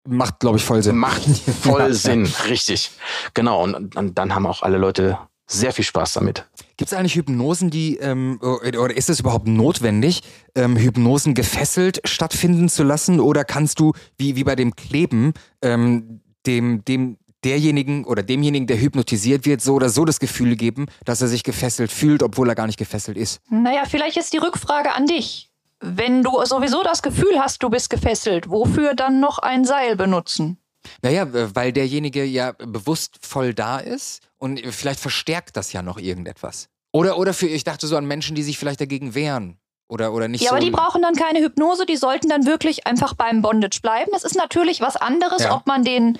[0.06, 0.96] macht, glaube ich, voll Sinn.
[0.96, 1.22] Macht
[1.62, 2.90] voll Sinn, richtig.
[3.34, 3.62] Genau.
[3.62, 6.44] Und, und dann haben auch alle Leute sehr viel Spaß damit.
[6.78, 10.22] Gibt es eigentlich Hypnosen, die, ähm, oder ist es überhaupt notwendig,
[10.54, 13.18] ähm, Hypnosen gefesselt stattfinden zu lassen?
[13.18, 18.80] Oder kannst du, wie, wie bei dem Kleben, ähm, dem, dem, derjenigen oder demjenigen, der
[18.80, 22.54] hypnotisiert wird, so oder so das Gefühl geben, dass er sich gefesselt fühlt, obwohl er
[22.54, 23.40] gar nicht gefesselt ist?
[23.50, 25.50] Naja, vielleicht ist die Rückfrage an dich.
[25.80, 30.58] Wenn du sowieso das Gefühl hast, du bist gefesselt, wofür dann noch ein Seil benutzen?
[31.02, 36.68] Naja, weil derjenige ja bewusst voll da ist und vielleicht verstärkt das ja noch irgendetwas.
[36.92, 39.58] Oder, oder für, ich dachte so an Menschen, die sich vielleicht dagegen wehren.
[39.90, 40.56] Oder, oder nicht ja, so.
[40.56, 44.10] aber die brauchen dann keine Hypnose, die sollten dann wirklich einfach beim Bondage bleiben.
[44.12, 45.54] Das ist natürlich was anderes, Ja.
[45.56, 46.18] ob man den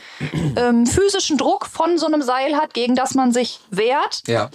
[0.56, 4.22] ähm, physischen Druck von so einem Seil hat, gegen das man sich wehrt.
[4.26, 4.48] Ja.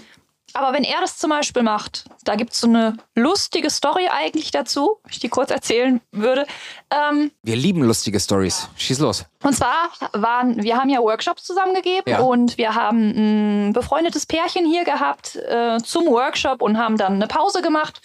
[0.56, 4.50] Aber wenn er das zum Beispiel macht, da gibt es so eine lustige Story eigentlich
[4.52, 6.46] dazu, wenn ich die kurz erzählen würde.
[6.92, 8.68] Ähm, Wir lieben lustige Stories.
[8.78, 9.26] Schieß los.
[9.44, 12.20] Und zwar waren, wir haben ja Workshops zusammengegeben Ja.
[12.20, 17.28] und wir haben ein befreundetes Pärchen hier gehabt äh, zum Workshop und haben dann eine
[17.28, 18.02] Pause gemacht.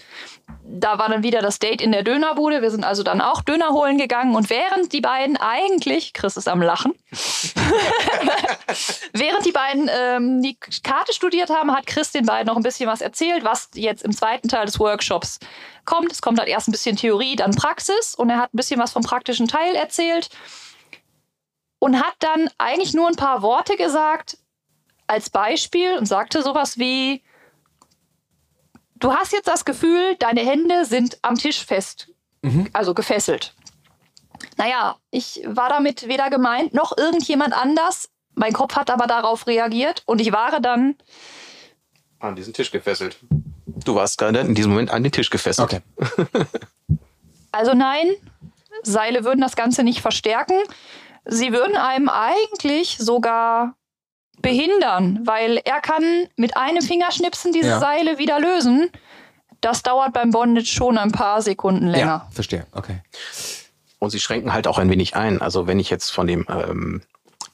[0.71, 2.61] Da war dann wieder das Date in der Dönerbude.
[2.61, 6.49] Wir sind also dann auch Döner holen gegangen und während die beiden eigentlich, Chris ist
[6.49, 6.93] am Lachen,
[9.13, 12.89] während die beiden ähm, die Karte studiert haben, hat Chris den beiden noch ein bisschen
[12.89, 15.39] was erzählt, was jetzt im zweiten Teil des Workshops
[15.85, 16.13] kommt.
[16.13, 18.93] Es kommt halt erst ein bisschen Theorie, dann Praxis und er hat ein bisschen was
[18.93, 20.29] vom praktischen Teil erzählt
[21.79, 24.39] und hat dann eigentlich nur ein paar Worte gesagt
[25.07, 27.23] als Beispiel und sagte sowas wie,
[28.97, 32.11] du hast jetzt das Gefühl, deine Hände sind am Tisch fest,
[32.73, 33.55] also gefesselt.
[34.57, 38.11] Naja, ich war damit weder gemeint noch irgendjemand anders.
[38.35, 40.97] Mein Kopf hat aber darauf reagiert und ich war dann,
[42.21, 43.19] An diesen Tisch gefesselt.
[43.67, 45.73] Du warst gerade in diesem Moment an den Tisch gefesselt.
[45.73, 46.27] Okay.
[47.53, 48.09] also nein,
[48.83, 50.57] Seile würden das Ganze nicht verstärken.
[51.31, 53.75] Sie würden einem eigentlich sogar
[54.41, 56.03] behindern, weil er kann
[56.37, 57.81] mit einem Fingerschnipsen diese Ja.
[57.81, 58.91] Seile wieder lösen.
[59.61, 62.07] Das dauert beim Bondage schon ein paar Sekunden länger.
[62.07, 62.67] Ja, verstehe.
[62.73, 63.03] Okay.
[63.99, 65.43] Und sie schränken halt auch ein wenig ein.
[65.43, 67.03] Also wenn ich jetzt von dem, ähm,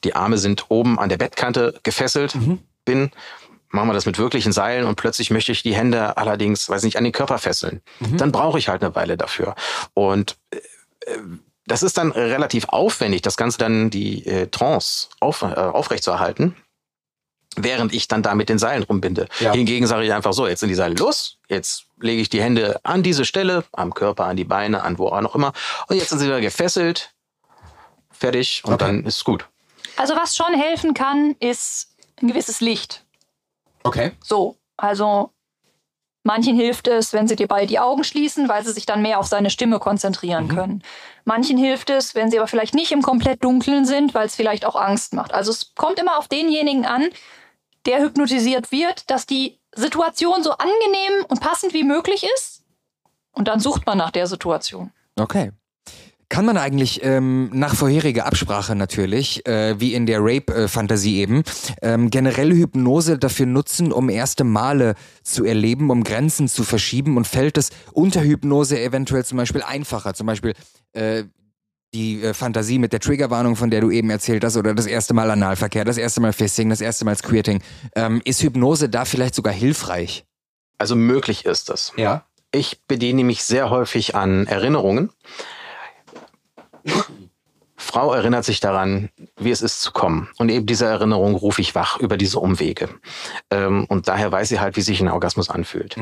[0.03, 2.37] die Arme sind oben an der Bettkante gefesselt
[2.85, 3.09] bin,
[3.69, 6.97] machen wir das mit wirklichen Seilen und plötzlich möchte ich die Hände allerdings, weiß nicht,
[6.97, 7.81] an den Körper fesseln.
[7.99, 9.55] Dann brauche ich halt eine Weile dafür.
[9.95, 10.57] Und äh,
[11.11, 11.19] äh,
[11.67, 16.55] das ist dann relativ aufwendig, das Ganze dann die äh, Trance auf, äh, aufrechtzuerhalten.
[17.57, 19.29] Während ich dann da mit den Seilen rumbinde.
[19.39, 19.53] Ja.
[19.53, 22.81] Hingegen sage ich einfach so, jetzt sind die Seile los, jetzt lege ich die Hände
[22.83, 25.53] an diese Stelle, am Körper, an die Beine, an wo auch noch immer.
[25.87, 27.13] Und jetzt sind sie wieder gefesselt,
[28.11, 28.85] fertig und Okay.
[28.85, 29.47] dann ist gut.
[29.95, 33.05] Also was schon helfen kann, ist ein gewisses Licht.
[33.83, 34.11] Okay.
[34.21, 35.31] So, also
[36.25, 39.19] manchen hilft es, wenn sie dir beide die Augen schließen, weil sie sich dann mehr
[39.19, 40.83] auf seine Stimme konzentrieren können.
[41.23, 44.65] Manchen hilft es, wenn sie aber vielleicht nicht im komplett Dunkeln sind, weil es vielleicht
[44.65, 45.33] auch Angst macht.
[45.33, 47.09] Also es kommt immer auf denjenigen an,
[47.85, 52.63] der hypnotisiert wird, dass die Situation so angenehm und passend wie möglich ist.
[53.31, 54.91] Und dann sucht man nach der Situation.
[55.17, 55.51] Okay.
[56.29, 61.43] Kann man eigentlich ähm, nach vorheriger Absprache natürlich, äh, wie in der Rape-Fantasie eben,
[61.81, 67.27] ähm, generell Hypnose dafür nutzen, um erste Male zu erleben, um Grenzen zu verschieben und
[67.27, 70.15] fällt es unter Hypnose eventuell zum Beispiel einfacher?
[70.15, 70.53] Zum Beispiel
[70.93, 71.25] äh,
[71.93, 75.13] die äh, Fantasie mit der Triggerwarnung, von der du eben erzählt hast, oder das erste
[75.13, 77.61] Mal Analverkehr, das erste Mal Fisting, das erste Mal Squirting.
[77.95, 80.25] Ähm, ist Hypnose da vielleicht sogar hilfreich?
[80.77, 81.93] Also möglich ist es.
[81.95, 82.25] Ja.
[82.51, 85.09] Ich bediene mich sehr häufig an Erinnerungen.
[87.77, 90.29] Frau erinnert sich daran, wie es ist zu kommen.
[90.37, 92.89] Und eben diese Erinnerung rufe ich wach über diese Umwege.
[93.51, 95.95] Ähm, und daher weiß sie halt, wie sich ein Orgasmus anfühlt.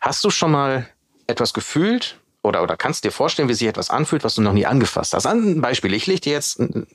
[0.00, 0.86] Hast du schon mal
[1.26, 4.66] etwas gefühlt oder, oder kannst dir vorstellen, wie sich etwas anfühlt, was du noch nie
[4.66, 5.26] angefasst hast?
[5.26, 6.86] Ein Beispiel, ich lege dir jetzt ein,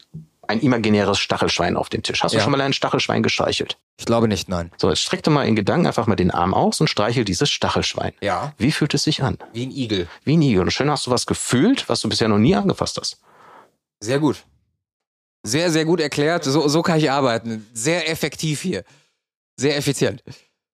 [0.47, 2.23] ein imaginäres Stachelschwein auf den Tisch.
[2.23, 2.39] Hast Ja.
[2.39, 3.77] du schon mal ein Stachelschwein gestreichelt?
[3.97, 4.71] Ich glaube nicht, nein.
[4.77, 7.49] So, jetzt streck dir mal in Gedanken einfach mal den Arm aus und streichel dieses
[7.51, 8.13] Stachelschwein.
[8.21, 8.53] Ja.
[8.57, 9.37] Wie fühlt es sich an?
[9.51, 10.07] Wie ein Igel.
[10.23, 10.61] Wie ein Igel.
[10.61, 13.17] Und schön hast du was gefühlt, was du bisher noch nie angefasst hast.
[14.01, 14.43] Sehr gut.
[15.43, 16.43] Sehr, sehr gut erklärt.
[16.43, 17.67] So, so kann ich arbeiten.
[17.73, 18.83] Sehr effektiv hier.
[19.55, 20.23] Sehr effizient.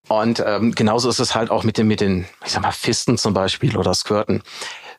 [0.08, 3.18] Und ähm, genauso ist es halt auch mit den, mit den, ich sag mal, Fisten
[3.18, 4.42] zum Beispiel oder Squirten.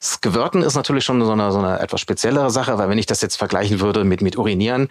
[0.00, 3.20] Squirten ist natürlich schon so eine, so eine etwas speziellere Sache, weil wenn ich das
[3.20, 4.88] jetzt vergleichen würde mit, mit Urinieren,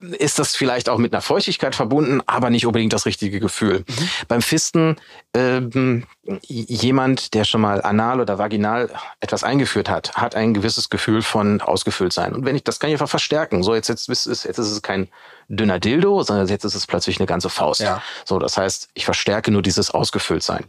[0.00, 3.84] ist das vielleicht auch mit einer Feuchtigkeit verbunden, aber nicht unbedingt das richtige Gefühl.
[4.28, 4.96] Beim Fisten,
[5.34, 6.04] ähm,
[6.46, 8.90] jemand, der schon mal anal oder vaginal
[9.20, 12.34] etwas eingeführt hat, hat ein gewisses Gefühl von ausgefüllt sein.
[12.34, 13.62] Und wenn ich, das kann ich einfach verstärken.
[13.62, 15.08] So, jetzt, jetzt, ist, es- jetzt ist es kein
[15.48, 17.80] dünner Dildo, sondern jetzt ist es plötzlich eine ganze Faust.
[17.82, 18.02] Ja.
[18.24, 20.64] So, das heißt, ich verstärke nur dieses ausgefüllt sein.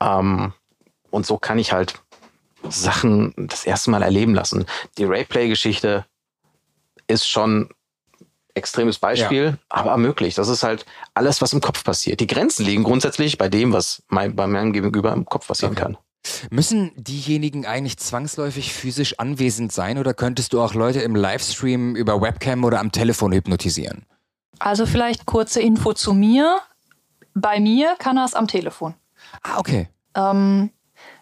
[0.00, 0.52] Ähm,
[1.10, 1.94] und so kann ich halt
[2.68, 4.66] Sachen das erste Mal erleben lassen.
[4.98, 6.04] Die Rayplay-Geschichte
[7.08, 7.70] ist schon
[8.54, 9.58] extremes Beispiel, ja.
[9.68, 10.34] aber möglich.
[10.34, 12.20] Das ist halt alles, was im Kopf passiert.
[12.20, 15.82] Die Grenzen liegen grundsätzlich bei dem, was mein, bei meinem Gegenüber im Kopf passieren okay.
[15.82, 15.96] kann.
[16.50, 22.20] Müssen diejenigen eigentlich zwangsläufig physisch anwesend sein oder könntest du auch Leute im Livestream über
[22.20, 24.04] Webcam oder am Telefon hypnotisieren?
[24.58, 26.58] Also vielleicht kurze Info zu mir.
[27.34, 28.94] Bei mir kann er es am Telefon.
[29.42, 29.88] Ah, okay.
[30.16, 30.70] Ähm,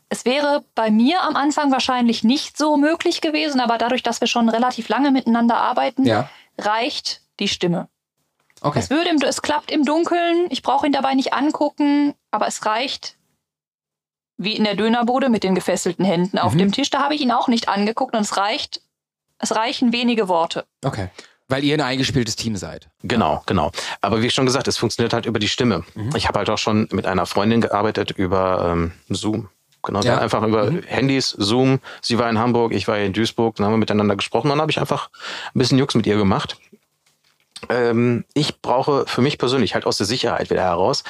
[0.09, 4.29] es wäre bei mir am Anfang wahrscheinlich nicht so möglich gewesen, aber dadurch, dass wir
[4.29, 6.29] schon relativ lange miteinander arbeiten, ja.
[6.59, 7.89] reicht die Stimme.
[8.61, 8.79] Okay.
[8.79, 13.17] Es, würde es klappt im Dunkeln, ich brauche ihn dabei nicht angucken, aber es reicht,
[14.39, 16.59] wie in der Dönerbude mit den gefesselten Händen auf mhm.
[16.59, 16.91] dem Tisch.
[16.91, 18.83] Da habe ich ihn auch nicht angeguckt und es reicht,
[19.39, 20.67] es reichen wenige Worte.
[20.85, 21.11] Okay.
[21.49, 22.89] Weil ihr ein eingespieltes Team seid.
[23.03, 23.71] Genau, genau.
[24.01, 25.85] Aber wie schon gesagt, es funktioniert halt über die Stimme.
[25.95, 26.15] Mhm.
[26.17, 29.49] Ich habe halt auch schon mit einer Freundin gearbeitet über ähm, Zoom.
[29.87, 30.19] Genau, ja.
[30.19, 30.83] einfach über mhm.
[30.83, 31.81] Handys, Zoom.
[32.03, 34.49] Sie war in Hamburg, ich war in Duisburg, dann haben wir miteinander gesprochen.
[34.49, 35.09] Dann habe ich einfach
[35.55, 36.59] ein bisschen Jux mit ihr gemacht.
[37.69, 41.05] Ähm, ich brauche für mich persönlich halt aus der Sicherheit wieder heraus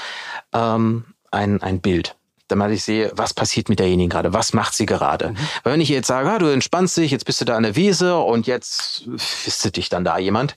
[0.53, 2.17] ähm, ein, ein Bild
[2.49, 5.31] damit ich sehe, was passiert mit derjenigen gerade, was macht sie gerade.
[5.31, 5.37] Mhm.
[5.65, 7.75] Weil wenn ich jetzt sage, ah, du entspannst dich, jetzt bist du da an der
[7.75, 10.57] Wiese und jetzt fistet dich dann da jemand,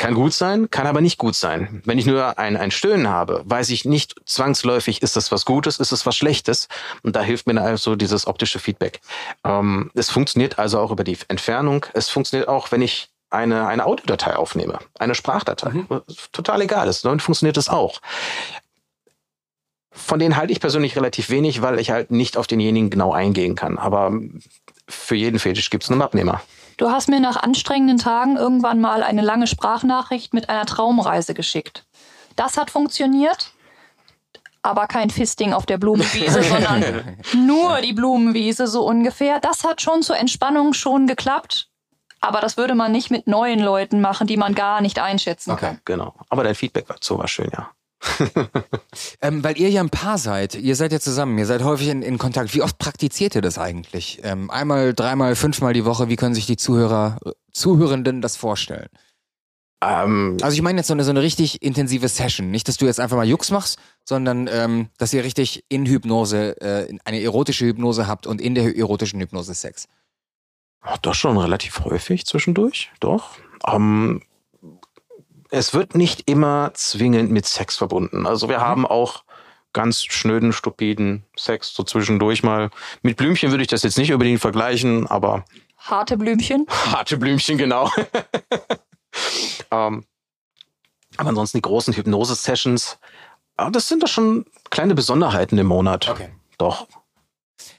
[0.00, 1.82] kann gut sein, kann aber nicht gut sein.
[1.84, 5.78] Wenn ich nur ein, ein Stöhnen habe, weiß ich nicht zwangsläufig, ist das was Gutes,
[5.78, 6.68] ist es was Schlechtes.
[7.02, 9.00] Und da hilft mir dann also dieses optische Feedback.
[9.44, 11.84] Ähm, es funktioniert also auch über die Entfernung.
[11.92, 15.70] Es funktioniert auch, wenn ich eine, eine Audiodatei aufnehme, eine Sprachdatei.
[15.70, 16.00] Mhm.
[16.32, 17.04] Total egal ist.
[17.04, 18.00] Dann funktioniert das auch.
[19.92, 23.54] Von denen halte ich persönlich relativ wenig, weil ich halt nicht auf denjenigen genau eingehen
[23.54, 23.76] kann.
[23.76, 24.12] Aber
[24.88, 26.40] für jeden Fetisch gibt es einen Abnehmer.
[26.80, 31.84] Du hast mir nach anstrengenden Tagen irgendwann mal eine lange Sprachnachricht mit einer Traumreise geschickt.
[32.36, 33.52] Das hat funktioniert,
[34.62, 39.40] aber kein Fisting auf der Blumenwiese, sondern nur die Blumenwiese so ungefähr.
[39.40, 41.68] Das hat schon zur Entspannung schon geklappt.
[42.22, 45.66] Aber das würde man nicht mit neuen Leuten machen, die man gar nicht einschätzen okay,
[45.66, 45.80] kann.
[45.84, 46.14] Genau.
[46.30, 47.70] Aber dein Feedback dazu war schön, ja.
[49.20, 52.02] ähm, weil ihr ja ein Paar seid, ihr seid ja zusammen, ihr seid häufig in,
[52.02, 52.54] in Kontakt.
[52.54, 54.20] Wie oft praktiziert ihr das eigentlich?
[54.22, 57.18] Ähm, einmal, dreimal, fünfmal die Woche, wie können sich die Zuhörer,
[57.52, 58.88] Zuhörenden das vorstellen?
[59.82, 62.50] Ähm, also ich meine jetzt so eine, so eine richtig intensive Session.
[62.50, 66.60] Nicht, dass du jetzt einfach mal Jux machst, sondern ähm, dass ihr richtig in Hypnose,
[66.60, 69.88] äh, eine erotische Hypnose habt und in der erotischen Hypnose Sex.
[70.82, 73.36] Ach, das schon relativ häufig zwischendurch, doch.
[73.66, 74.22] Ähm,
[75.50, 78.26] es wird nicht immer zwingend mit Sex verbunden.
[78.26, 78.62] Also wir mhm.
[78.62, 79.24] haben auch
[79.72, 82.70] ganz schnöden, stupiden Sex so zwischendurch mal.
[83.02, 85.44] Mit Blümchen würde ich das jetzt nicht unbedingt vergleichen, aber.
[85.78, 86.66] Harte Blümchen?
[86.92, 87.90] Harte Blümchen, genau.
[89.70, 90.04] ähm,
[91.16, 92.98] aber ansonsten die großen Hypnose-Sessions,
[93.72, 96.08] das sind doch schon kleine Besonderheiten im Monat.
[96.08, 96.30] Okay.
[96.58, 96.86] Doch.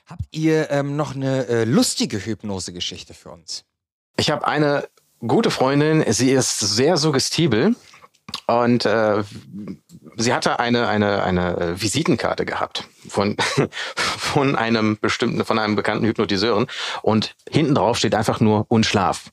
[0.05, 3.63] Habt ihr ähm, noch eine äh, lustige Hypnose-Geschichte für uns?
[4.17, 4.87] Ich habe eine
[5.25, 6.03] gute Freundin.
[6.11, 7.75] Sie ist sehr suggestibel.
[8.47, 9.23] Und äh,
[10.15, 13.35] sie hatte eine, eine, eine äh, Visitenkarte gehabt von,
[13.95, 16.67] von einem bestimmten, von einem bekannten Hypnotiseuren.
[17.01, 19.25] Und hinten drauf steht einfach nur Unschlaf.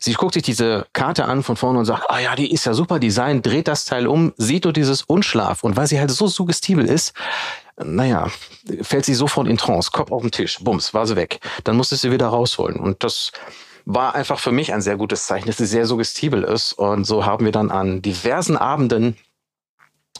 [0.00, 2.74] Sie guckt sich diese Karte an von vorne und sagt, ah ja, die ist ja
[2.74, 5.64] super Design, dreht das Teil um, sieht nur dieses Unschlaf.
[5.64, 7.14] Und weil sie halt so suggestibel ist,
[7.82, 8.28] naja,
[8.82, 11.40] fällt sie sofort in Trance, Kopf auf den Tisch, bums, war sie weg.
[11.64, 12.78] Dann musste sie wieder rausholen.
[12.78, 13.32] Und das
[13.84, 16.72] war einfach für mich ein sehr gutes Zeichen, dass sie sehr suggestibel ist.
[16.72, 19.16] Und so haben wir dann an diversen Abenden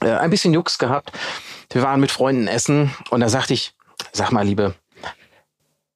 [0.00, 1.12] äh, ein bisschen Jux gehabt.
[1.70, 3.74] Wir waren mit Freunden essen und da sagte ich,
[4.12, 4.74] sag mal, Liebe,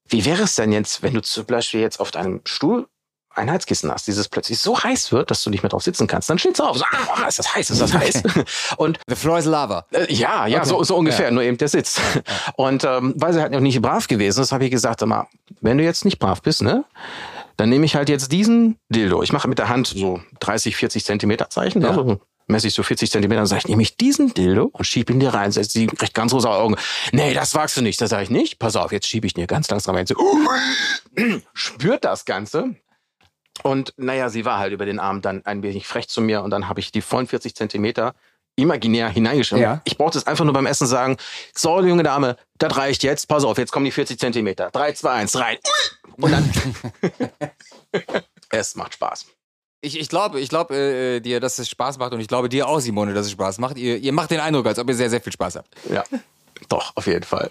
[0.09, 2.89] wie wäre es denn jetzt, wenn du zum Beispiel jetzt auf deinem Stuhl
[3.35, 6.28] ein Heizkissen hast, dieses plötzlich so heiß wird, dass du nicht mehr drauf sitzen kannst,
[6.28, 6.77] dann steht's auf.
[6.77, 8.23] So, ah, ist das heiß, ist das heiß?
[8.77, 9.86] Und The floor is lava.
[9.93, 10.69] Äh, ja, ja, okay.
[10.69, 11.31] so, so ungefähr, ja.
[11.31, 12.01] nur eben der Sitz.
[12.57, 15.28] Und ähm, weil sie halt noch nicht brav gewesen ist, habe ich gesagt, sag mal,
[15.61, 16.85] wenn du jetzt nicht brav bist, ne,
[17.59, 19.22] dann nehme ich halt jetzt diesen Dildo.
[19.22, 21.89] Ich mache mit der Hand so 30, 40 Zentimeter Zeichen, ja.
[21.89, 25.12] also messe ich so 40 Zentimeter, dann sage ich, nehme ich diesen Dildo und schiebe
[25.12, 25.51] ihn dir rein.
[25.51, 26.76] Sie recht ganz rosa Augen.
[27.12, 28.01] Nee, das wagst du nicht.
[28.01, 28.60] Das sage ich nicht.
[28.60, 30.06] Pass auf, jetzt schiebe ich dir ganz langsam rein.
[30.06, 30.14] Sie
[31.52, 32.76] spürt das Ganze.
[33.64, 36.51] Und naja, sie war halt über den Arm dann ein wenig frech zu mir und
[36.51, 38.14] dann habe ich die vollen 40 Zentimeter
[38.59, 39.62] imaginär hineingeschrieben.
[39.62, 39.80] Ja.
[39.85, 41.16] Ich brauchte es einfach nur beim Essen sagen,
[41.55, 44.70] so, junge Dame, das reicht jetzt, pass auf, jetzt kommen die 40 Zentimeter.
[44.70, 45.59] 3, 2, 1, rein.
[46.16, 46.52] Und dann.
[48.51, 49.26] es macht Spaß.
[49.80, 52.66] Ich, ich glaube ich glaub, äh, dir, dass es Spaß macht und ich glaube dir
[52.66, 53.78] auch, Simone, dass es Spaß macht.
[53.78, 55.68] Ihr, ihr macht den Eindruck, als ob ihr sehr, sehr viel Spaß habt.
[55.89, 56.02] Ja,
[56.68, 57.51] doch, auf jeden Fall.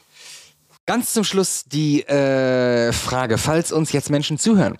[0.85, 4.77] Ganz zum Schluss die äh, Frage, falls uns jetzt Menschen zuhören,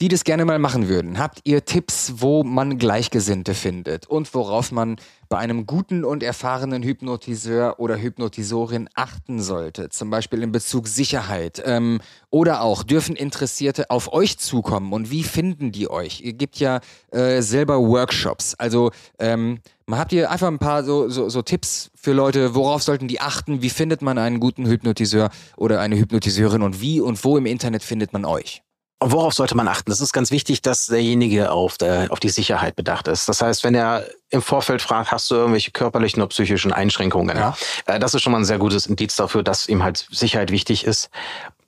[0.00, 1.18] die das gerne mal machen würden.
[1.18, 4.96] Habt ihr Tipps, wo man Gleichgesinnte findet und worauf man
[5.28, 9.88] bei einem guten und erfahrenen Hypnotiseur oder Hypnotisorin achten sollte?
[9.88, 11.60] Zum Beispiel in Bezug Sicherheit.
[11.64, 12.00] Ähm,
[12.30, 16.20] oder auch, dürfen Interessierte auf euch zukommen und wie finden die euch?
[16.20, 16.80] Ihr gebt ja
[17.10, 18.54] äh, selber Workshops.
[18.54, 19.58] Also ähm,
[19.90, 23.62] habt ihr einfach ein paar so, so, so Tipps für Leute, worauf sollten die achten?
[23.62, 27.82] Wie findet man einen guten Hypnotiseur oder eine Hypnotiseurin und wie und wo im Internet
[27.82, 28.62] findet man euch?
[29.00, 29.92] Worauf sollte man achten?
[29.92, 33.28] Es ist ganz wichtig, dass derjenige auf, der, auf die Sicherheit bedacht ist.
[33.28, 37.36] Das heißt, wenn er im Vorfeld fragt, hast du irgendwelche körperlichen oder psychischen Einschränkungen?
[37.36, 37.56] Ja.
[37.86, 40.84] Äh, das ist schon mal ein sehr gutes Indiz dafür, dass ihm halt Sicherheit wichtig
[40.84, 41.10] ist.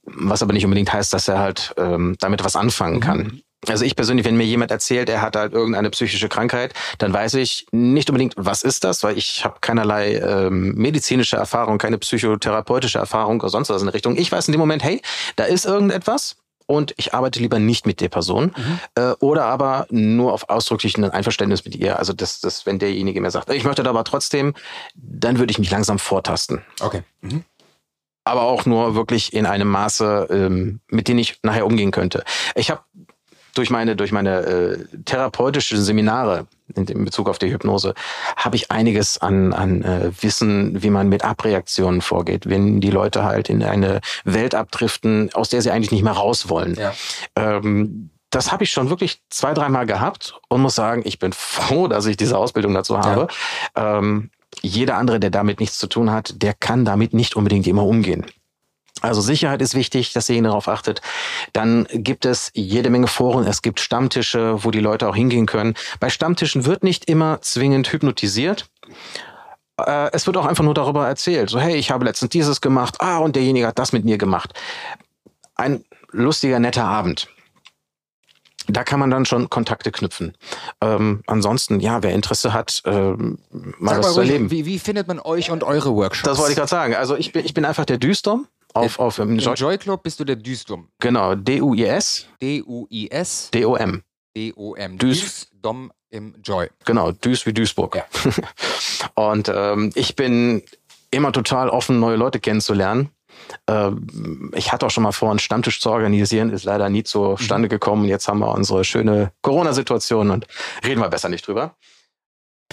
[0.03, 3.01] Was aber nicht unbedingt heißt, dass er halt ähm, damit was anfangen mhm.
[3.01, 3.43] kann.
[3.69, 7.35] Also ich persönlich, wenn mir jemand erzählt, er hat halt irgendeine psychische Krankheit, dann weiß
[7.35, 12.99] ich nicht unbedingt, was ist das, weil ich habe keinerlei ähm, medizinische Erfahrung, keine psychotherapeutische
[12.99, 14.17] Erfahrung oder sonst was in der Richtung.
[14.17, 15.03] Ich weiß in dem Moment, hey,
[15.37, 16.37] da ist irgendetwas
[16.71, 18.81] und ich arbeite lieber nicht mit der Person mhm.
[18.95, 21.99] äh, oder aber nur auf ausdrücklichen Einverständnis mit ihr.
[21.99, 24.55] Also das, das, wenn derjenige mir sagt, ich möchte da aber trotzdem,
[24.95, 26.63] dann würde ich mich langsam vortasten.
[26.81, 27.03] Okay.
[27.23, 27.43] Mhm.
[28.23, 32.23] Aber auch nur wirklich in einem Maße, ähm, mit dem ich nachher umgehen könnte.
[32.55, 32.83] Ich habe
[33.57, 37.95] durch meine, durch meine äh, therapeutischen Seminare in, in Bezug auf die Hypnose
[38.37, 43.25] habe ich einiges an, an äh, Wissen, wie man mit Abreaktionen vorgeht, wenn die Leute
[43.25, 46.75] halt in eine Welt abdriften, aus der sie eigentlich nicht mehr raus wollen.
[46.75, 46.93] Ja.
[47.37, 51.89] Ähm, das habe ich schon wirklich zwei, dreimal gehabt und muss sagen, ich bin froh,
[51.89, 53.29] dass ich diese Ausbildung dazu habe.
[53.77, 53.99] Ja.
[53.99, 54.31] Ähm,
[54.63, 58.27] jeder andere, der damit nichts zu tun hat, der kann damit nicht unbedingt immer umgehen.
[59.01, 61.01] Also Sicherheit ist wichtig, dass ihr darauf achtet.
[61.53, 63.47] Dann gibt es jede Menge Foren.
[63.47, 65.75] Es gibt Stammtische, wo die Leute auch hingehen können.
[66.01, 68.69] Bei Stammtischen wird nicht immer zwingend hypnotisiert.
[69.79, 71.51] Äh, es wird auch einfach nur darüber erzählt.
[71.51, 72.97] So, hey, ich habe letztens dieses gemacht.
[73.01, 74.53] Ah, und derjenige hat das mit mir gemacht.
[75.55, 77.29] Ein lustiger, netter Abend.
[78.67, 80.37] Da kann man dann schon Kontakte knüpfen.
[80.81, 84.51] Ähm, ansonsten, ja, wer Interesse hat, ähm, mal Sag was zu erleben.
[84.51, 86.23] Wie, wie findet man euch und eure Workshops?
[86.23, 86.95] Das wollte ich gerade sagen.
[86.95, 88.41] Also ich bin, ich bin einfach der Düster
[88.75, 90.89] auf, auf im Joy, Joy Club bist du der Düstum.
[91.01, 92.27] Genau, D-U-I-S.
[92.41, 93.51] D-U-I-S.
[93.53, 94.03] D-O-M.
[94.37, 94.99] D-O-M.
[94.99, 95.49] Düs.
[95.61, 96.69] Dom im Joy.
[96.85, 97.97] Genau, Düs wie Duisburg.
[97.97, 98.05] Ja.
[99.15, 100.63] Und ähm, ich bin
[101.11, 103.11] immer total offen, neue Leute kennenzulernen.
[103.67, 107.67] Ähm, ich hatte auch schon mal vor, einen Stammtisch zu organisieren, ist leider nie zustande
[107.67, 107.71] mhm.
[107.71, 108.05] gekommen.
[108.07, 110.47] Jetzt haben wir unsere schöne Corona-Situation und
[110.85, 111.77] reden wir besser nicht drüber.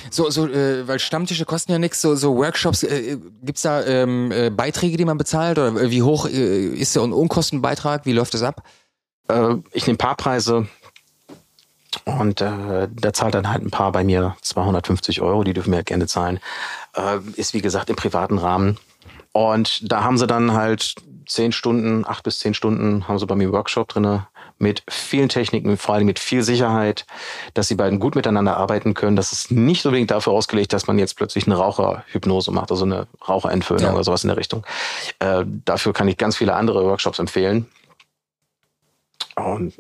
[0.10, 4.32] So, so äh, weil Stammtische kosten ja nichts, so, so Workshops, äh, gibt's da ähm,
[4.32, 5.58] äh, Beiträge, die man bezahlt?
[5.58, 8.06] Oder wie hoch äh, ist der Unkostenbeitrag?
[8.06, 8.64] Wie läuft das ab?
[9.28, 10.68] Äh, ich nehme Paarpreise
[12.06, 15.78] und äh, da zahlt dann halt ein Paar bei mir 250 Euro, die dürfen wir
[15.78, 16.40] halt gerne zahlen.
[16.96, 18.78] Äh, ist wie gesagt im privaten Rahmen.
[19.32, 20.96] Und da haben sie dann halt
[21.26, 24.28] zehn Stunden, acht bis zehn Stunden haben sie bei mir Workshop drinne
[24.60, 27.06] mit vielen Techniken, vor allem mit viel Sicherheit,
[27.54, 29.16] dass die beiden gut miteinander arbeiten können.
[29.16, 33.08] Das ist nicht unbedingt dafür ausgelegt, dass man jetzt plötzlich eine Raucherhypnose macht, also eine
[33.28, 33.94] Raucherentwöhnung ja.
[33.94, 34.66] oder sowas in der Richtung.
[35.20, 37.68] Äh, dafür kann ich ganz viele andere Workshops empfehlen.
[39.36, 39.80] Und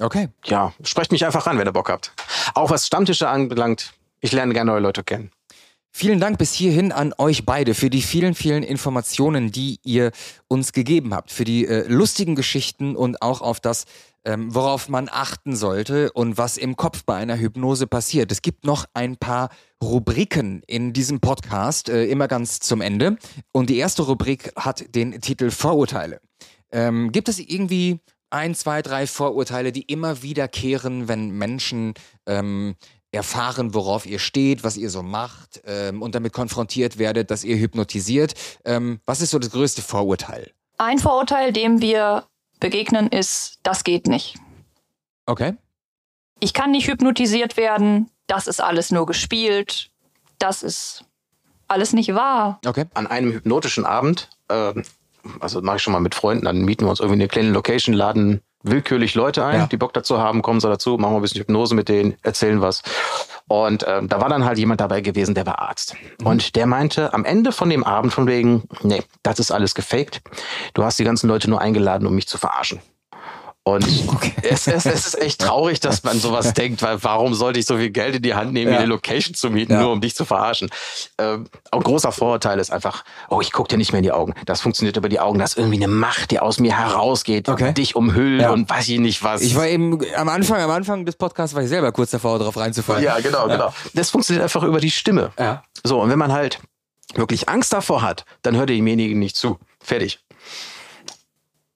[0.00, 0.28] okay.
[0.44, 2.12] Ja, sprecht mich einfach an, wenn ihr Bock habt.
[2.54, 5.30] Auch was Stammtische anbelangt, ich lerne gerne neue Leute kennen.
[6.00, 10.12] Vielen Dank bis hierhin an euch beide für die vielen, vielen Informationen, die ihr
[10.46, 13.84] uns gegeben habt, für die äh, lustigen Geschichten und auch auf das,
[14.24, 18.30] ähm, worauf man achten sollte und was im Kopf bei einer Hypnose passiert.
[18.30, 19.48] Es gibt noch ein paar
[19.82, 23.16] Rubriken in diesem Podcast, äh, immer ganz zum Ende.
[23.50, 26.20] Und die erste Rubrik hat den Titel Vorurteile.
[26.70, 27.98] Ähm, gibt es irgendwie
[28.30, 31.94] ein, zwei, drei Vorurteile, die immer wiederkehren, wenn Menschen
[32.26, 32.76] ähm,
[33.10, 37.56] erfahren, worauf ihr steht, was ihr so macht ähm, und damit konfrontiert werdet, dass ihr
[37.56, 38.34] hypnotisiert.
[38.64, 40.50] Ähm, was ist so das größte Vorurteil?
[40.76, 42.24] Ein Vorurteil, dem wir
[42.60, 44.36] begegnen, ist, das geht nicht.
[45.26, 45.54] Okay.
[46.40, 49.90] Ich kann nicht hypnotisiert werden, das ist alles nur gespielt,
[50.38, 51.04] das ist
[51.66, 52.60] alles nicht wahr.
[52.66, 52.84] Okay.
[52.94, 54.74] An einem hypnotischen Abend, äh,
[55.40, 57.94] also mache ich schon mal mit Freunden, dann mieten wir uns irgendwie eine kleine Location,
[57.94, 59.66] laden willkürlich Leute ein, ja.
[59.66, 62.60] die Bock dazu haben, kommen sie dazu, machen wir ein bisschen Hypnose mit denen, erzählen
[62.60, 62.82] was.
[63.46, 65.94] Und ähm, da war dann halt jemand dabei gewesen, der war Arzt.
[66.20, 66.26] Mhm.
[66.26, 70.20] Und der meinte am Ende von dem Abend von wegen, nee, das ist alles gefaked.
[70.74, 72.80] Du hast die ganzen Leute nur eingeladen, um mich zu verarschen.
[73.74, 74.32] Und okay.
[74.42, 77.76] es, es, es, ist echt traurig, dass man sowas denkt, weil warum sollte ich so
[77.76, 78.78] viel Geld in die Hand nehmen, ja.
[78.78, 79.82] mir eine Location zu mieten, ja.
[79.82, 80.70] nur um dich zu verarschen?
[81.18, 84.34] Ähm, auch großer Vorurteil ist einfach, oh, ich gucke dir nicht mehr in die Augen.
[84.46, 85.38] Das funktioniert über die Augen.
[85.38, 87.74] Das ist irgendwie eine Macht, die aus mir herausgeht, okay.
[87.74, 88.50] dich umhüllt ja.
[88.50, 89.42] und weiß ich nicht was.
[89.42, 92.56] Ich war eben am Anfang, am Anfang des Podcasts war ich selber kurz davor, drauf
[92.56, 93.04] reinzufallen.
[93.04, 93.74] Ja, genau, genau.
[93.94, 95.32] Das funktioniert einfach über die Stimme.
[95.84, 96.58] So, und wenn man halt
[97.14, 99.58] wirklich Angst davor hat, dann hört ihr demjenigen nicht zu.
[99.80, 100.20] Fertig.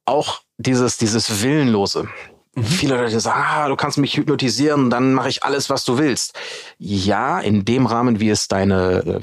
[0.05, 2.09] Auch dieses, dieses Willenlose.
[2.55, 2.65] Mhm.
[2.65, 6.39] Viele Leute sagen, ah, du kannst mich hypnotisieren, dann mache ich alles, was du willst.
[6.79, 9.21] Ja, in dem Rahmen, wie es deine, äh,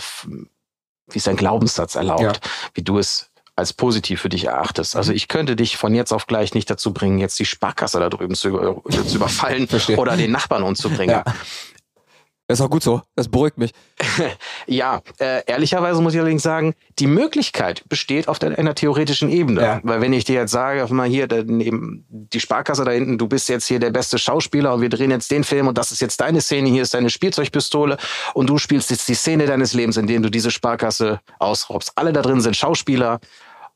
[1.09, 2.33] wie es dein Glaubenssatz erlaubt, ja.
[2.73, 4.95] wie du es als positiv für dich erachtest.
[4.95, 5.17] Also mhm.
[5.17, 8.33] ich könnte dich von jetzt auf gleich nicht dazu bringen, jetzt die Sparkasse da drüben
[8.33, 11.21] zu, zu überfallen oder den Nachbarn umzubringen.
[11.25, 11.33] Ja.
[12.49, 13.03] Das ist auch gut so.
[13.15, 13.73] Das beruhigt mich.
[14.65, 19.61] ja, äh, ehrlicherweise muss ich allerdings sagen, die Möglichkeit besteht auf der, einer theoretischen Ebene.
[19.61, 19.79] Ja.
[19.83, 23.49] Weil wenn ich dir jetzt sage, mal hier, neben die Sparkasse da hinten, du bist
[23.49, 26.21] jetzt hier der beste Schauspieler und wir drehen jetzt den Film und das ist jetzt
[26.21, 27.97] deine Szene, hier ist deine Spielzeugpistole
[28.33, 31.91] und du spielst jetzt die Szene deines Lebens, in dem du diese Sparkasse ausraubst.
[31.97, 33.19] Alle da drin sind Schauspieler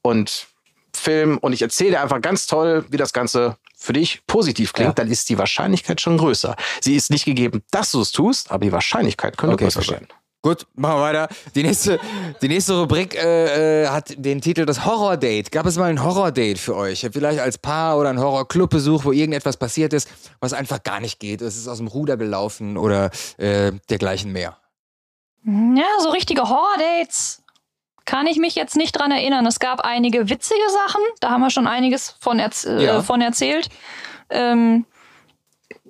[0.01, 0.47] und
[0.95, 4.91] Film und ich erzähle dir einfach ganz toll, wie das Ganze für dich positiv klingt,
[4.91, 4.93] ja.
[4.93, 6.55] dann ist die Wahrscheinlichkeit schon größer.
[6.81, 10.07] Sie ist nicht gegeben, dass du es tust, aber die Wahrscheinlichkeit könnte okay, größer sein.
[10.41, 11.27] Gut, machen wir weiter.
[11.55, 11.99] Die nächste,
[12.41, 15.51] die nächste Rubrik äh, äh, hat den Titel das Horror-Date.
[15.51, 17.07] Gab es mal ein Horror-Date für euch?
[17.11, 21.41] Vielleicht als Paar oder ein Horror-Club-Besuch, wo irgendetwas passiert ist, was einfach gar nicht geht.
[21.41, 24.57] Es ist aus dem Ruder gelaufen oder äh, dergleichen mehr.
[25.45, 27.42] Ja, so richtige Horror-Dates
[28.05, 29.45] kann ich mich jetzt nicht dran erinnern.
[29.45, 32.99] Es gab einige witzige Sachen, da haben wir schon einiges von, erz äh, ja.
[32.99, 33.69] äh, von erzählt.
[34.29, 34.85] Ähm,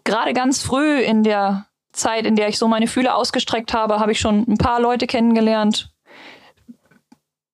[0.03, 4.11] Gerade ganz früh in der Zeit, in der ich so meine Fühler ausgestreckt habe, habe
[4.11, 5.91] ich schon ein paar Leute kennengelernt,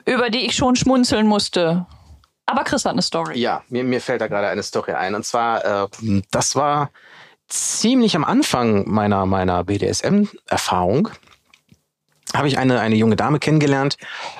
[0.05, 1.85] über die ich schon schmunzeln musste.
[2.45, 3.37] Aber Chris hat eine Story.
[3.37, 5.13] Ja, mir, mir fällt da gerade eine Story ein.
[5.13, 5.87] Und zwar, äh,
[6.31, 6.89] das war
[7.47, 11.09] ziemlich am Anfang meiner, meiner BDSM-Erfahrung
[12.35, 13.97] habe ich eine, eine junge Dame kennengelernt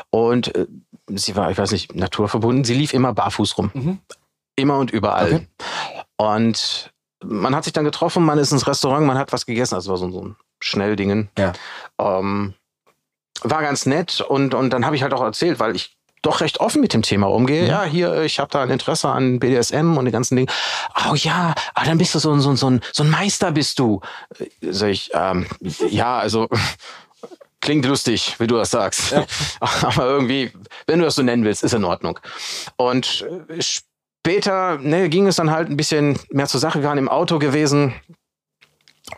[0.09, 0.67] und äh,
[1.07, 2.63] sie war, ich weiß nicht, naturverbunden.
[2.63, 3.71] Sie lief immer barfuß rum.
[3.73, 3.99] Mhm.
[4.55, 5.33] Immer und überall.
[5.33, 5.47] Okay.
[6.17, 6.91] Und
[7.23, 9.75] man hat sich dann getroffen, man ist ins Restaurant, man hat was gegessen.
[9.75, 11.29] Also war so, so ein Schnelldingen.
[11.37, 11.53] Ja.
[11.99, 12.53] Ähm,
[13.41, 16.59] war ganz nett und, und dann habe ich halt auch erzählt, weil ich doch recht
[16.59, 17.63] offen mit dem Thema umgehe.
[17.63, 17.69] Mhm.
[17.69, 20.51] Ja, hier, ich habe da ein Interesse an BDSM und den ganzen Dingen.
[21.09, 24.01] Oh ja, aber dann bist du so, so, so, ein, so ein Meister bist du.
[24.37, 25.45] Äh, sag ich, ähm,
[25.89, 26.49] ja, also
[27.61, 29.11] Klingt lustig, wie du das sagst.
[29.11, 29.25] Ja.
[29.59, 30.51] Aber irgendwie,
[30.87, 32.19] wenn du das so nennen willst, ist in Ordnung.
[32.77, 36.81] Und äh, später ne, ging es dann halt ein bisschen mehr zur Sache.
[36.81, 37.93] Wir waren im Auto gewesen.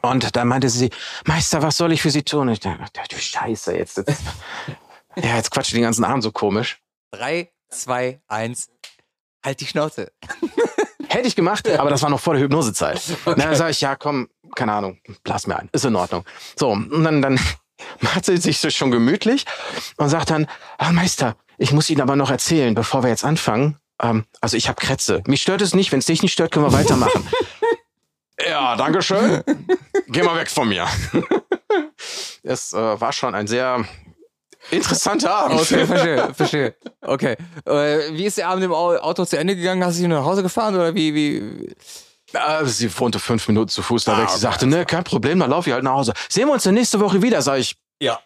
[0.01, 0.89] Und dann meinte sie,
[1.26, 2.47] Meister, was soll ich für Sie tun?
[2.47, 4.23] Und ich dachte, du Scheiße, jetzt, jetzt,
[5.18, 6.81] ja, jetzt quatscht den ganzen Abend so komisch.
[7.11, 8.69] Drei, zwei, eins,
[9.43, 10.11] halt die Schnauze.
[11.09, 13.01] Hätte ich gemacht, aber das war noch vor der Hypnosezeit.
[13.26, 13.38] Okay.
[13.38, 16.23] Dann sage ich, ja, komm, keine Ahnung, blas mir ein, ist in Ordnung.
[16.57, 17.38] So, und dann, dann
[17.99, 19.45] macht sie sich schon gemütlich
[19.97, 20.47] und sagt dann,
[20.77, 23.77] ah, Meister, ich muss Ihnen aber noch erzählen, bevor wir jetzt anfangen.
[24.01, 25.21] Ähm, also ich habe Krätze.
[25.27, 25.91] Mich stört es nicht.
[25.91, 27.27] Wenn es dich nicht stört, können wir weitermachen.
[28.49, 29.43] ja, danke schön.
[30.07, 30.87] Geh mal weg von mir.
[32.43, 33.85] es äh, war schon ein sehr
[34.71, 35.61] interessanter Abend.
[35.61, 36.75] Okay, verstehe, verstehe.
[37.01, 37.37] Okay.
[37.65, 39.83] Äh, wie ist der Abend im Auto zu Ende gegangen?
[39.83, 41.13] Hast du dich nach Hause gefahren oder wie?
[41.13, 41.75] wie?
[42.33, 44.29] Äh, sie wohnte fünf Minuten zu Fuß da ah, weg.
[44.29, 46.13] Sie sagte, ne, kein Problem, dann laufe ich halt nach Hause.
[46.29, 47.75] Sehen wir uns dann nächste Woche wieder, sag ich.
[48.01, 48.19] Ja.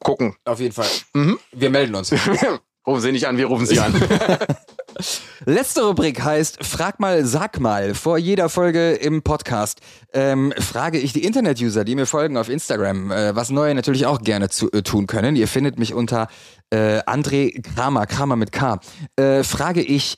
[0.00, 0.36] Gucken.
[0.44, 0.88] Auf jeden Fall.
[1.12, 1.38] Mhm.
[1.52, 2.12] Wir melden uns.
[2.86, 3.94] rufen Sie nicht an, wir rufen Sie an.
[5.44, 7.94] Letzte Rubrik heißt Frag mal, sag mal.
[7.94, 9.80] Vor jeder Folge im Podcast
[10.12, 14.20] ähm, frage ich die Internet-User, die mir folgen auf Instagram, äh, was Neue natürlich auch
[14.20, 15.36] gerne zu, äh, tun können.
[15.36, 16.28] Ihr findet mich unter
[16.70, 18.80] äh, André Kramer, Kramer mit K.
[19.16, 20.16] Äh, frage ich,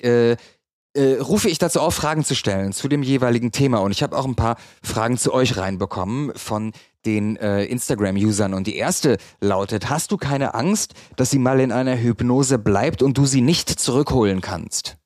[0.94, 3.78] äh, rufe ich dazu auf, Fragen zu stellen zu dem jeweiligen Thema.
[3.78, 6.72] Und ich habe auch ein paar Fragen zu euch reinbekommen von
[7.06, 8.54] den äh, Instagram-Usern.
[8.54, 13.02] Und die erste lautet, hast du keine Angst, dass sie mal in einer Hypnose bleibt
[13.02, 14.96] und du sie nicht zurückholen kannst?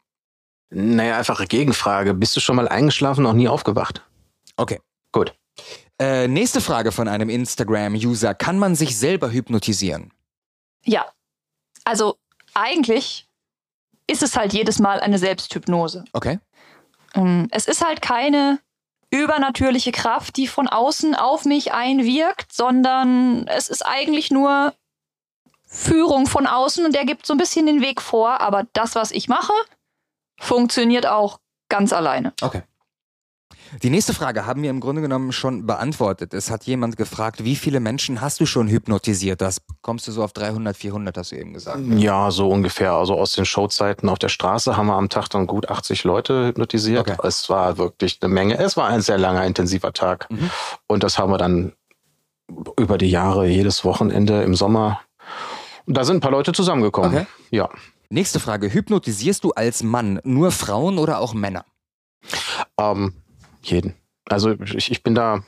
[0.71, 2.15] Naja, einfache Gegenfrage.
[2.15, 4.03] Bist du schon mal eingeschlafen, noch nie aufgewacht?
[4.57, 4.81] Okay.
[5.13, 5.35] Gut.
[6.01, 8.35] Äh, nächste Frage von einem Instagram-User.
[8.35, 10.13] Kann man sich selber hypnotisieren?
[10.85, 11.07] Ja.
[11.85, 12.17] Also
[12.55, 13.29] eigentlich
[14.07, 16.05] ist es halt jedes Mal eine Selbsthypnose.
[16.13, 16.39] Okay.
[17.15, 18.59] Ähm, es ist halt keine
[19.11, 24.75] übernatürliche Kraft, die von außen auf mich einwirkt, sondern es ist eigentlich nur
[25.67, 29.11] Führung von außen und der gibt so ein bisschen den Weg vor, aber das, was
[29.11, 29.53] ich mache,
[30.41, 32.33] funktioniert auch ganz alleine.
[32.41, 32.63] Okay.
[33.83, 36.33] Die nächste Frage haben wir im Grunde genommen schon beantwortet.
[36.35, 39.41] Es hat jemand gefragt, wie viele Menschen hast du schon hypnotisiert?
[39.41, 41.81] Das kommst du so auf 300, 400, hast du eben gesagt.
[41.97, 42.93] Ja, so ungefähr.
[42.93, 46.47] Also aus den Showzeiten auf der Straße haben wir am Tag dann gut 80 Leute
[46.49, 47.09] hypnotisiert.
[47.09, 47.17] Okay.
[47.27, 48.59] Es war wirklich eine Menge.
[48.59, 50.31] Es war ein sehr langer, intensiver Tag.
[50.31, 50.51] Mhm.
[50.87, 51.73] Und das haben wir dann
[52.79, 55.01] über die Jahre jedes Wochenende im Sommer.
[55.87, 57.15] Und da sind ein paar Leute zusammengekommen.
[57.15, 57.27] Okay.
[57.51, 57.69] Ja.
[58.09, 58.73] Nächste Frage.
[58.73, 61.65] Hypnotisierst du als Mann nur Frauen oder auch Männer?
[62.79, 63.13] Ähm,
[63.65, 63.95] jeden.
[64.29, 65.43] Also ich, ich bin da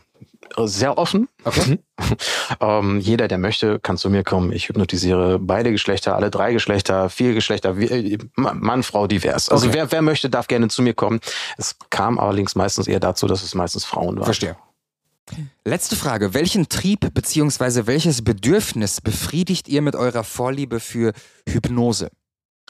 [0.59, 1.29] sehr offen.
[1.45, 1.79] Okay.
[2.61, 4.53] ähm, jeder, der möchte, kann zu mir kommen.
[4.53, 9.49] Ich hypnotisiere beide Geschlechter, alle drei Geschlechter, vier Geschlechter, wie, Mann, Frau, divers.
[9.49, 9.77] Also Okay.
[9.77, 11.21] wer, wer möchte, darf gerne zu mir kommen.
[11.57, 14.25] Es kam allerdings meistens eher dazu, dass es meistens Frauen waren.
[14.25, 14.57] Verstehe.
[15.65, 16.35] Letzte Frage.
[16.35, 17.87] Welchen Trieb bzw.
[17.87, 21.13] welches Bedürfnis befriedigt ihr mit eurer Vorliebe für
[21.49, 22.11] Hypnose?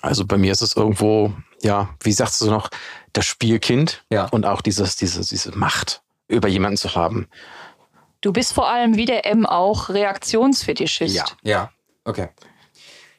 [0.01, 1.33] Also bei mir ist es irgendwo,
[1.67, 2.71] ja, wie sagst du noch,
[3.13, 4.27] das Spielkind Ja.
[4.27, 7.29] und auch dieses, diese, diese Macht über jemanden zu haben.
[8.21, 11.15] Du bist vor allem wie der M auch Reaktionsfetischist.
[11.15, 11.25] Ja.
[11.43, 11.71] Ja,
[12.05, 12.29] okay.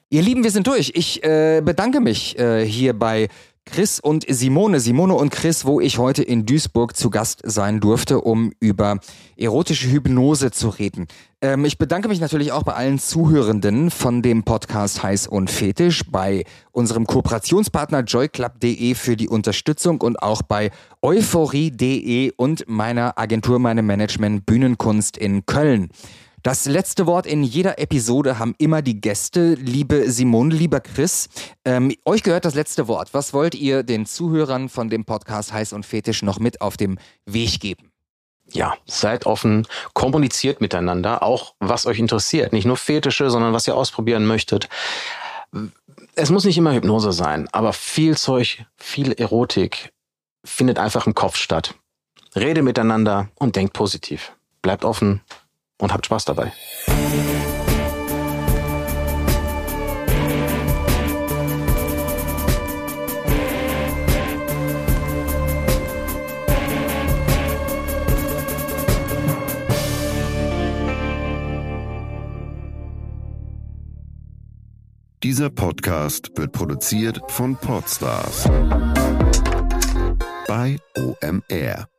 [0.09, 0.91] Ihr Lieben, wir sind durch.
[0.95, 3.27] Ich äh, bedanke mich äh, hier bei
[3.67, 4.79] Chris und Simone.
[4.79, 8.99] Simone und Chris, wo ich heute in Duisburg zu Gast sein durfte, um über
[9.35, 11.07] erotische Hypnose zu reden.
[11.41, 16.03] Ähm, ich bedanke mich natürlich auch bei allen Zuhörenden von dem Podcast Heiß und Fetisch,
[16.09, 20.71] bei unserem Kooperationspartner joyclub.de für die Unterstützung und auch bei
[21.03, 25.89] euphorie.de und meiner Agentur, meinem Management Bühnenkunst in Köln.
[26.43, 29.55] Das letzte Wort in jeder Episode haben immer die Gäste.
[29.55, 31.29] Liebe Simone, lieber Chris,
[31.65, 33.13] ähm, euch gehört das letzte Wort.
[33.13, 36.99] Was wollt ihr den Zuhörern von dem Podcast Heiß und Fetisch noch mit auf dem
[37.25, 37.91] Weg geben?
[38.51, 42.53] Ja, seid offen, kommuniziert miteinander, auch was euch interessiert.
[42.53, 44.69] Nicht nur Fetische, sondern was ihr ausprobieren möchtet.
[46.15, 49.91] Es muss nicht immer Hypnose sein, aber viel Zeug, viel Erotik
[50.45, 51.73] findet einfach im Kopf statt.
[52.35, 54.33] Rede miteinander und denkt positiv.
[54.61, 55.21] Bleibt offen
[55.79, 56.51] und habt Spaß dabei.
[75.23, 78.45] Dieser Podcast wird produziert von Podstars
[80.47, 81.89] bei OMR.